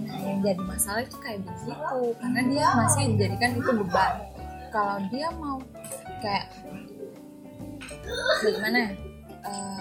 Nah, 0.00 0.16
yang 0.22 0.38
jadi 0.44 0.62
masalah 0.62 1.02
itu 1.02 1.18
kayak 1.18 1.42
begitu. 1.42 2.00
Karena 2.20 2.40
dia 2.46 2.66
masih 2.78 3.02
menjadikan 3.10 3.50
itu 3.58 3.70
beban. 3.82 4.12
Kalau 4.70 4.96
dia 5.10 5.28
mau 5.34 5.58
kayak 6.22 6.46
bagaimana? 8.44 8.80
Eh, 9.40 9.80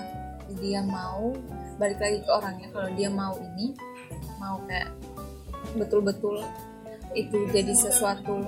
dia 0.60 0.82
mau 0.82 1.36
balik 1.80 2.00
lagi 2.02 2.20
ke 2.26 2.30
orangnya 2.32 2.68
kalau 2.76 2.90
dia 2.98 3.08
mau 3.08 3.34
ini 3.40 3.72
mau 4.42 4.60
kayak 4.68 4.92
betul-betul 5.80 6.44
itu 7.18 7.38
jadi 7.50 7.74
sesuatu 7.74 8.46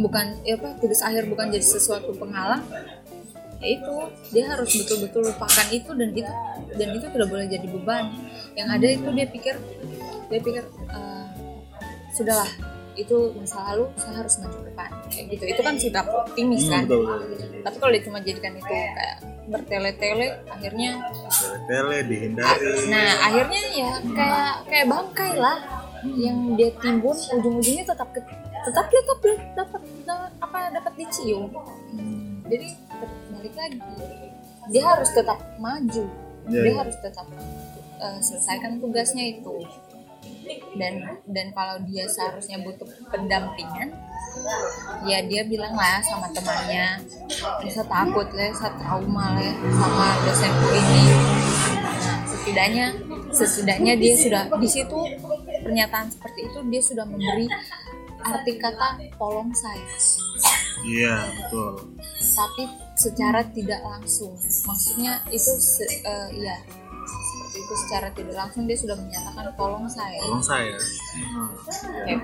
bukan 0.00 0.26
ya 0.48 0.56
apa 0.56 0.78
tugas 0.80 1.04
akhir 1.04 1.28
bukan 1.28 1.52
jadi 1.52 1.64
sesuatu 1.64 2.16
penghalang 2.16 2.64
ya 3.60 3.76
itu 3.76 3.94
dia 4.32 4.48
harus 4.48 4.72
betul-betul 4.72 5.28
lupakan 5.28 5.66
itu 5.68 5.90
dan 5.92 6.10
itu 6.16 6.32
dan 6.80 6.88
itu 6.96 7.06
tidak 7.12 7.28
boleh 7.28 7.46
jadi 7.50 7.66
beban 7.68 8.04
yang 8.56 8.68
ada 8.72 8.86
itu 8.88 9.08
dia 9.12 9.26
pikir 9.28 9.54
dia 10.32 10.40
pikir 10.40 10.64
"Eh, 10.88 11.28
sudahlah 12.16 12.48
itu 13.00 13.16
masa 13.34 13.58
lalu 13.68 13.84
saya 13.94 14.14
harus 14.18 14.34
maju 14.38 14.56
ke 14.56 14.64
depan 14.66 14.90
kayak 15.08 15.26
gitu 15.32 15.44
itu 15.46 15.60
kan 15.60 15.74
sikap 15.76 16.06
optimis 16.06 16.62
Hmm, 16.62 16.70
kan 16.70 16.82
betul, 16.84 17.02
betul. 17.06 17.48
tapi 17.60 17.76
kalau 17.76 17.92
dia 17.92 18.02
cuma 18.04 18.18
jadikan 18.20 18.52
itu 18.52 18.66
kayak 18.66 18.94
bertele-tele 19.46 20.26
akhirnya 20.46 20.90
Tele 21.66 21.98
dihindari. 22.06 22.70
nah 22.86 23.10
akhirnya 23.24 23.62
ya 23.72 23.90
kayak 24.06 24.52
kayak 24.64 24.86
bangkai 24.86 25.32
lah 25.34 25.58
yang 26.06 26.38
dia 26.54 26.70
timbun 26.78 27.12
ujung-ujungnya 27.12 27.84
tetap 27.84 28.08
ke, 28.10 28.20
tetap 28.62 28.84
dia 28.88 29.02
tetap 29.02 29.20
dapat 29.54 29.82
apa 30.38 30.58
dapat 30.72 30.92
dicium 30.96 31.50
jadi 32.46 32.66
balik 33.30 33.54
lagi 33.54 33.78
dia 34.68 34.82
harus 34.86 35.10
tetap 35.10 35.38
maju 35.56 36.04
Iya, 36.40 36.66
dia 36.66 36.72
iya. 36.72 36.78
harus 36.80 36.96
tetap 36.98 37.26
eh, 38.00 38.18
selesaikan 38.18 38.80
tugasnya 38.80 39.24
itu 39.28 39.60
dan 40.78 41.20
dan 41.30 41.46
kalau 41.54 41.82
dia 41.86 42.06
seharusnya 42.06 42.62
butuh 42.62 42.86
pendampingan 43.10 43.90
ya 45.04 45.18
dia 45.26 45.42
bilang 45.44 45.74
lah 45.74 45.98
sama 46.04 46.30
temannya 46.30 47.02
bisa 47.64 47.82
takut 47.84 48.28
lah 48.30 48.50
saya 48.54 48.72
trauma 48.78 49.36
lah 49.36 49.54
sama 49.74 50.06
dosenku 50.24 50.66
ini. 50.70 51.02
Nah, 51.80 52.18
setidaknya 52.28 52.86
setidaknya 53.30 53.92
dia 53.98 54.14
sudah 54.14 54.42
di 54.58 54.68
situ 54.70 54.98
pernyataan 55.66 56.08
seperti 56.10 56.40
itu 56.46 56.58
dia 56.70 56.82
sudah 56.82 57.04
memberi 57.06 57.46
arti 58.20 58.52
kata 58.60 59.00
tolong 59.16 59.50
saya. 59.56 59.86
Iya, 60.80 61.28
betul. 61.28 61.92
tapi 62.32 62.64
secara 62.96 63.44
tidak 63.52 63.84
langsung. 63.84 64.32
Maksudnya 64.64 65.20
itu 65.28 65.52
se- 65.60 66.00
eh, 66.04 66.28
ya 66.40 66.56
itu 67.52 67.74
secara 67.76 68.08
tidak 68.10 68.34
langsung 68.36 68.64
dia 68.64 68.74
sudah 68.74 68.94
menyatakan 68.94 69.50
tolong 69.54 69.86
saya 69.86 70.18
Tolong 70.20 70.42
saya. 70.42 70.76
Kayak 72.06 72.20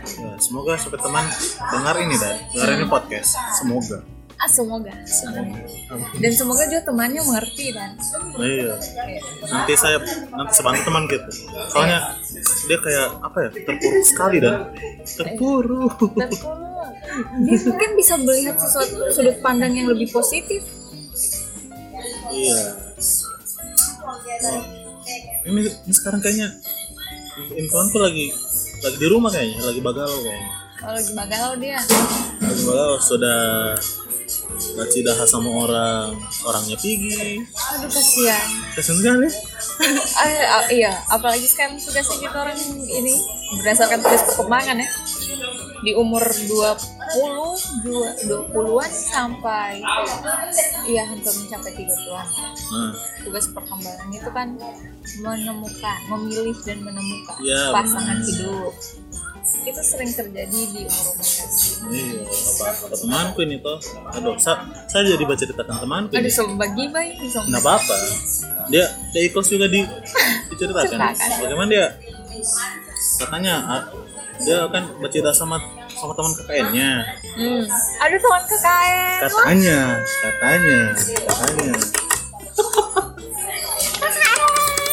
Ya, 0.00 0.32
semoga 0.40 0.80
sobat 0.80 1.04
teman 1.04 1.28
dengar 1.70 1.92
ini 2.00 2.16
dan 2.16 2.40
dengar 2.50 2.68
ini 2.72 2.86
podcast. 2.88 3.36
Semoga. 3.52 4.00
ah 4.40 4.48
semoga 4.48 4.88
dan 6.16 6.32
semoga 6.32 6.64
juga 6.64 6.80
temannya 6.88 7.20
mengerti 7.20 7.76
dan 7.76 7.92
Iya. 8.40 8.72
kayak, 8.80 9.20
Nanti 9.44 9.72
saya 9.76 10.00
nanti 10.32 10.52
saya 10.56 10.64
bantu 10.64 10.80
teman 10.88 11.04
gitu. 11.04 11.28
Soalnya 11.68 12.16
dia 12.64 12.78
kayak 12.80 13.20
apa 13.20 13.36
ya 13.36 13.48
terpuruk 13.52 14.00
sekali 14.00 14.40
dan 14.40 14.72
terpuruk. 15.04 15.92
kalau 16.40 16.88
dia 17.44 17.56
mungkin 17.68 17.90
bisa 17.92 18.16
melihat 18.16 18.56
sesuatu 18.56 19.12
sudut 19.12 19.36
pandang 19.44 19.76
yang 19.76 19.92
lebih 19.92 20.08
positif 20.08 20.64
Iya. 22.32 22.79
Oh. 24.40 24.62
Ini, 25.44 25.60
ini 25.68 25.94
sekarang 25.96 26.20
kayaknya 26.20 26.48
infoanku 27.56 27.96
lagi 28.00 28.32
lagi 28.80 28.96
di 28.96 29.08
rumah 29.08 29.28
kayaknya, 29.32 29.60
lagi 29.64 29.80
bagalau 29.80 30.18
kayaknya. 30.20 30.48
kalau 30.80 30.94
lagi 30.96 31.12
bagalau 31.12 31.52
dia 31.60 31.80
Lagi 32.40 32.62
bagalau 32.64 32.96
sudah 33.00 33.40
baca 34.76 35.26
sama 35.26 35.50
orang 35.50 36.16
orangnya 36.44 36.76
pigi. 36.78 37.42
Aduh 37.76 37.90
kasihan. 37.90 38.48
Kasian 38.76 38.96
sekali. 38.98 39.28
Ah, 40.20 40.68
iya 40.68 40.92
apalagi 41.08 41.48
sekarang 41.48 41.80
tugasnya 41.80 42.20
kita 42.20 42.36
orang 42.36 42.58
ini 42.84 43.16
berdasarkan 43.56 44.04
tugas 44.04 44.22
perkembangan 44.28 44.76
ya. 44.84 44.88
Di 45.80 45.96
umur 45.96 46.20
20 46.20 46.84
dua- 47.80 48.14
20-an 48.52 48.92
sampai 48.92 49.80
iya 50.84 51.08
hampir 51.08 51.32
mencapai 51.32 51.72
30-an 51.72 52.26
nah 52.70 52.92
tugas 53.24 53.48
perkembangan 53.50 54.08
itu 54.12 54.30
kan 54.30 54.48
menemukan 55.24 55.98
memilih 56.12 56.56
dan 56.62 56.78
menemukan 56.84 57.36
Iya, 57.40 57.72
pasangan 57.72 58.18
hidup 58.22 58.72
itu 59.60 59.80
sering 59.84 60.10
terjadi 60.12 60.60
di 60.72 60.82
umur-umur 60.88 61.26
iya 61.92 62.24
apa, 62.64 62.94
temanku 62.96 63.38
ini 63.44 63.56
toh. 63.60 63.76
Aduh 64.16 64.36
sa- 64.40 64.64
saya 64.88 65.04
jadi 65.12 65.24
baca 65.28 65.44
ceritakan 65.44 65.76
temanku 65.84 66.12
sobat 66.32 66.72
bagi 66.72 67.12
bisa 67.20 67.38
nggak 67.44 67.60
apa-apa. 67.60 67.96
Dia 68.72 68.84
dia 69.12 69.22
ikhlas 69.28 69.48
juga 69.52 69.66
di 69.68 69.84
diceritakan. 70.54 70.96
Ceritakan. 70.96 71.30
bagaimana 71.44 71.68
dia? 71.68 71.86
Katanya 73.20 73.54
dia 74.40 74.58
kan 74.72 74.84
bercerita 74.96 75.36
sama 75.36 75.60
sama 75.92 76.16
teman 76.16 76.32
KKN-nya 76.32 76.90
hmm. 77.36 77.62
ada 78.00 78.16
teman 78.16 78.42
KKN 78.48 79.18
katanya 79.20 79.80
katanya 80.24 80.80
katanya. 81.28 81.74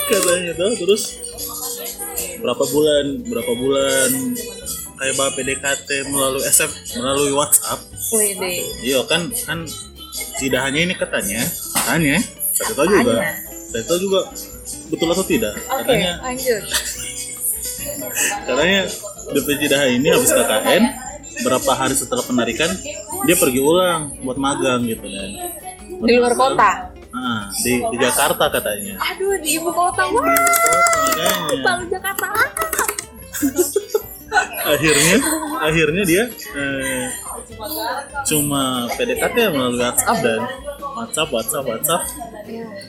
Katanya 0.08 0.56
tuh 0.56 0.72
terus 0.80 1.20
berapa 2.48 2.64
bulan? 2.72 3.06
Berapa 3.28 3.52
bulan? 3.60 4.10
Kayak 4.98 5.14
bapak 5.20 5.32
PDKT 5.36 5.90
melalui 6.08 6.42
SF 6.48 6.72
melalui 6.96 7.36
WhatsApp. 7.36 7.84
Iya 8.82 9.04
kan 9.04 9.28
kan 9.44 9.68
tidak 10.40 10.62
hanya 10.66 10.80
ini 10.90 10.94
katanya 10.98 11.42
katanya 11.76 12.18
saya 12.56 12.74
tahu 12.74 12.88
juga 12.90 13.16
saya 13.70 13.84
tahu 13.86 14.00
juga 14.02 14.20
betul 14.90 15.08
atau 15.14 15.26
tidak 15.26 15.54
oke 15.70 15.86
katanya. 15.86 16.12
lanjut. 16.24 16.64
Katanya 18.48 18.82
DP 19.36 19.48
Cidaha 19.62 19.86
ini 19.92 20.08
habis 20.10 20.32
KKN 20.34 20.84
berapa 21.46 21.72
hari 21.78 21.94
setelah 21.94 22.26
penarikan 22.26 22.72
dia 23.30 23.36
pergi 23.38 23.62
ulang 23.62 24.18
buat 24.26 24.40
magang 24.42 24.88
gitu 24.90 25.06
kan. 25.06 25.30
Di 26.02 26.14
luar 26.18 26.34
kota 26.34 26.97
Nah, 27.18 27.50
di, 27.52 27.82
di 27.82 27.98
Jakarta 27.98 28.46
katanya. 28.48 28.94
aduh 29.02 29.34
di 29.38 29.58
ibu 29.58 29.70
kota 29.70 30.06
wah 30.06 30.22
Makanya 30.22 31.62
Palu 31.62 31.86
Jakarta 31.88 32.26
akhirnya 34.68 35.18
akhirnya 35.58 36.04
dia 36.04 36.24
eh, 36.54 37.08
cuma 38.24 38.62
PDKT 38.92 39.38
melalui 39.50 39.82
WhatsApp 39.82 40.18
dan 40.20 40.42
WhatsApp 40.94 41.30
WhatsApp 41.32 41.66
WhatsApp. 41.66 42.02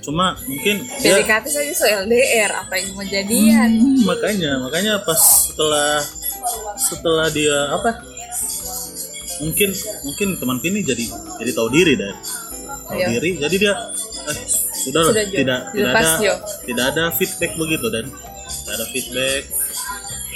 Cuma 0.01 0.35
mungkin 0.45 0.83
dia 0.99 1.15
PDKT 1.15 1.45
saja 1.47 1.73
so 1.73 1.87
LDR 1.87 2.51
apa 2.53 2.75
yang 2.75 2.91
mau 2.93 3.07
jadian 3.07 3.71
Hmm, 3.71 4.03
makanya 4.05 4.53
makanya 4.59 4.93
pas 5.01 5.19
setelah 5.47 6.03
setelah 6.77 7.27
dia 7.31 7.57
apa 7.71 8.03
mungkin 9.39 9.71
mungkin 10.03 10.29
temanku 10.37 10.67
ini 10.67 10.83
jadi 10.83 11.05
jadi 11.39 11.51
tahu 11.55 11.69
diri 11.71 11.95
dan 11.95 12.15
tahu 12.85 12.99
Iya. 12.99 13.07
diri 13.15 13.31
jadi 13.39 13.57
dia 13.57 13.73
eh, 14.37 14.49
sudah 14.85 15.03
Sudah, 15.09 15.25
Jo. 15.25 15.37
tidak 15.41 15.61
tidak 15.73 15.93
ada 15.95 16.33
tidak 16.65 16.85
ada 16.95 17.05
feedback 17.17 17.53
begitu 17.57 17.87
dan. 17.89 18.07
Tidak 18.49 18.75
ada 18.75 18.87
feedback. 18.93 19.43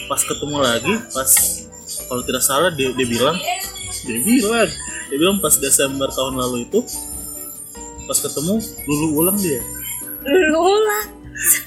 Pas 0.09 0.21
ketemu 0.25 0.57
lagi 0.61 0.95
pas 1.13 1.31
kalau 2.09 2.23
tidak 2.25 2.43
salah 2.45 2.71
dia, 2.73 2.93
dia 2.93 3.07
bilang 3.09 3.37
dia 4.05 4.19
bilang. 4.21 4.71
Dia 5.13 5.17
bilang 5.21 5.37
pas 5.45 5.55
Desember 5.61 6.09
tahun 6.09 6.41
lalu 6.41 6.65
itu 6.69 6.81
pas 8.09 8.19
ketemu 8.19 8.61
lulu 8.89 9.07
ulang 9.25 9.39
dia. 9.39 9.61
Lulu 10.25 10.77
lah 10.85 11.05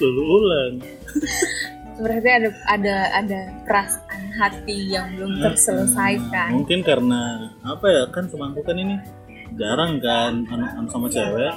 lulu 0.00 0.22
ulang. 0.42 0.74
Berarti 1.96 2.28
ada 2.28 2.48
ada 2.68 2.96
ada 3.24 3.40
perasaan 3.64 4.24
hati 4.36 4.92
yang 4.92 5.16
belum 5.16 5.40
terselesaikan. 5.40 6.60
Mungkin 6.60 6.84
karena 6.84 7.50
apa 7.64 7.86
ya 7.88 8.02
kan 8.12 8.28
temanku 8.28 8.60
kan 8.60 8.76
ini 8.76 9.00
jarang 9.56 9.96
kan 10.02 10.44
anu, 10.52 10.64
anu 10.76 10.88
sama 10.92 11.08
cewek 11.08 11.54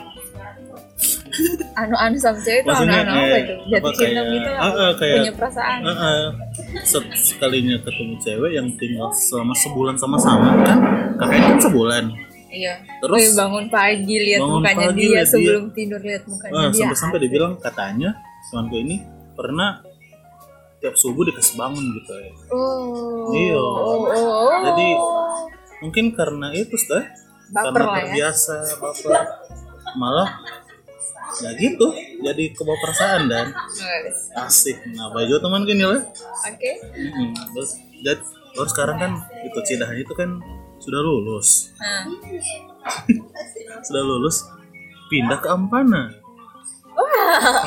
anu 1.80 1.96
anu 1.96 2.16
sama 2.20 2.40
cewek 2.42 2.62
itu 2.62 2.68
anu 2.68 2.74
Maksudnya, 2.84 3.00
anu 3.00 3.12
apa 3.16 3.38
itu? 3.40 3.56
Jatuh 3.72 3.92
cinta 3.96 4.12
kayak- 4.20 4.34
gitu 4.36 4.50
lah 4.50 4.60
ah, 4.60 4.68
ah, 4.68 4.92
kayak- 4.94 5.18
punya 5.24 5.34
perasaan. 5.38 5.80
Ah, 5.82 5.92
ah. 5.94 6.24
Set- 6.84 7.14
sekalinya 7.16 7.76
ketemu 7.80 8.14
cewek 8.20 8.52
yang 8.54 8.68
tinggal 8.76 9.08
selama 9.14 9.54
sebulan 9.56 9.96
sama-sama 9.96 10.48
kan? 10.62 10.78
Kakaknya 11.16 11.48
kan 11.48 11.60
sebulan. 11.62 12.04
Iya. 12.50 12.74
Terus- 13.00 13.20
Wih, 13.22 13.30
bangun 13.38 13.66
pagi 13.70 14.16
lihat 14.20 14.42
Bangun 14.42 14.60
mukanya 14.60 14.88
pagi, 14.90 14.98
dia 14.98 15.10
lihat 15.14 15.22
dia. 15.22 15.32
sebelum 15.32 15.64
tidur 15.72 16.02
lihat 16.02 16.24
mukanya 16.26 16.54
Ah, 16.54 16.68
dia. 16.68 16.78
sampai-sampai 16.82 17.18
dia 17.22 17.32
bilang 17.32 17.54
katanya 17.58 18.10
temanku 18.50 18.76
ini 18.76 18.96
pernah 19.38 19.70
tiap 20.80 20.96
subuh 20.96 21.24
dikasih 21.24 21.56
bangun 21.56 21.84
gitu 21.94 22.12
ya. 22.12 22.32
Oh. 22.50 23.30
Iya. 23.32 23.60
oh, 23.60 23.98
oh, 24.02 24.10
oh. 24.10 24.60
Jadi, 24.66 24.88
mungkin 25.80 26.06
karena 26.12 26.50
itu 26.52 26.76
baper 26.76 27.06
karena 27.54 27.80
lah 27.80 27.96
ya. 27.96 28.04
terbiasa 28.10 28.56
baper. 28.82 29.12
Malah 29.96 30.30
ya 31.40 31.50
gitu 31.56 31.88
jadi 32.26 32.44
kebawa 32.58 32.78
perasaan 32.82 33.22
dan 33.30 33.54
asik. 34.46 34.78
Nah 34.98 35.14
baju 35.14 35.34
teman 35.38 35.62
gini 35.64 35.84
lah 35.86 36.02
oke. 36.46 36.72
Mm-mm. 36.98 37.30
terus 37.54 37.72
dan 38.02 38.18
terus 38.58 38.70
sekarang 38.74 38.98
kan 38.98 39.12
itu 39.46 39.60
Cidaha 39.66 39.94
itu 39.94 40.14
kan 40.18 40.42
sudah 40.80 41.02
lulus. 41.04 41.74
Nah. 41.78 42.04
Sudah 43.80 44.04
lulus 44.04 44.44
pindah 45.08 45.40
ke 45.40 45.48
Ampana. 45.48 46.12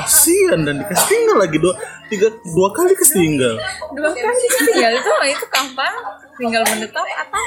Kasihan 0.02 0.60
dan. 0.64 0.84
Dikasih 0.84 1.08
tinggal 1.08 1.36
lagi 1.40 1.56
dua 1.56 1.72
tiga 2.12 2.28
dua 2.52 2.68
kali 2.76 2.92
kasih 2.92 3.24
tinggal 3.24 3.56
dua 3.96 4.12
kali 4.12 4.44
tinggal 4.68 4.92
itu 4.92 5.12
itu 5.32 5.46
kapan 5.48 5.92
tinggal 6.38 6.62
menetap 6.64 7.04
atau 7.04 7.44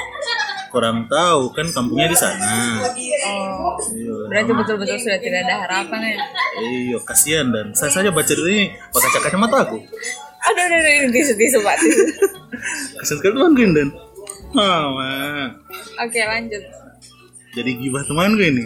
kurang 0.70 1.08
tahu 1.08 1.50
kan 1.54 1.66
kampungnya 1.72 2.08
di 2.12 2.18
sana. 2.18 2.82
Oh. 2.84 3.74
Iya. 3.90 4.14
Berarti 4.28 4.52
betul-betul 4.52 4.98
sudah 5.00 5.18
tidak 5.18 5.40
ada 5.46 5.54
harapan 5.66 6.00
ya? 6.12 6.16
Iya 6.60 6.98
kasihan 7.02 7.46
dan 7.50 7.72
saya 7.72 7.90
saja 7.90 8.10
baca 8.12 8.32
ini 8.50 8.74
pakai 8.92 9.20
kacamata 9.22 9.56
aku. 9.66 9.78
Aduh 10.46 10.62
aduh 10.62 10.78
aduh 10.78 10.92
ini 10.92 11.08
tisu 11.14 11.32
tisu 11.34 11.58
pak. 11.64 11.76
Tisu 13.02 13.14
kasihan 13.14 13.14
sekali 13.18 13.32
teman 13.34 13.52
dan. 13.74 13.88
Mama. 14.54 15.14
Oke 16.02 16.20
lanjut. 16.22 16.62
Jadi 17.56 17.70
gibah 17.80 18.04
teman 18.04 18.36
gue 18.36 18.48
ini. 18.52 18.64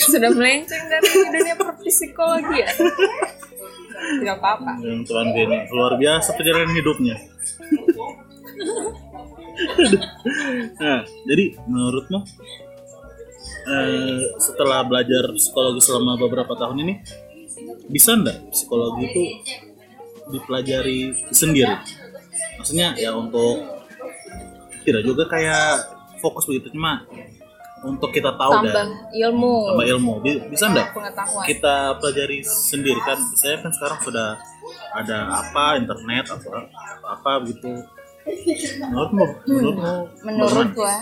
Sudah 0.00 0.32
melenceng 0.32 0.88
dari 0.88 1.08
dunia 1.12 1.54
perpsikologi 1.60 2.56
ya? 2.56 2.68
Tidak 4.00 4.36
apa-apa. 4.40 4.80
Yang 4.80 5.12
teman 5.12 5.26
gue 5.36 5.44
ini 5.44 5.58
luar 5.76 6.00
biasa 6.00 6.32
perjalanan 6.40 6.72
hidupnya 6.72 7.20
nah 10.82 11.00
jadi 11.26 11.44
menurutmu 11.66 12.18
eh, 13.68 14.20
setelah 14.40 14.84
belajar 14.84 15.32
psikologi 15.36 15.80
selama 15.84 16.16
beberapa 16.16 16.52
tahun 16.56 16.84
ini 16.84 16.94
bisa 17.90 18.14
ndak 18.16 18.54
psikologi 18.54 19.02
itu 19.10 19.22
dipelajari 20.30 21.26
sendiri? 21.34 21.74
Maksudnya 22.60 22.94
ya 22.94 23.12
untuk 23.18 23.66
tidak 24.86 25.02
juga 25.04 25.26
kayak 25.26 25.90
fokus 26.22 26.46
begitu 26.46 26.72
cuma 26.76 27.04
untuk 27.80 28.12
kita 28.12 28.36
tahu 28.36 28.52
tambah 28.60 28.72
dan 28.76 28.88
ilmu. 29.10 29.54
tambah 29.72 29.86
ilmu. 29.96 30.12
Bi- 30.20 30.42
bisa 30.52 30.68
ndak 30.68 30.92
pengetahuan. 30.92 31.44
kita 31.48 31.76
pelajari 31.98 32.38
sendiri? 32.44 33.00
Kan 33.02 33.18
saya 33.34 33.58
kan 33.64 33.72
sekarang 33.72 33.98
sudah 34.04 34.28
ada 34.94 35.18
apa 35.40 35.80
internet 35.80 36.24
apa 36.30 36.68
apa 37.08 37.32
gitu 37.48 37.72
menurutmu? 38.80 39.26
Menurutmu? 39.46 39.94
Menurut 40.24 40.68
gua 40.76 40.96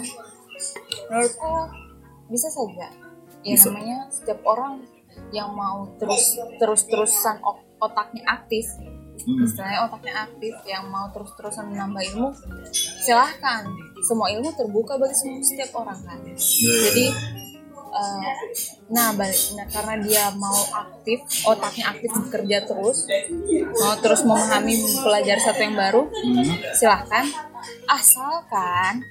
menurutku 1.09 1.53
bisa 2.29 2.49
saja. 2.53 2.89
Ya 3.47 3.55
Bisa. 3.55 3.71
namanya 3.71 4.11
setiap 4.13 4.41
orang 4.45 4.85
yang 5.33 5.55
mau 5.55 5.89
terus 5.97 6.37
terus 6.61 6.83
terusan 6.87 7.39
otaknya 7.79 8.23
aktif 8.27 8.67
Hmm. 9.19 9.45
istilahnya 9.45 9.83
otaknya 9.91 10.15
aktif 10.31 10.55
yang 10.63 10.89
mau 10.95 11.11
terus 11.11 11.35
terusan 11.35 11.69
menambah 11.75 12.01
ilmu 12.15 12.31
silahkan. 13.03 13.67
Semua 14.07 14.31
ilmu 14.31 14.55
terbuka 14.55 14.95
bagi 14.95 15.13
semua 15.19 15.43
setiap 15.43 15.75
orang 15.85 15.99
kan. 16.07 16.19
Ya, 16.23 16.33
ya, 16.33 16.73
jadi 16.89 17.07
eh, 17.89 18.33
nah 18.89 19.13
balik 19.13 19.41
nah, 19.53 19.67
karena 19.69 19.95
dia 20.01 20.25
mau 20.35 20.57
aktif 20.75 21.19
otaknya 21.45 21.85
aktif 21.91 22.11
bekerja 22.15 22.59
terus 22.65 23.09
mau 23.75 23.95
terus 23.99 24.23
memahami 24.23 24.75
mempelajari 24.77 25.41
satu 25.41 25.61
yang 25.61 25.77
baru 25.77 26.03
Hmm. 26.09 26.45
silahkan 26.73 27.25
asalkan 27.87 29.03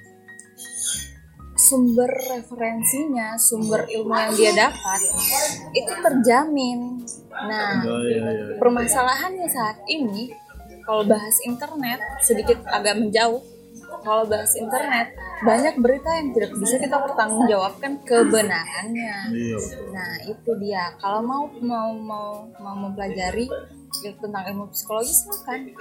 sumber 1.58 2.08
referensinya 2.30 3.36
sumber 3.36 3.90
ilmu 3.90 4.14
yang 4.14 4.34
dia 4.34 4.52
dapat 4.56 5.00
itu 5.74 5.92
terjamin 5.92 7.02
nah 7.50 7.82
Ya, 7.82 7.96
ya, 8.02 8.24
ya. 8.30 8.46
permasalahannya 8.58 9.48
saat 9.50 9.78
ini 9.86 10.32
kalau 10.86 11.04
bahas 11.04 11.36
internet 11.44 12.00
sedikit 12.24 12.64
agak 12.66 12.96
menjauh 12.96 13.42
kalau 14.00 14.24
bahas 14.26 14.54
internet 14.54 15.14
banyak 15.40 15.76
berita 15.78 16.10
yang 16.12 16.30
tidak 16.32 16.52
bisa 16.56 16.76
kita 16.78 16.98
pertanggungjawabkan 17.00 17.92
kebenarannya 18.02 19.18
Iya. 19.30 19.58
Nah 19.90 20.12
itu 20.24 20.52
dia. 20.58 20.94
Kalau 20.98 21.22
mau 21.22 21.44
mau 21.60 21.90
mau 21.94 22.30
mau 22.58 22.76
mempelajari 22.80 23.46
tentang 24.16 24.44
ilmu 24.48 24.70
psikologi 24.70 25.12
silakan. 25.12 25.74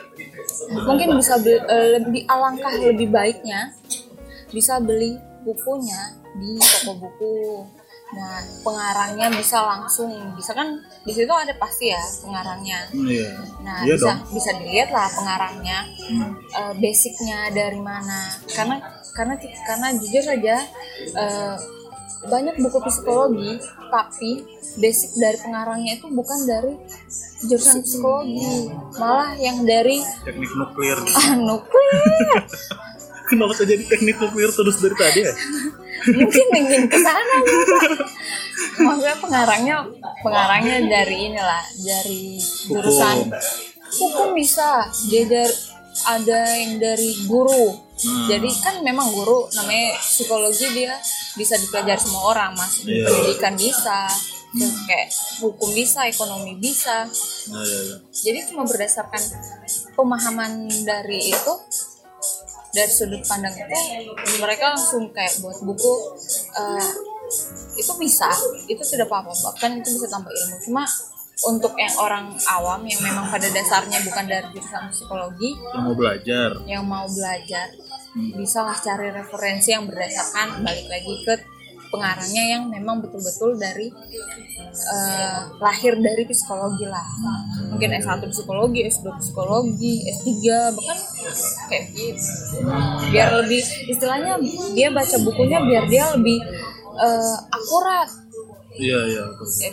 Mungkin 0.83 1.09
bisa 1.15 1.37
be- 1.37 1.61
eh, 1.63 1.89
lebih 1.99 2.25
alangkah 2.27 2.73
lebih 2.73 3.09
baiknya 3.09 3.73
bisa 4.49 4.79
beli 4.79 5.17
bukunya 5.43 6.01
di 6.35 6.57
toko 6.57 6.93
buku. 6.99 7.37
Nah 8.17 8.37
pengarangnya 8.65 9.29
bisa 9.31 9.61
langsung 9.61 10.09
bisa 10.33 10.51
kan 10.51 10.73
di 11.05 11.13
situ 11.13 11.29
ada 11.29 11.53
pasti 11.55 11.89
ya 11.89 12.01
pengarangnya. 12.21 12.89
Iya. 12.91 13.31
Nah 13.61 13.79
Iya 13.85 13.95
bisa 13.95 14.11
dong. 14.11 14.19
bisa 14.33 14.51
dilihat 14.57 14.89
lah 14.89 15.09
pengarangnya 15.09 15.79
Hmm. 16.07 16.33
eh, 16.41 16.73
basicnya 16.77 17.51
dari 17.51 17.79
mana 17.79 18.31
karena 18.49 18.79
karena 19.13 19.35
karena 19.39 19.89
jujur 19.95 20.23
saja 20.23 20.57
eh, 20.97 21.57
banyak 22.27 22.57
buku 22.57 22.79
psikologi 22.81 23.61
tapi 23.87 24.43
basic 24.77 25.15
dari 25.15 25.37
pengarangnya 25.37 25.93
itu 25.95 26.09
bukan 26.09 26.39
dari 26.43 26.75
jurusan 27.43 27.81
psikologi 27.81 28.67
malah 28.95 29.37
yang 29.37 29.63
dari 29.63 30.01
Teknik 30.23 30.51
nuklir. 30.53 30.99
ah, 31.21 31.37
nuklir 31.37 32.41
Kenapa 33.27 33.59
saya 33.59 33.75
jadi 33.75 33.83
teknik 33.85 34.23
nuklir 34.23 34.47
terus 34.49 34.79
dari 34.79 34.95
tadi 34.95 35.21
ya? 35.21 35.35
mungkin 36.15 36.47
ingin 36.55 36.83
ke 36.87 36.99
sana 37.03 37.37
maksudnya 38.77 39.17
pengarangnya 39.19 39.77
pengarangnya 40.23 40.77
dari 40.87 41.17
inilah 41.33 41.65
dari 41.83 42.39
jurusan. 42.69 43.33
Hukum. 43.97 44.37
Bisa. 44.37 44.87
Dari 45.09 45.47
ada 46.05 46.41
yang 46.61 46.77
dari 46.77 47.25
guru. 47.25 47.83
Hmm. 47.97 48.29
jadi 48.29 48.51
kan 48.61 48.85
memang 48.85 49.09
guru 49.09 49.49
namanya 49.57 49.97
psikologi 50.05 50.69
dia 50.77 50.93
bisa 51.33 51.57
dipelajari 51.57 51.97
semua 51.97 52.29
orang 52.29 52.53
mas. 52.53 52.85
Iya. 52.85 53.09
pendidikan 53.09 53.57
bisa 53.57 54.13
terus 54.57 54.77
kayak 54.85 55.09
hukum 55.41 55.71
bisa 55.73 56.05
ekonomi 56.05 56.57
bisa. 56.61 57.09
Nah, 57.53 57.65
ya, 57.65 57.79
ya. 57.93 57.97
jadi 58.13 58.39
cuma 58.53 58.69
berdasarkan 58.69 59.23
pemahaman 59.97 60.69
dari 60.85 61.33
itu 61.33 61.53
dari 62.75 62.91
sudut 62.91 63.23
pandang 63.27 63.55
itu 63.55 63.79
mereka 64.39 64.75
langsung 64.75 65.11
kayak 65.13 65.39
buat 65.43 65.59
buku 65.63 65.93
eh, 66.57 66.91
itu 67.77 67.93
bisa 67.99 68.31
itu 68.67 68.83
tidak 68.87 69.11
apa-apa 69.11 69.35
bahkan 69.35 69.79
itu 69.79 69.89
bisa 69.99 70.07
tambah 70.09 70.31
ilmu 70.31 70.57
cuma 70.63 70.85
untuk 71.45 71.77
yang 71.77 71.93
orang 72.01 72.33
awam 72.49 72.81
yang 72.89 72.97
memang 73.05 73.29
pada 73.29 73.45
dasarnya 73.53 74.01
bukan 74.09 74.25
dari 74.25 74.47
jurusan 74.57 74.89
psikologi 74.89 75.53
Yang 75.53 75.85
mau 75.85 75.93
belajar. 75.95 76.51
yang 76.65 76.85
mau 76.89 77.05
belajar 77.05 77.67
bisa 78.17 78.65
lah 78.65 78.73
cari 78.81 79.13
referensi 79.13 79.69
yang 79.77 79.85
berdasarkan 79.85 80.65
balik 80.65 80.89
lagi 80.89 81.15
ke 81.29 81.35
pengarangnya 81.87 82.45
yang 82.49 82.63
memang 82.67 82.99
betul-betul 82.99 83.55
dari 83.55 83.89
eh, 84.87 85.41
lahir 85.59 85.97
dari 85.97 86.23
psikologi 86.25 86.85
lah 86.85 87.07
mungkin 87.69 87.91
S1 87.95 88.23
psikologi, 88.27 88.81
S2 88.85 89.07
psikologi, 89.17 89.95
S3 90.07 90.29
bahkan 90.73 90.99
kayak 91.67 91.85
gitu 91.91 92.27
biar 93.09 93.29
lebih 93.39 93.61
istilahnya 93.87 94.37
dia 94.73 94.89
baca 94.89 95.17
bukunya 95.21 95.59
biar 95.61 95.85
dia 95.87 96.05
lebih 96.13 96.39
eh, 96.97 97.37
akurat 97.49 98.09
Iya, 98.77 99.09
iya. 99.09 99.25
Eh, 99.63 99.73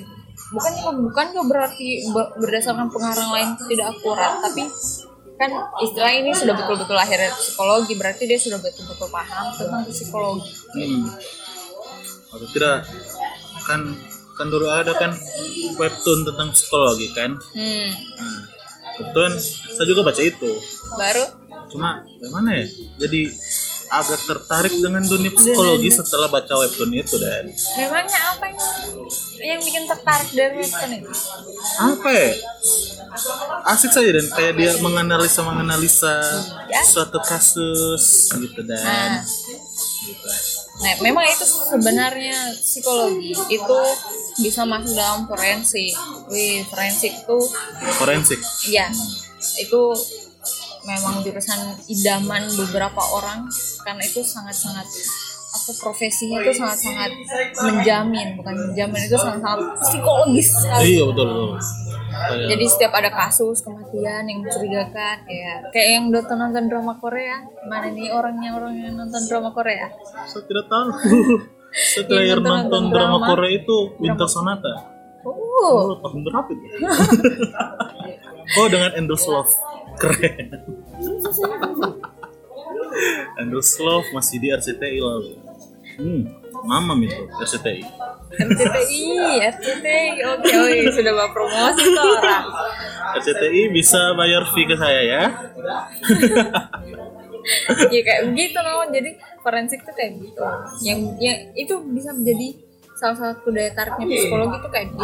bukan 0.49 0.73
bukan 1.03 1.25
juga 1.29 1.43
berarti 1.45 2.07
ber- 2.07 2.39
berdasarkan 2.39 2.87
pengarang 2.87 3.29
lain 3.29 3.49
tidak 3.67 3.91
akurat 3.91 4.39
tapi 4.39 4.63
kan 5.33 5.49
istilah 5.81 6.13
ini 6.13 6.31
sudah 6.31 6.53
betul-betul 6.53 6.93
lahir 6.93 7.17
dari 7.17 7.33
psikologi 7.33 7.93
berarti 7.93 8.23
dia 8.23 8.37
sudah 8.37 8.61
betul-betul 8.61 9.09
paham 9.09 9.45
tentang 9.51 9.83
psikologi 9.85 10.51
Hmm. 10.73 11.05
Atau 12.33 12.47
tidak 12.49 12.89
kan 13.63 13.81
kan 14.33 14.47
dulu 14.49 14.65
ada 14.65 14.97
kan 14.97 15.13
webtoon 15.77 16.25
tentang 16.25 16.49
psikologi 16.51 17.13
kan. 17.13 17.37
hmm. 17.53 17.89
Nah, 18.17 18.41
kebetulan 18.97 19.33
saya 19.69 19.85
juga 19.85 20.01
baca 20.03 20.21
itu. 20.21 20.51
baru 20.97 21.25
Cuma 21.69 22.01
bagaimana 22.17 22.49
ya? 22.57 22.65
Jadi 22.99 23.29
agak 23.89 24.25
tertarik 24.25 24.73
dengan 24.73 25.05
dunia 25.05 25.29
psikologi 25.29 25.89
setelah 25.89 26.25
baca 26.25 26.53
webtoon 26.57 26.91
itu 26.91 27.13
dan 27.17 27.45
memangnya 27.77 28.19
apa 28.25 28.45
yang 28.49 28.57
yang 29.37 29.59
bikin 29.61 29.85
tertarik 29.85 30.29
dari 30.33 30.55
webtoon 30.59 30.91
itu 30.97 31.13
apa 31.77 32.09
ya? 32.09 32.29
Asik 33.63 33.93
saja 33.93 34.09
dan 34.09 34.25
kayak 34.27 34.53
dia 34.57 34.71
menganalisa 34.81 35.45
menganalisa 35.45 36.13
Ya. 36.65 36.81
suatu 36.81 37.21
kasus 37.21 38.33
gitu 38.33 38.65
dan 38.65 38.81
nah 38.81 39.21
gitu. 40.03 40.25
Nah, 40.83 40.93
memang 40.99 41.23
itu 41.23 41.45
sebenarnya 41.47 42.51
psikologi 42.59 43.31
itu 43.31 43.79
bisa 44.43 44.67
masuk 44.67 44.91
dalam 44.91 45.23
forensik. 45.23 45.95
Wih, 46.27 46.67
forensik 46.67 47.23
itu 47.23 47.37
forensik. 47.95 48.39
ya 48.67 48.91
itu 49.63 49.81
memang 50.83 51.23
jurusan 51.23 51.79
idaman 51.87 52.43
beberapa 52.59 52.99
orang 53.15 53.47
karena 53.87 54.03
itu 54.03 54.19
sangat-sangat 54.19 54.83
apa 55.53 55.71
profesinya 55.79 56.41
itu 56.41 56.51
sangat-sangat 56.57 57.11
menjamin, 57.61 58.35
bukan 58.35 58.55
menjamin 58.67 59.01
itu 59.05 59.15
sangat-sangat 59.15 59.59
psikologis 59.85 60.49
sekali. 60.49 60.97
Iya 60.97 61.03
betul 61.13 61.25
betul. 61.29 61.51
Kayak- 62.13 62.47
Jadi 62.47 62.65
setiap 62.67 62.93
ada 62.93 63.09
kasus 63.09 63.57
kematian 63.59 64.23
yang 64.23 64.39
mencurigakan 64.39 65.15
kayak 65.23 65.57
kayak 65.69 65.87
yang 65.91 66.03
nonton 66.07 66.37
nonton 66.37 66.63
drama 66.67 66.93
Korea, 66.95 67.37
mana 67.63 67.89
nih 67.89 68.09
orangnya 68.09 68.53
orang 68.53 68.73
yang 68.75 68.93
nonton 68.93 69.21
drama 69.23 69.49
Korea? 69.49 69.89
saya 70.23 70.43
tidak 70.43 70.65
tahu. 70.67 70.87
Saya 71.73 72.05
terakhir 72.05 72.37
nonton- 72.37 72.45
nonton 72.45 72.69
nonton 72.69 72.83
drama 72.87 73.17
drama. 73.17 73.27
Korea 73.27 73.51
itu 73.55 73.77
Winter 73.97 74.27
Sonata. 74.27 74.73
Oh, 75.23 75.89
Oh, 75.89 75.97
tahun 75.97 76.21
berapa 76.21 76.49
itu? 76.51 76.65
oh, 78.59 78.67
dengan 78.67 78.91
endorse 78.93 79.25
love. 79.25 79.49
Keren. 79.95 80.53
endorse 83.37 83.77
love 83.79 84.05
masih 84.11 84.37
di 84.37 84.47
RCTI 84.49 84.99
lalu. 84.99 85.33
Hmm, 85.95 86.21
mamam 86.63 86.99
itu 87.03 87.23
RCTI. 87.43 87.83
RCTI, 88.33 89.05
RCTI, 89.53 90.07
oke, 90.25 90.49
oke, 90.49 90.79
sudah 90.95 91.11
bawa 91.13 91.29
promosi 91.29 91.83
tuh 91.85 92.07
orang. 92.17 92.45
RCTI 93.19 93.61
bisa 93.69 94.15
bayar 94.17 94.43
fee 94.51 94.65
ke 94.65 94.75
saya 94.79 95.01
ya. 95.03 95.23
ya 97.91 98.01
kayak 98.07 98.21
begitu 98.31 98.57
loh 98.63 98.87
jadi 98.87 99.19
forensik 99.43 99.83
tuh 99.83 99.91
kayak 99.91 100.15
gitu 100.15 100.39
yang 100.87 100.99
yang 101.19 101.51
itu 101.59 101.75
bisa 101.91 102.15
menjadi 102.15 102.55
salah 102.95 103.17
satu 103.19 103.51
daya 103.51 103.67
tariknya 103.75 104.05
psikologi 104.15 104.57
tuh 104.63 104.71
kayak 104.71 104.87
gitu 104.95 105.03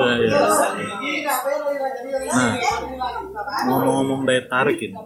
Iya, 0.00 0.12
iya. 0.26 0.38
Nah, 2.30 2.54
ngomong-ngomong 3.68 4.26
daya 4.26 4.42
tarik 4.50 4.78
ini. 4.82 4.96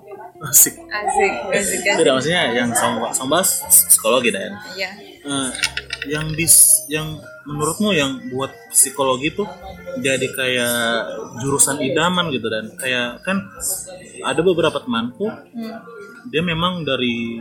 Asik. 0.45 0.76
asik 0.76 1.32
asik 1.57 1.80
asik 1.84 1.97
Tidak 2.05 2.12
maksudnya 2.12 2.42
yang 2.53 2.68
sama 2.76 3.09
sama 3.12 3.40
bahas 3.40 3.64
psikologi 3.68 4.28
dan 4.32 4.53
ya 4.76 4.92
Eh, 5.25 5.51
yang 6.05 6.37
dis 6.37 6.85
yang 6.93 7.16
menurutmu 7.49 7.97
yang 7.97 8.20
buat 8.29 8.53
psikologi 8.68 9.33
tuh 9.33 9.49
jadi 10.05 10.27
kayak 10.37 10.77
jurusan 11.41 11.81
idaman 11.81 12.29
gitu 12.29 12.45
dan 12.53 12.68
kayak 12.77 13.25
kan 13.25 13.41
ada 14.20 14.41
beberapa 14.45 14.85
temanku 14.85 15.33
hmm. 15.33 15.81
dia 16.29 16.45
memang 16.45 16.85
dari 16.85 17.41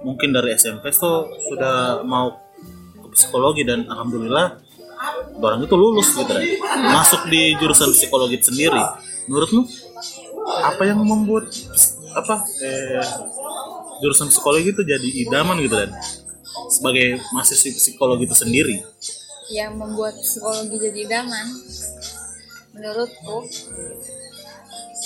mungkin 0.00 0.32
dari 0.32 0.56
SMP 0.56 0.88
tuh 0.96 1.28
sudah 1.52 2.00
mau 2.00 2.32
ke 2.96 3.06
psikologi 3.12 3.60
dan 3.68 3.84
alhamdulillah 3.92 4.56
orang 5.44 5.68
itu 5.68 5.76
lulus 5.76 6.16
gitu 6.16 6.32
kan. 6.32 6.42
Masuk 6.96 7.28
di 7.28 7.54
jurusan 7.60 7.92
psikologi 7.92 8.40
sendiri. 8.40 8.80
Menurutmu 9.28 9.68
apa 10.64 10.82
yang 10.88 11.04
membuat 11.04 11.52
apa 12.16 12.40
eh, 12.64 13.04
jurusan 14.00 14.32
psikologi 14.32 14.72
itu 14.72 14.80
jadi 14.80 15.08
idaman 15.28 15.60
gitu 15.60 15.76
kan 15.76 15.92
sebagai 16.78 17.18
mahasiswa 17.34 17.74
psikologi 17.74 18.24
itu 18.30 18.36
sendiri 18.38 18.76
yang 19.50 19.74
membuat 19.74 20.14
psikologi 20.22 20.76
jadi 20.78 20.98
idaman 21.08 21.46
menurutku 22.76 23.42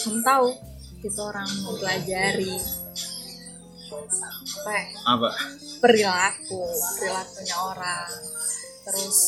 kamu 0.02 0.20
tahu 0.20 0.48
kita 1.02 1.20
orang 1.22 1.48
mempelajari 1.66 2.54
apa 4.62 4.70
ya, 4.72 4.84
apa? 5.04 5.28
Perilaku 5.82 6.62
perilakunya 6.96 7.56
orang. 7.58 8.08
Terus 8.82 9.18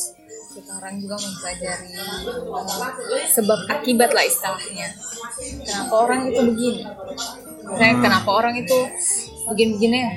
kita 0.55 0.70
orang 0.78 1.03
juga 1.03 1.18
mempelajari 1.18 1.90
sebab 3.34 3.59
akibat 3.70 4.11
lah 4.14 4.24
istilahnya. 4.24 4.88
Kenapa 5.66 5.95
orang 5.95 6.20
itu 6.30 6.40
begini? 6.47 6.82
Misalnya 7.64 7.97
kenapa 8.03 8.30
orang 8.30 8.55
itu 8.62 8.78
begini-begini 9.51 9.97
ya 9.99 10.12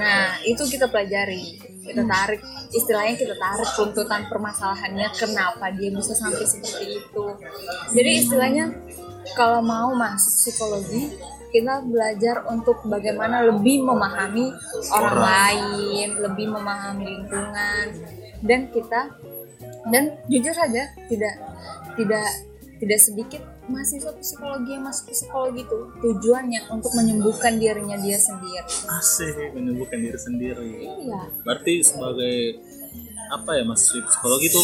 nah 0.00 0.40
itu 0.48 0.64
kita 0.64 0.88
pelajari. 0.88 1.60
Kita 1.80 2.02
tarik 2.06 2.40
istilahnya 2.72 3.14
kita 3.20 3.34
tarik 3.36 3.68
runtutan 3.76 4.24
permasalahannya 4.32 5.08
kenapa 5.12 5.68
dia 5.76 5.92
bisa 5.92 6.16
sampai 6.16 6.44
seperti 6.48 7.04
itu. 7.04 7.24
Jadi 7.92 8.10
istilahnya 8.24 8.64
kalau 9.36 9.60
mau 9.60 9.92
masuk 9.92 10.32
psikologi 10.32 11.12
kita 11.50 11.82
belajar 11.82 12.46
untuk 12.46 12.78
bagaimana 12.86 13.42
lebih 13.42 13.82
memahami 13.82 14.54
orang. 14.94 15.18
lain 15.18 16.08
lebih 16.22 16.46
memahami 16.46 17.04
lingkungan 17.10 17.86
dan 18.46 18.60
kita 18.70 19.10
dan 19.90 20.14
jujur 20.30 20.54
saja 20.54 20.94
tidak 21.10 21.34
tidak 21.98 22.28
tidak 22.80 23.00
sedikit 23.00 23.42
mahasiswa 23.68 24.12
psikologi 24.16 24.72
yang 24.72 24.84
masuk 24.88 25.12
psikologi 25.12 25.68
itu 25.68 25.78
tujuannya 26.00 26.60
untuk 26.72 26.90
menyembuhkan 26.96 27.60
dirinya 27.60 28.00
dia 28.00 28.16
sendiri. 28.16 28.64
Asik 28.88 29.52
menyembuhkan 29.52 30.00
diri 30.00 30.16
sendiri. 30.16 30.70
Iya. 30.88 31.20
Berarti 31.44 31.84
sebagai 31.84 32.36
apa 33.30 33.50
ya 33.60 33.62
mahasiswa 33.68 34.02
psikologi 34.08 34.48
itu 34.50 34.62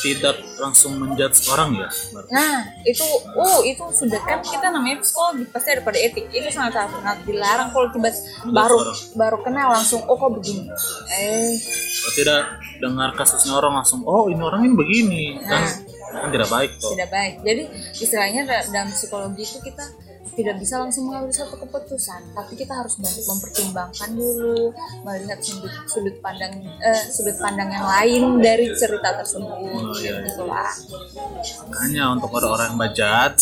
tidak 0.00 0.40
langsung 0.56 0.96
menjudge 0.96 1.44
orang 1.52 1.76
ya 1.76 1.88
berarti? 2.16 2.30
Nah, 2.32 2.58
itu 2.88 3.04
oh 3.36 3.60
itu 3.62 3.84
sudah 3.92 4.20
kan 4.24 4.40
kita 4.40 4.72
namanya 4.72 5.04
psikologi 5.04 5.44
pasti 5.52 5.68
ada 5.76 5.82
pada 5.84 5.98
etik. 6.00 6.26
Itu 6.32 6.48
sangat 6.48 6.88
sangat, 6.88 7.20
dilarang 7.28 7.68
kalau 7.76 7.92
tiba 7.92 8.10
baru 8.50 8.76
orang. 8.80 8.98
baru 9.14 9.38
kenal 9.44 9.68
langsung 9.76 10.00
oh 10.08 10.16
kok 10.16 10.32
begini. 10.32 10.72
Eh, 11.12 11.54
Kalau 12.00 12.12
tidak 12.16 12.40
dengar 12.80 13.12
kasusnya 13.12 13.52
orang 13.52 13.84
langsung 13.84 14.00
oh 14.08 14.32
ini 14.32 14.40
orang 14.40 14.64
ini 14.64 14.72
begini. 14.72 15.22
Kan 15.44 15.89
kan 16.10 16.28
tidak 16.28 16.50
baik 16.50 16.70
kok 16.76 16.90
tidak 16.92 17.10
baik. 17.10 17.34
Jadi 17.46 17.62
istilahnya 17.96 18.42
da- 18.44 18.66
dalam 18.68 18.90
psikologi 18.90 19.42
itu 19.46 19.58
kita 19.62 19.84
tidak 20.30 20.56
bisa 20.62 20.78
langsung 20.78 21.10
mengambil 21.10 21.34
satu 21.34 21.58
keputusan, 21.58 22.32
tapi 22.32 22.54
kita 22.54 22.72
harus 22.72 22.96
banyak 23.02 23.24
mempertimbangkan 23.26 24.10
dulu, 24.14 24.70
melihat 25.02 25.38
sudut 25.42 25.72
sudut 25.90 26.16
pandang 26.22 26.54
eh, 26.80 27.04
sudut 27.10 27.34
pandang 27.42 27.68
yang 27.68 27.82
lain 27.84 28.22
dari 28.38 28.70
cerita 28.72 29.20
tersebut, 29.20 29.90
iya, 30.00 30.22
iya. 30.22 30.26
gitulah. 30.30 30.70
makanya 31.66 32.02
untuk 32.14 32.30
orang-orang 32.30 32.72
bajat 32.78 33.34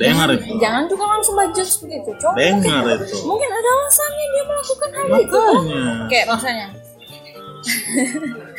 dengar 0.00 0.28
itu 0.32 0.56
Jangan 0.56 0.88
juga 0.88 1.04
langsung 1.04 1.34
budget 1.36 1.68
begitu, 1.84 2.10
coba 2.16 2.36
dengar 2.38 2.84
itu 2.96 3.16
mungkin 3.28 3.48
ada 3.52 3.68
alasannya 3.68 4.26
dia 4.32 4.44
melakukan 4.48 4.90
hal 4.90 5.04
itu. 5.04 5.42
makanya 5.44 5.84
Kayak 6.08 6.26
misalnya 6.32 6.66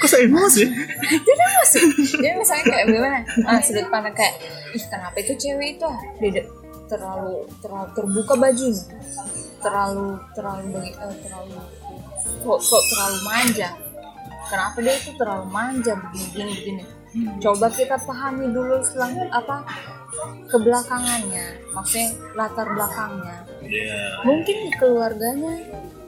kok 0.01 0.07
saya 0.09 0.25
emosi? 0.25 0.63
Tidak 1.01 1.49
masuk 1.61 1.83
jadi 2.21 2.35
misalnya 2.37 2.63
kayak 2.69 2.85
gimana? 2.89 3.19
Ah 3.47 3.59
sudut 3.61 3.87
pandang 3.89 4.15
kayak 4.15 4.35
ih 4.73 4.83
kenapa 4.87 5.17
itu 5.19 5.33
cewek 5.37 5.77
itu 5.77 5.85
ah? 5.85 5.99
Dia 6.21 6.43
terlalu 6.89 7.47
terlalu 7.63 7.89
terbuka 7.95 8.33
bajunya. 8.37 8.83
Terlalu 9.61 10.07
terlalu 10.33 10.63
bagi 10.73 10.91
eh, 10.97 11.15
terlalu 11.23 11.53
kok 12.41 12.59
kok 12.59 12.83
terlalu 12.93 13.17
manja? 13.25 13.69
Kenapa 14.49 14.77
dia 14.83 14.93
itu 14.97 15.11
terlalu 15.15 15.45
manja? 15.47 15.93
Begini 15.95 16.25
begini 16.33 16.53
begini. 16.57 16.83
Coba 17.43 17.67
kita 17.71 17.99
pahami 18.03 18.51
dulu 18.51 18.79
selang 18.83 19.15
apa 19.31 19.63
kebelakangannya. 20.51 21.59
Maksudnya 21.71 22.09
latar 22.35 22.67
belakangnya. 22.71 23.51
Iya. 23.61 24.25
mungkin 24.27 24.55
di 24.67 24.71
keluarganya 24.75 25.53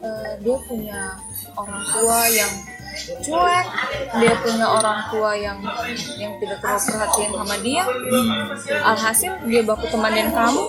eh, 0.03 0.31
dia 0.43 0.57
punya 0.67 1.15
orang 1.55 1.81
tua 1.95 2.19
yang 2.27 2.53
cuek 3.23 3.67
dia 4.21 4.33
punya 4.41 4.65
orang 4.69 4.99
tua 5.09 5.31
yang 5.33 5.57
yang 6.19 6.33
tidak 6.37 6.57
terlalu 6.61 6.81
perhatian 6.89 7.31
sama 7.33 7.55
dia. 7.61 7.83
Alhasil 8.83 9.31
dia 9.49 9.61
baku 9.65 9.85
teman 9.89 10.11
dengan 10.13 10.33
kamu 10.33 10.63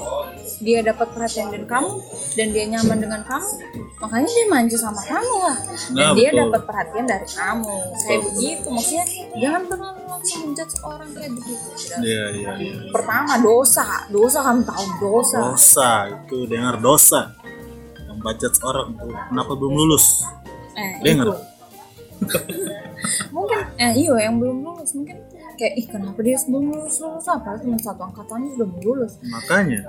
dia 0.61 0.81
dapat 0.85 1.09
perhatian 1.13 1.51
dari 1.51 1.67
kamu 1.67 1.93
dan 2.37 2.47
dia 2.53 2.65
nyaman 2.69 2.99
dengan 3.01 3.21
kamu. 3.27 3.51
Makanya 4.01 4.29
dia 4.29 4.47
manja 4.49 4.77
sama 4.77 5.01
kamu 5.03 5.35
lah. 5.41 5.59
Dan 5.93 6.05
Nah, 6.05 6.13
dia 6.17 6.31
dapat 6.33 6.63
perhatian 6.69 7.07
dari 7.09 7.29
kamu. 7.29 7.77
Kayak 8.05 8.21
begitu 8.33 8.67
maksudnya 8.69 9.05
jangan 9.41 9.63
terlalu 9.69 10.01
langsung 10.09 10.41
menjudge 10.49 10.77
orang 10.85 11.11
kayak 11.17 11.33
begitu. 11.33 11.67
Iya 12.01 12.25
iya 12.33 12.53
iya. 12.61 12.75
Pertama 12.93 13.33
dosa. 13.41 13.87
Dosa 14.13 14.39
kamu 14.45 14.61
tahu 14.65 14.85
dosa. 15.01 15.39
Dosa 15.53 15.91
itu 16.13 16.37
dengar 16.49 16.75
dosa. 16.79 17.21
Yang 18.09 18.19
bajat 18.21 18.55
orang 18.63 18.89
tuh 18.97 19.13
kenapa 19.13 19.53
belum 19.57 19.75
lulus? 19.75 20.07
Eh, 20.75 20.93
dengar. 21.03 21.29
itu. 21.31 21.54
mungkin 23.35 23.61
eh 23.77 23.93
iya 23.95 24.15
yang 24.31 24.41
belum 24.41 24.65
lulus 24.65 24.97
mungkin 24.97 25.21
kayak 25.55 25.75
ih 25.79 25.87
kenapa 25.87 26.19
dia 26.23 26.39
belum 26.51 26.75
lulus 26.75 26.99
lulus? 26.99 27.27
Apa? 27.31 27.59
Cuma 27.63 27.79
satu 27.79 28.03
angkatannya 28.03 28.49
sudah 28.59 28.67
mau 28.67 28.81
lulus. 28.83 29.13
Makanya. 29.23 29.81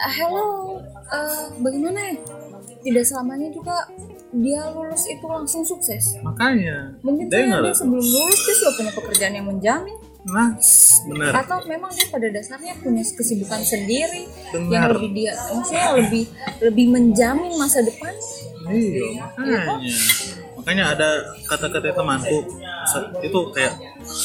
Ah, 0.00 0.12
hello 0.16 0.80
eh, 1.12 1.44
bagaimana? 1.60 1.98
Ya 2.16 2.16
tidak 2.80 3.04
selamanya 3.04 3.48
juga 3.52 3.76
dia 4.30 4.62
lulus 4.72 5.04
itu 5.10 5.26
langsung 5.26 5.62
sukses. 5.66 6.16
Makanya. 6.24 6.96
Mungkin 7.04 7.28
saja 7.28 7.60
dia 7.60 7.74
sebelum 7.76 8.04
lulus. 8.04 8.38
dia 8.46 8.54
sudah 8.56 8.74
punya 8.78 8.92
pekerjaan 8.94 9.34
yang 9.36 9.46
menjamin. 9.48 9.96
Nah 10.20 10.52
benar. 11.08 11.32
Atau 11.44 11.64
memang 11.64 11.90
dia 11.96 12.06
pada 12.12 12.28
dasarnya 12.28 12.76
punya 12.80 13.00
kesibukan 13.04 13.64
sendiri 13.64 14.28
yang 14.52 14.68
Benar. 14.68 15.00
lebih 15.00 15.10
dia 15.16 15.32
maksudnya 15.48 15.88
lebih 15.96 16.24
lebih 16.60 16.86
menjamin 16.92 17.52
masa 17.56 17.80
depan. 17.80 18.12
Iya. 18.70 19.08
makanya 19.16 19.80
makanya 20.70 20.94
ada 20.94 21.10
kata-kata 21.50 21.90
temanku 21.90 22.46
itu 23.26 23.38
kayak 23.50 23.74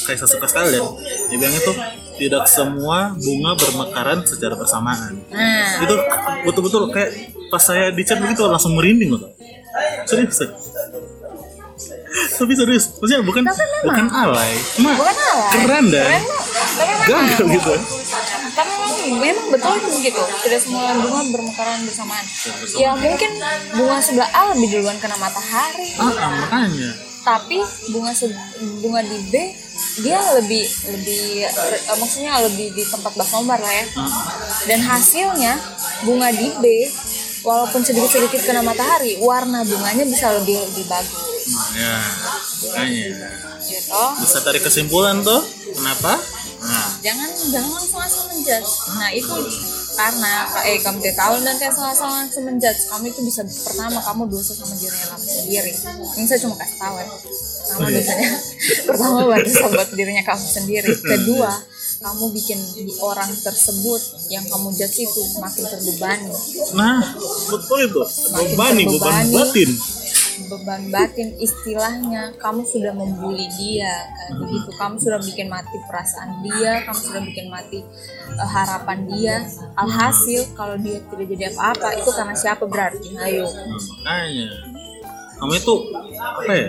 kayak 0.06 0.18
saya 0.22 0.30
suka 0.30 0.46
sekali 0.46 0.78
dan 0.78 0.86
dia 1.26 1.38
bilang 1.42 1.58
itu 1.58 1.74
tidak 2.22 2.46
semua 2.46 3.18
bunga 3.18 3.58
bermekaran 3.58 4.22
secara 4.30 4.54
bersamaan. 4.54 5.26
Nah. 5.34 5.82
Itu 5.82 5.98
betul-betul 6.46 6.94
kayak 6.94 7.34
pas 7.50 7.66
saya 7.66 7.90
di 7.90 8.06
chat 8.06 8.22
begitu 8.22 8.46
langsung 8.46 8.78
merinding 8.78 9.18
loh. 9.18 9.26
Serius 10.06 10.38
tapi 12.16 12.54
serius 12.54 12.94
maksudnya 13.02 13.26
bukan 13.26 13.44
bukan 13.90 14.06
alay. 14.14 14.54
Cuma 14.78 14.94
bukan 14.94 15.18
alay. 15.18 15.50
keren 15.50 15.86
memang 15.90 16.24
gagal 17.10 17.46
gitu 17.58 17.74
tapi 18.56 18.72
memang, 18.72 18.94
memang 19.20 19.48
betul 19.52 19.74
itu 19.76 19.90
begitu. 20.00 20.22
Tidak 20.42 20.60
semua 20.64 20.96
bunga 20.96 21.22
bermekaran 21.30 21.84
bersamaan. 21.84 22.26
Ya 22.76 22.96
mungkin 22.96 23.32
bunga 23.76 23.98
sebelah 24.00 24.30
A 24.32 24.42
lebih 24.56 24.80
duluan 24.80 24.98
kena 24.98 25.20
matahari. 25.20 25.92
Ah, 26.00 26.08
ah, 26.10 26.32
makanya. 26.40 26.90
Tapi 27.22 27.58
bunga 27.90 28.16
se- 28.16 28.32
bunga 28.80 29.02
di 29.02 29.18
B 29.28 29.34
dia 30.00 30.20
lebih 30.40 30.64
lebih 30.88 31.44
eh, 31.44 31.98
maksudnya 31.98 32.40
lebih 32.44 32.72
di 32.72 32.84
tempat 32.86 33.12
basombar 33.12 33.60
lah 33.60 33.74
ya. 33.74 33.86
Hmm. 33.92 34.12
dan 34.66 34.80
hasilnya 34.82 35.54
bunga 36.02 36.32
di 36.32 36.48
B 36.62 36.66
walaupun 37.44 37.84
sedikit-sedikit 37.84 38.42
kena 38.42 38.62
matahari 38.62 39.20
warna 39.20 39.62
bunganya 39.62 40.06
bisa 40.06 40.32
lebih 40.34 40.58
lebih 40.70 40.86
bagus. 40.88 41.14
Nah, 41.46 41.70
ya. 41.76 41.96
Makanya. 42.66 43.06
Gitu. 43.66 44.02
Bisa 44.22 44.38
tarik 44.42 44.62
kesimpulan 44.62 45.22
tuh 45.22 45.42
kenapa 45.74 46.18
nah. 46.66 46.90
Jangan 47.00 47.30
jangan 47.50 47.72
langsung 47.72 48.02
asal 48.02 48.24
menjudge. 48.28 48.72
Nah 48.92 49.10
itu 49.10 49.36
karena 49.96 50.34
eh 50.66 50.78
kamu 50.82 50.98
tidak 51.00 51.16
tahu 51.16 51.34
dan 51.40 51.56
kayak 51.56 51.72
asal 51.72 51.86
asal 51.88 52.10
langsung 52.10 52.44
menjudge. 52.44 52.82
Kamu 52.86 53.06
itu 53.08 53.22
bisa 53.22 53.42
pertama 53.46 53.98
kamu 54.02 54.22
dosa 54.28 54.52
sama 54.52 54.74
dirinya 54.76 55.08
kamu 55.14 55.26
sendiri. 55.26 55.72
Ini 56.18 56.26
saya 56.26 56.40
cuma 56.42 56.56
kasih 56.58 56.78
tahu 56.78 56.96
ya. 56.98 57.06
Kamu 57.66 57.80
Oh, 57.82 57.90
iya. 57.90 57.98
dosanya 57.98 58.30
pertama 58.90 59.18
buat 59.24 59.42
dosa 59.42 59.66
buat 59.70 59.90
dirinya 59.94 60.24
kamu 60.24 60.46
sendiri. 60.46 60.90
Kedua 60.96 61.52
kamu 61.96 62.26
bikin 62.34 62.60
di 62.76 62.94
orang 63.02 63.32
tersebut 63.34 64.02
yang 64.30 64.46
kamu 64.46 64.70
judge 64.74 65.00
itu 65.02 65.22
makin 65.40 65.64
terbebani. 65.64 66.30
Nah 66.74 67.02
betul 67.50 67.78
itu. 67.82 68.02
Makin 68.04 68.54
beban 68.54 68.72
nih 68.74 68.86
beban 68.86 69.14
terbebani. 69.26 69.34
batin 69.34 69.70
beban 70.46 70.82
batin 70.88 71.34
istilahnya. 71.38 72.36
Kamu 72.36 72.62
sudah 72.64 72.92
membuli 72.92 73.48
dia 73.56 73.90
kayak 74.12 74.34
begitu. 74.38 74.70
Kamu 74.74 74.96
sudah 74.98 75.20
bikin 75.20 75.48
mati 75.48 75.78
perasaan 75.84 76.42
dia 76.42 76.84
kamu 76.84 77.00
sudah 77.02 77.22
bikin 77.24 77.46
mati 77.48 77.80
eh, 78.30 78.50
harapan 78.50 79.00
dia. 79.08 79.36
Alhasil 79.74 80.52
kalau 80.54 80.76
dia 80.76 81.00
tidak 81.02 81.26
jadi 81.28 81.44
apa-apa 81.52 81.88
itu 81.96 82.10
karena 82.10 82.36
siapa 82.36 82.64
berarti? 82.66 83.10
Ayo. 83.16 83.48
Makanya. 83.48 84.48
Kamu 85.36 85.52
itu 85.52 85.74
apa 86.16 86.48
ya? 86.48 86.68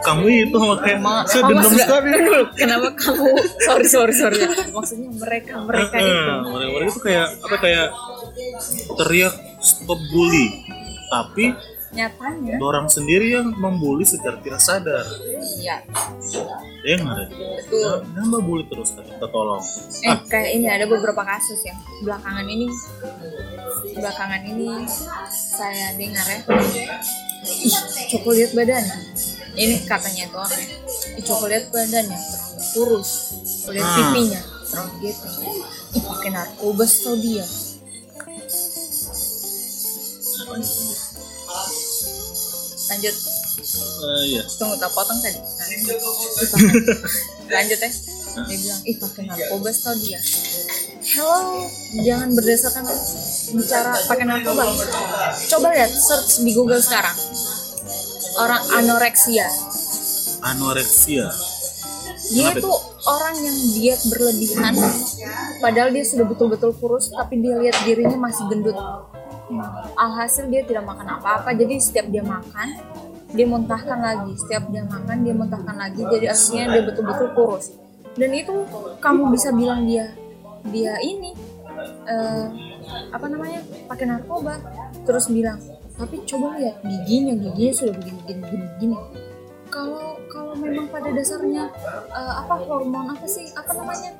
Kamu 0.00 0.24
itu 0.24 0.56
sama 0.56 0.74
kayak 0.80 0.98
Ma- 0.98 1.28
saya 1.28 1.42
kamu 1.42 1.50
dendam 1.52 1.68
sudah- 1.68 1.84
sekali. 1.84 2.08
Kenapa 2.56 2.88
kamu? 2.96 3.24
Sorry 3.60 3.86
sorry 3.86 4.14
sorry. 4.14 4.40
Maksudnya 4.72 5.10
mereka 5.12 5.52
mereka 5.60 5.96
itu. 6.00 6.08
Heeh, 6.08 6.36
mereka 6.48 6.84
itu 6.88 7.00
kayak 7.04 7.26
apa 7.44 7.56
kayak 7.60 7.86
teriak 8.96 9.34
stop 9.60 10.00
bully. 10.10 10.48
Tapi 11.06 11.44
nyatanya. 11.96 12.54
Orang 12.60 12.86
sendiri 12.86 13.32
yang 13.32 13.56
membuli 13.56 14.04
secara 14.04 14.36
tidak 14.44 14.60
sadar. 14.60 15.04
Iya. 15.56 15.82
Ya 16.84 16.94
nggak 17.00 17.16
ada 17.16 17.24
betul. 17.32 17.94
Nambah 18.14 18.40
bully 18.44 18.64
terus 18.68 18.92
kan 18.94 19.02
kita 19.02 19.26
tolong. 19.26 19.64
Eh 20.04 20.16
kayak 20.28 20.50
ini 20.54 20.66
ada 20.68 20.84
beberapa 20.86 21.24
kasus 21.24 21.58
yang 21.64 21.78
belakangan 22.04 22.46
ini 22.46 22.68
belakangan 23.96 24.42
ini 24.44 24.68
saya 25.32 25.96
dengar 25.96 26.26
ya. 26.28 26.38
Ih 27.46 27.74
lihat 28.20 28.52
badannya 28.52 28.98
ini 29.56 29.74
katanya 29.88 30.28
itu 30.28 30.36
orang 30.36 30.60
ya. 30.60 30.76
Ih 31.16 31.24
lihat 31.24 31.64
badannya 31.72 32.18
terlalu 32.20 32.62
kurus 32.76 33.10
lihat 33.72 33.88
Ah. 33.88 33.96
pipinya. 33.98 34.40
Terlalu 34.66 34.92
gitu. 35.10 35.26
Ih 35.96 36.02
pakai 36.04 36.30
narkoba 36.30 36.84
tau 36.84 37.16
dia 37.16 37.46
Nah, 40.46 40.62
lanjut, 42.86 43.14
Eh, 43.66 44.22
iya 44.36 44.42
tunggu 44.60 44.76
tak 44.76 44.92
potong 44.92 45.18
tadi 45.18 45.40
lanjut 47.56 47.78
ya 47.80 47.90
dia 48.46 48.56
bilang 48.60 48.80
ih 48.84 48.96
pakai 49.00 49.22
narkoba 49.26 49.70
tau 49.72 49.96
dia 49.98 50.20
Hello, 51.06 51.62
jangan 52.02 52.34
berdasarkan 52.34 52.82
bicara 53.54 53.94
pakai 54.10 54.26
narkoba. 54.26 54.66
Coba 55.38 55.70
lihat 55.70 55.94
search 55.94 56.42
di 56.42 56.50
Google 56.50 56.82
sekarang. 56.82 57.14
Orang 58.42 58.58
anoreksia. 58.74 59.46
anoreksia 60.42 61.30
Dia 62.34 62.50
Kenapa 62.50 62.58
itu 62.58 62.72
orang 63.06 63.36
yang 63.38 63.56
diet 63.78 64.00
berlebihan, 64.10 64.74
padahal 65.62 65.94
dia 65.94 66.02
sudah 66.02 66.26
betul-betul 66.26 66.74
kurus, 66.74 67.14
tapi 67.14 67.38
dia 67.38 67.54
lihat 67.54 67.78
dirinya 67.86 68.18
masih 68.18 68.50
gendut. 68.50 68.74
Alhasil 69.94 70.50
dia 70.50 70.66
tidak 70.66 70.84
makan 70.86 71.18
apa-apa, 71.20 71.54
jadi 71.54 71.78
setiap 71.78 72.06
dia 72.10 72.22
makan, 72.22 72.68
dia 73.30 73.46
muntahkan 73.46 73.98
lagi. 73.98 74.32
Setiap 74.42 74.66
dia 74.74 74.82
makan, 74.82 75.16
dia 75.22 75.34
muntahkan 75.34 75.76
lagi. 75.76 76.02
Jadi 76.02 76.26
akhirnya 76.26 76.66
dia 76.74 76.82
betul-betul 76.82 77.28
kurus. 77.34 77.66
Dan 78.16 78.30
itu 78.32 78.64
kamu 78.98 79.30
bisa 79.30 79.54
bilang 79.54 79.86
dia 79.86 80.10
dia 80.66 80.98
ini 80.98 81.30
eh, 82.10 82.46
apa 83.14 83.26
namanya 83.30 83.62
pakai 83.86 84.06
narkoba, 84.10 84.58
terus 85.06 85.30
bilang 85.30 85.62
tapi 85.96 86.20
coba 86.28 86.60
lihat 86.60 86.82
giginya, 86.84 87.32
giginya 87.38 87.72
sudah 87.72 87.94
begini, 87.96 88.18
begini, 88.26 88.40
begini, 88.42 88.66
begini 88.76 88.96
kalau 89.76 90.16
kalau 90.30 90.54
memang 90.56 90.86
pada 90.88 91.10
dasarnya 91.12 91.68
eh, 92.14 92.34
apa 92.40 92.54
hormon 92.64 93.12
apa 93.12 93.26
sih 93.28 93.44
apa 93.52 93.70
namanya 93.74 94.10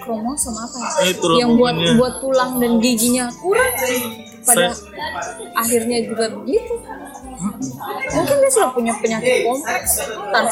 kromosom 0.00 0.56
apa 0.56 0.76
ya 0.80 0.90
Eh, 1.10 1.14
yang 1.36 1.58
buat 1.58 1.76
buat 1.98 2.14
tulang 2.22 2.62
dan 2.62 2.80
giginya 2.80 3.28
kurang 3.42 3.74
pada 4.44 4.72
akhirnya 5.56 5.98
juga 6.06 6.24
begitu. 6.32 6.74
Mungkin 8.10 8.36
dia 8.40 8.50
sudah 8.52 8.70
punya 8.72 8.92
penyakit 9.00 9.44
kompleks. 9.44 10.04
Tan 10.32 10.44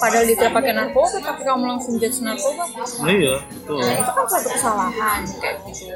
padahal 0.00 0.24
dia 0.24 0.36
tidak 0.36 0.52
pakai 0.56 0.72
narkoba 0.72 1.18
tapi 1.20 1.40
kamu 1.44 1.64
langsung 1.76 1.94
judge 2.00 2.20
narkoba. 2.24 2.64
Iya 3.04 3.40
betul. 3.44 3.80
Nah 3.80 3.94
itu 4.00 4.10
kan 4.12 4.24
suatu 4.28 4.48
kesalahan 4.52 5.20
kayak 5.40 5.56
gitu. 5.68 5.92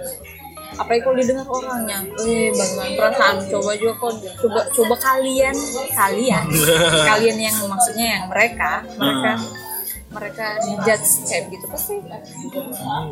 Apalagi 0.75 1.03
kalau 1.07 1.17
didengar 1.23 1.47
orangnya. 1.47 1.99
Eh 2.27 2.51
bagaimana 2.51 2.91
perasaan? 2.99 3.35
Coba 3.47 3.71
juga 3.79 3.93
kok 3.95 4.13
coba 4.43 4.61
coba 4.75 4.95
kalian 4.99 5.57
kalian. 5.95 6.45
Kalian 7.15 7.37
yang 7.39 7.57
maksudnya 7.71 8.07
yang 8.19 8.25
mereka 8.27 8.83
mereka 8.99 9.33
mereka 10.15 10.47
dijudge 10.63 11.27
kayak 11.27 11.45
gitu 11.51 11.67
pasti 11.67 11.95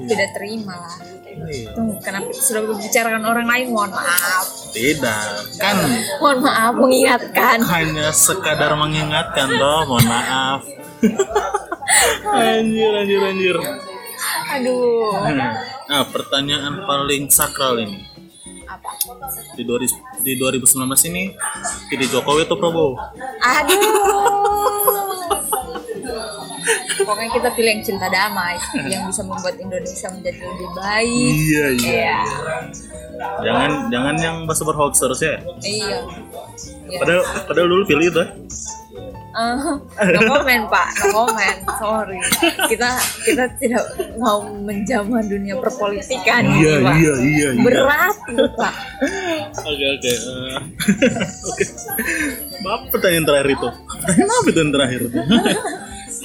tidak 0.06 0.30
terima 0.38 0.74
lah. 0.78 0.96
Iya. 1.32 1.74
Kenapa 2.04 2.30
sudah 2.30 2.62
membicarakan 2.62 3.22
orang 3.26 3.46
lain? 3.50 3.66
Mohon 3.74 3.92
maaf. 3.98 4.46
Tidak 4.70 5.26
kan 5.58 5.74
mohon 6.22 6.38
maaf 6.44 6.74
mengingatkan. 6.78 7.58
hanya 7.66 8.14
sekadar 8.14 8.72
mengingatkan 8.78 9.50
toh 9.50 9.80
mohon 9.90 10.06
maaf. 10.06 10.60
Anjir 12.32 12.92
anjir 12.94 13.20
anjir. 13.20 13.56
Aduh. 14.54 15.18
Nah 15.34 16.02
pertanyaan 16.08 16.86
paling 16.86 17.28
sakral 17.28 17.82
ini. 17.82 18.06
Apa? 18.64 18.96
Di 19.58 19.66
2000 19.66 20.24
di 20.24 20.32
2019 20.38 21.10
ini 21.12 21.34
pilih 21.92 22.08
Jokowi 22.08 22.48
atau 22.48 22.56
Prabowo? 22.56 22.96
Aduh 23.44 25.01
pokoknya 26.98 27.30
kita 27.32 27.48
pilih 27.52 27.70
yang 27.72 27.82
cinta 27.82 28.06
damai 28.06 28.56
yang 28.86 29.06
bisa 29.06 29.22
membuat 29.22 29.56
Indonesia 29.56 30.08
menjadi 30.08 30.40
lebih 30.40 30.68
baik 30.74 31.32
iya 31.32 31.66
iya 31.72 32.16
jangan 33.40 33.70
jangan 33.88 34.14
yang 34.18 34.36
bahasa 34.44 34.62
berhoax 34.62 34.94
terus 34.98 35.20
ya 35.20 35.36
iya 35.62 35.98
Iya. 36.82 36.98
padahal 37.00 37.22
padahal 37.48 37.68
dulu 37.70 37.82
pilih 37.88 38.12
itu. 38.12 38.20
Eh, 39.32 40.08
no 40.12 40.20
komen 40.28 40.68
pak, 40.68 40.88
no 40.92 41.24
komen, 41.24 41.54
sorry. 41.80 42.20
Kita 42.68 43.00
kita 43.24 43.48
tidak 43.56 43.80
mau 44.20 44.44
menjamah 44.44 45.24
dunia 45.24 45.56
perpolitikan, 45.56 46.44
iya 46.52 46.84
Pak. 46.84 46.92
iya 46.92 47.14
iya 47.16 47.48
iya 47.56 47.62
Berat 47.64 48.16
itu 48.28 48.44
pak. 48.52 48.74
Oke 49.64 49.86
oke. 49.96 50.12
Oke. 51.48 51.64
Maaf 52.60 52.80
pertanyaan 52.92 53.24
terakhir 53.24 53.48
itu. 53.56 53.68
Pertanyaan 53.72 54.28
apa 54.28 54.48
itu 54.52 54.58
yang 54.60 54.72
terakhir 54.76 55.00
itu? 55.08 55.18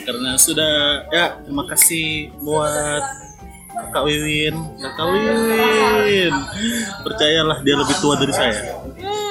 Karena 0.07 0.39
sudah 0.39 1.03
ya 1.11 1.35
terima 1.43 1.67
kasih 1.67 2.31
buat 2.39 3.03
Kak 3.91 4.03
Wiwin, 4.07 4.55
Kak 4.79 5.03
Wiwin. 5.03 6.33
Percayalah 7.03 7.59
dia 7.59 7.75
lebih 7.75 7.95
tua 7.99 8.15
dari 8.15 8.31
saya. 8.31 8.55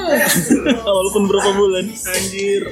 Walaupun 0.87 1.33
berapa 1.33 1.51
bulan, 1.57 1.89
anjir. 1.89 2.62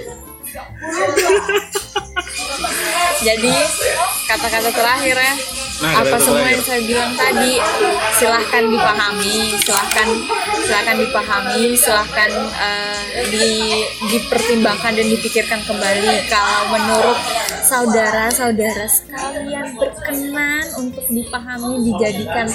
Jadi 3.24 3.52
kata-kata 4.28 4.70
terakhir 4.70 5.16
ya. 5.16 5.34
Nah, 5.82 6.06
apa 6.06 6.16
semua 6.22 6.46
yang 6.46 6.62
saya 6.62 6.80
bilang 6.86 7.12
tadi 7.18 7.58
silahkan 8.14 8.62
dipahami, 8.70 9.58
silahkan 9.58 10.08
silahkan 10.62 10.96
dipahami, 11.02 11.64
silahkan 11.74 12.30
eh, 12.62 13.26
di, 13.26 13.48
dipertimbangkan 14.06 14.94
dan 14.94 15.06
dipikirkan 15.10 15.60
kembali. 15.66 16.30
Kalau 16.30 16.62
menurut 16.70 17.18
saudara-saudara 17.66 18.86
sekalian 18.86 19.74
berkenan 19.74 20.64
untuk 20.78 21.04
dipahami, 21.10 21.90
dijadikan 21.90 22.46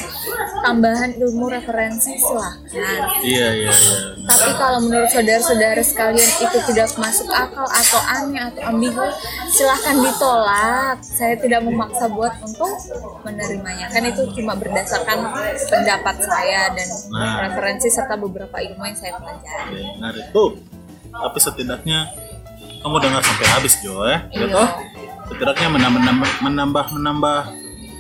tambahan 0.63 1.11
ilmu 1.19 1.51
referensi 1.51 2.15
silahkan. 2.15 2.63
Iya 3.19 3.47
iya 3.51 3.73
iya. 3.75 3.95
Tapi 4.29 4.51
kalau 4.55 4.79
menurut 4.85 5.11
saudara-saudara 5.11 5.83
sekalian 5.83 6.31
itu 6.39 6.57
tidak 6.71 6.87
masuk 6.95 7.27
akal 7.35 7.67
atau 7.67 7.99
aneh 8.15 8.47
atau 8.47 8.63
ambigu, 8.69 9.05
silahkan 9.51 9.95
ditolak. 9.99 10.97
Saya 11.03 11.35
tidak 11.35 11.67
memaksa 11.67 12.07
buat 12.07 12.31
untuk 12.45 12.71
menerimanya. 13.21 13.85
Kan 13.89 14.03
itu 14.05 14.21
cuma 14.35 14.53
berdasarkan 14.55 15.17
pendapat 15.67 16.15
saya 16.19 16.71
dan 16.71 16.87
Nah. 17.09 17.49
referensi 17.49 17.87
serta 17.89 18.15
beberapa 18.15 18.57
ilmu 18.57 18.83
yang 18.85 18.97
saya 18.97 19.13
pelajari. 19.17 19.83
Nah 19.97 20.09
itu. 20.11 20.43
Tapi 21.09 21.37
setidaknya 21.37 21.99
kamu 22.79 22.95
dengar 23.01 23.21
sampai 23.21 23.47
habis 23.49 23.73
Jo 23.81 24.07
ya, 24.07 24.23
gitu? 24.31 24.55
Iya. 24.55 24.63
setidaknya 25.27 25.67
menambah 25.67 25.99
menambah 25.99 26.29
menambah 26.41 26.85
menambah 26.95 27.39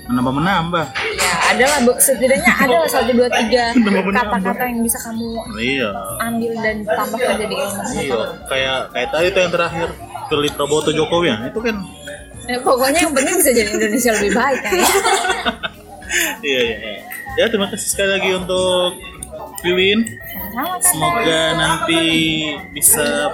menambah 0.09 0.33
menambah 0.39 0.85
ya 1.13 1.33
ada 1.53 1.65
lah 1.69 1.79
Bu. 1.85 1.91
setidaknya 2.01 2.53
ada 2.57 2.77
satu 2.89 3.11
dua 3.13 3.29
tiga 3.29 3.69
kata-kata 4.17 4.63
yang 4.65 4.81
bisa 4.81 4.97
kamu 5.05 5.29
iya 5.61 5.89
ambil 6.25 6.51
dan 6.63 6.75
tambahkan 6.81 7.35
jadi 7.37 7.55
ilmu 7.59 7.81
iya 7.93 8.19
kayak 8.49 8.79
kayak 8.89 9.07
tadi 9.13 9.27
tuh 9.29 9.41
yang 9.45 9.53
terakhir 9.53 9.87
pilih 10.25 10.51
Prabowo 10.57 10.79
atau 10.81 10.93
Jokowi 10.95 11.27
ya 11.29 11.37
itu 11.45 11.59
kan 11.61 11.75
Ya, 12.49 12.57
pokoknya 12.65 12.99
yang 13.05 13.13
penting 13.13 13.35
bisa 13.37 13.51
jadi 13.53 13.69
Indonesia 13.77 14.11
lebih 14.17 14.31
baik 14.33 14.59
kan 14.65 14.73
ya. 14.73 14.89
iya 16.49 16.61
iya 16.65 16.77
iya. 16.81 17.01
ya 17.37 17.45
terima 17.45 17.69
kasih 17.69 17.87
sekali 17.93 18.09
lagi 18.17 18.29
untuk 18.33 18.97
kan. 19.61 20.81
semoga 20.81 21.41
nanti 21.53 22.01
bisa 22.73 23.29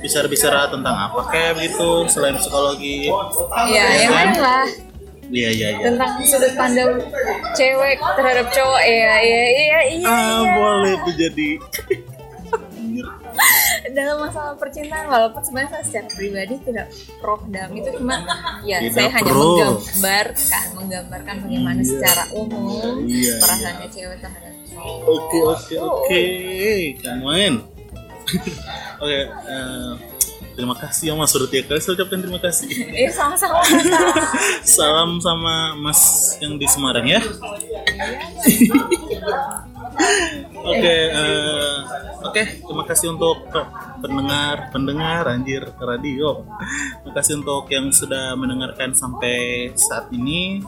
bicara-bicara 0.00 0.72
tentang 0.72 0.96
apa 0.96 1.20
kayak 1.28 1.60
begitu 1.60 2.08
selain 2.08 2.40
psikologi 2.40 3.12
Iya, 3.68 3.84
yang 4.08 4.12
lain 4.16 4.32
lah 4.40 4.64
iya 5.32 5.48
iya 5.52 5.68
iya 5.76 5.84
tentang 5.92 6.12
sudut 6.24 6.52
pandang 6.56 6.92
cewek 7.56 7.96
terhadap 8.00 8.46
cowok. 8.52 8.80
Iya, 8.84 9.14
iya, 9.24 9.44
iya, 9.48 9.78
iya. 9.96 10.08
ah 10.08 10.40
boleh 10.44 10.94
tuh 11.08 11.14
jadi 11.16 11.48
Dalam 13.92 14.16
masalah 14.18 14.54
percintaan, 14.54 15.06
walaupun 15.06 15.40
sebenarnya 15.40 15.70
saya 15.70 15.84
secara 15.84 16.08
pribadi 16.10 16.54
tidak 16.60 16.86
pro 17.18 17.36
dalam 17.46 17.70
itu 17.72 17.88
cuma 17.92 18.16
ya 18.62 18.80
Tidak 18.80 18.94
saya 18.94 19.10
hanya 19.12 19.28
pro. 19.28 19.40
menggambarkan, 19.44 20.64
menggambarkan 20.74 21.34
bagaimana 21.40 21.78
Iya. 21.78 21.88
secara 21.88 22.22
umum 22.32 22.94
Iya, 23.04 23.34
perasaannya 23.38 23.88
cewek 23.88 24.18
terhadap 24.18 24.52
cowok. 24.64 24.96
Oke 25.06 25.38
oke 25.44 25.74
oke, 25.78 26.22
main. 27.18 27.54
oke, 29.02 29.20
eh, 29.28 29.90
terima 30.52 30.76
kasih 30.76 31.12
ya 31.12 31.14
Mas 31.16 31.32
Surutia 31.32 31.64
kali 31.64 31.80
saya 31.80 31.96
ucapkan 31.96 32.20
terima 32.20 32.40
kasih. 32.40 32.68
Iya, 32.68 33.10
sama-sama. 33.12 33.60
Salam 34.76 35.20
sama 35.20 35.76
Mas 35.80 36.00
yang 36.40 36.56
di 36.60 36.66
Semarang 36.68 37.06
ya. 37.08 37.20
Oke, 40.62 40.94
eh, 41.10 41.76
oke, 42.22 42.42
terima 42.62 42.84
kasih 42.86 43.18
untuk 43.18 43.50
pendengar, 43.98 44.70
pendengar 44.70 45.26
anjir 45.26 45.66
radio. 45.74 46.46
Terima 47.02 47.12
kasih 47.18 47.42
untuk 47.42 47.66
yang 47.68 47.90
sudah 47.90 48.38
mendengarkan 48.38 48.94
sampai 48.94 49.68
saat 49.74 50.06
ini. 50.14 50.62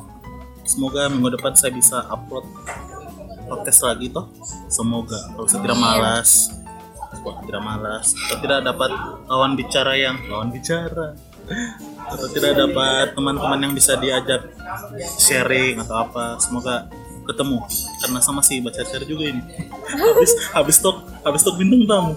Semoga 0.67 1.07
minggu 1.07 1.39
depan 1.39 1.55
saya 1.55 1.71
bisa 1.71 2.05
upload 2.11 2.43
podcast 3.47 3.81
lagi 3.87 4.11
toh. 4.11 4.27
Semoga 4.67 5.31
kalau 5.37 5.47
saya 5.47 5.63
tidak 5.63 5.79
malas, 5.79 6.51
Wah, 7.25 7.41
tidak 7.41 7.63
malas, 7.65 8.13
atau 8.13 8.37
tidak 8.45 8.61
dapat 8.69 8.91
lawan 9.25 9.57
bicara 9.57 9.97
yang 9.97 10.21
lawan 10.29 10.53
bicara, 10.53 11.17
atau 12.05 12.27
tidak 12.29 12.53
dapat 12.53 13.17
teman-teman 13.17 13.65
yang 13.65 13.73
bisa 13.73 13.97
diajak 13.97 14.45
sharing 15.17 15.81
atau 15.81 16.05
apa. 16.05 16.37
Semoga 16.37 16.85
ketemu 17.25 17.65
karena 18.05 18.21
sama 18.21 18.45
si 18.45 18.61
baca 18.61 18.85
cari 18.85 19.09
juga 19.09 19.25
ini. 19.33 19.41
Habis 19.89 20.33
habis 20.53 20.77
stok 20.77 21.09
habis 21.25 21.41
stok 21.41 21.57
bintang 21.57 21.89
tamu. 21.89 22.13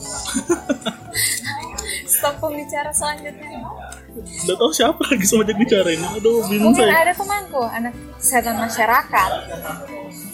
Stop 2.07 2.35
pembicara 2.43 2.91
selanjutnya. 2.91 3.63
Udah 4.17 4.55
tahu 4.57 4.71
siapa 4.73 5.01
lagi 5.07 5.25
sama 5.29 5.45
ajak 5.45 5.57
bicara 5.61 5.89
ini. 5.93 6.07
Aduh, 6.17 6.41
bingung 6.49 6.73
Mungkin 6.73 6.89
saya. 6.89 7.05
ada 7.05 7.13
temanku, 7.13 7.61
anak 7.61 7.93
kesehatan 8.17 8.55
masyarakat. 8.57 9.29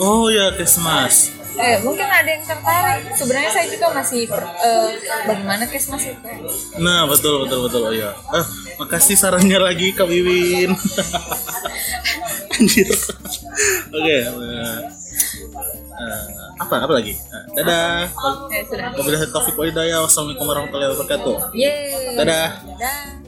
Oh 0.01 0.29
ya, 0.29 0.53
Kesmas. 0.57 1.43
Eh, 1.53 1.77
mungkin 1.85 2.07
ada 2.09 2.25
yang 2.25 2.41
tertarik. 2.41 3.13
Sebenarnya 3.13 3.51
saya 3.53 3.67
juga 3.69 3.87
masih 3.93 4.25
eh, 4.25 4.89
bagaimana 5.29 5.69
kesmas 5.69 6.01
itu. 6.09 6.29
Nah, 6.81 7.05
betul 7.05 7.45
betul 7.45 7.69
betul 7.69 7.81
oh 7.85 7.93
ya. 7.93 8.09
Ah, 8.33 8.41
makasih 8.81 9.13
sarannya 9.13 9.61
lagi 9.61 9.93
Kak 9.93 10.09
Wiwin. 10.09 10.73
Anjir. 12.57 12.89
Oke, 13.93 14.17
eh, 14.17 14.25
eh, 14.25 16.23
apa 16.57 16.75
apa 16.89 16.93
lagi? 16.97 17.13
Eh, 17.13 17.43
dadah. 17.61 18.09
Eh, 18.49 18.65
sudah. 18.65 18.89
Wabillahi 18.97 19.29
taufiq 19.29 19.53
hidayah. 19.53 20.01
Wassalamualaikum 20.09 20.49
warahmatullahi 20.49 20.89
wabarakatuh. 20.97 21.35
Yeay. 21.53 22.17
Dadah. 22.17 22.49
Dadah. 22.65 23.23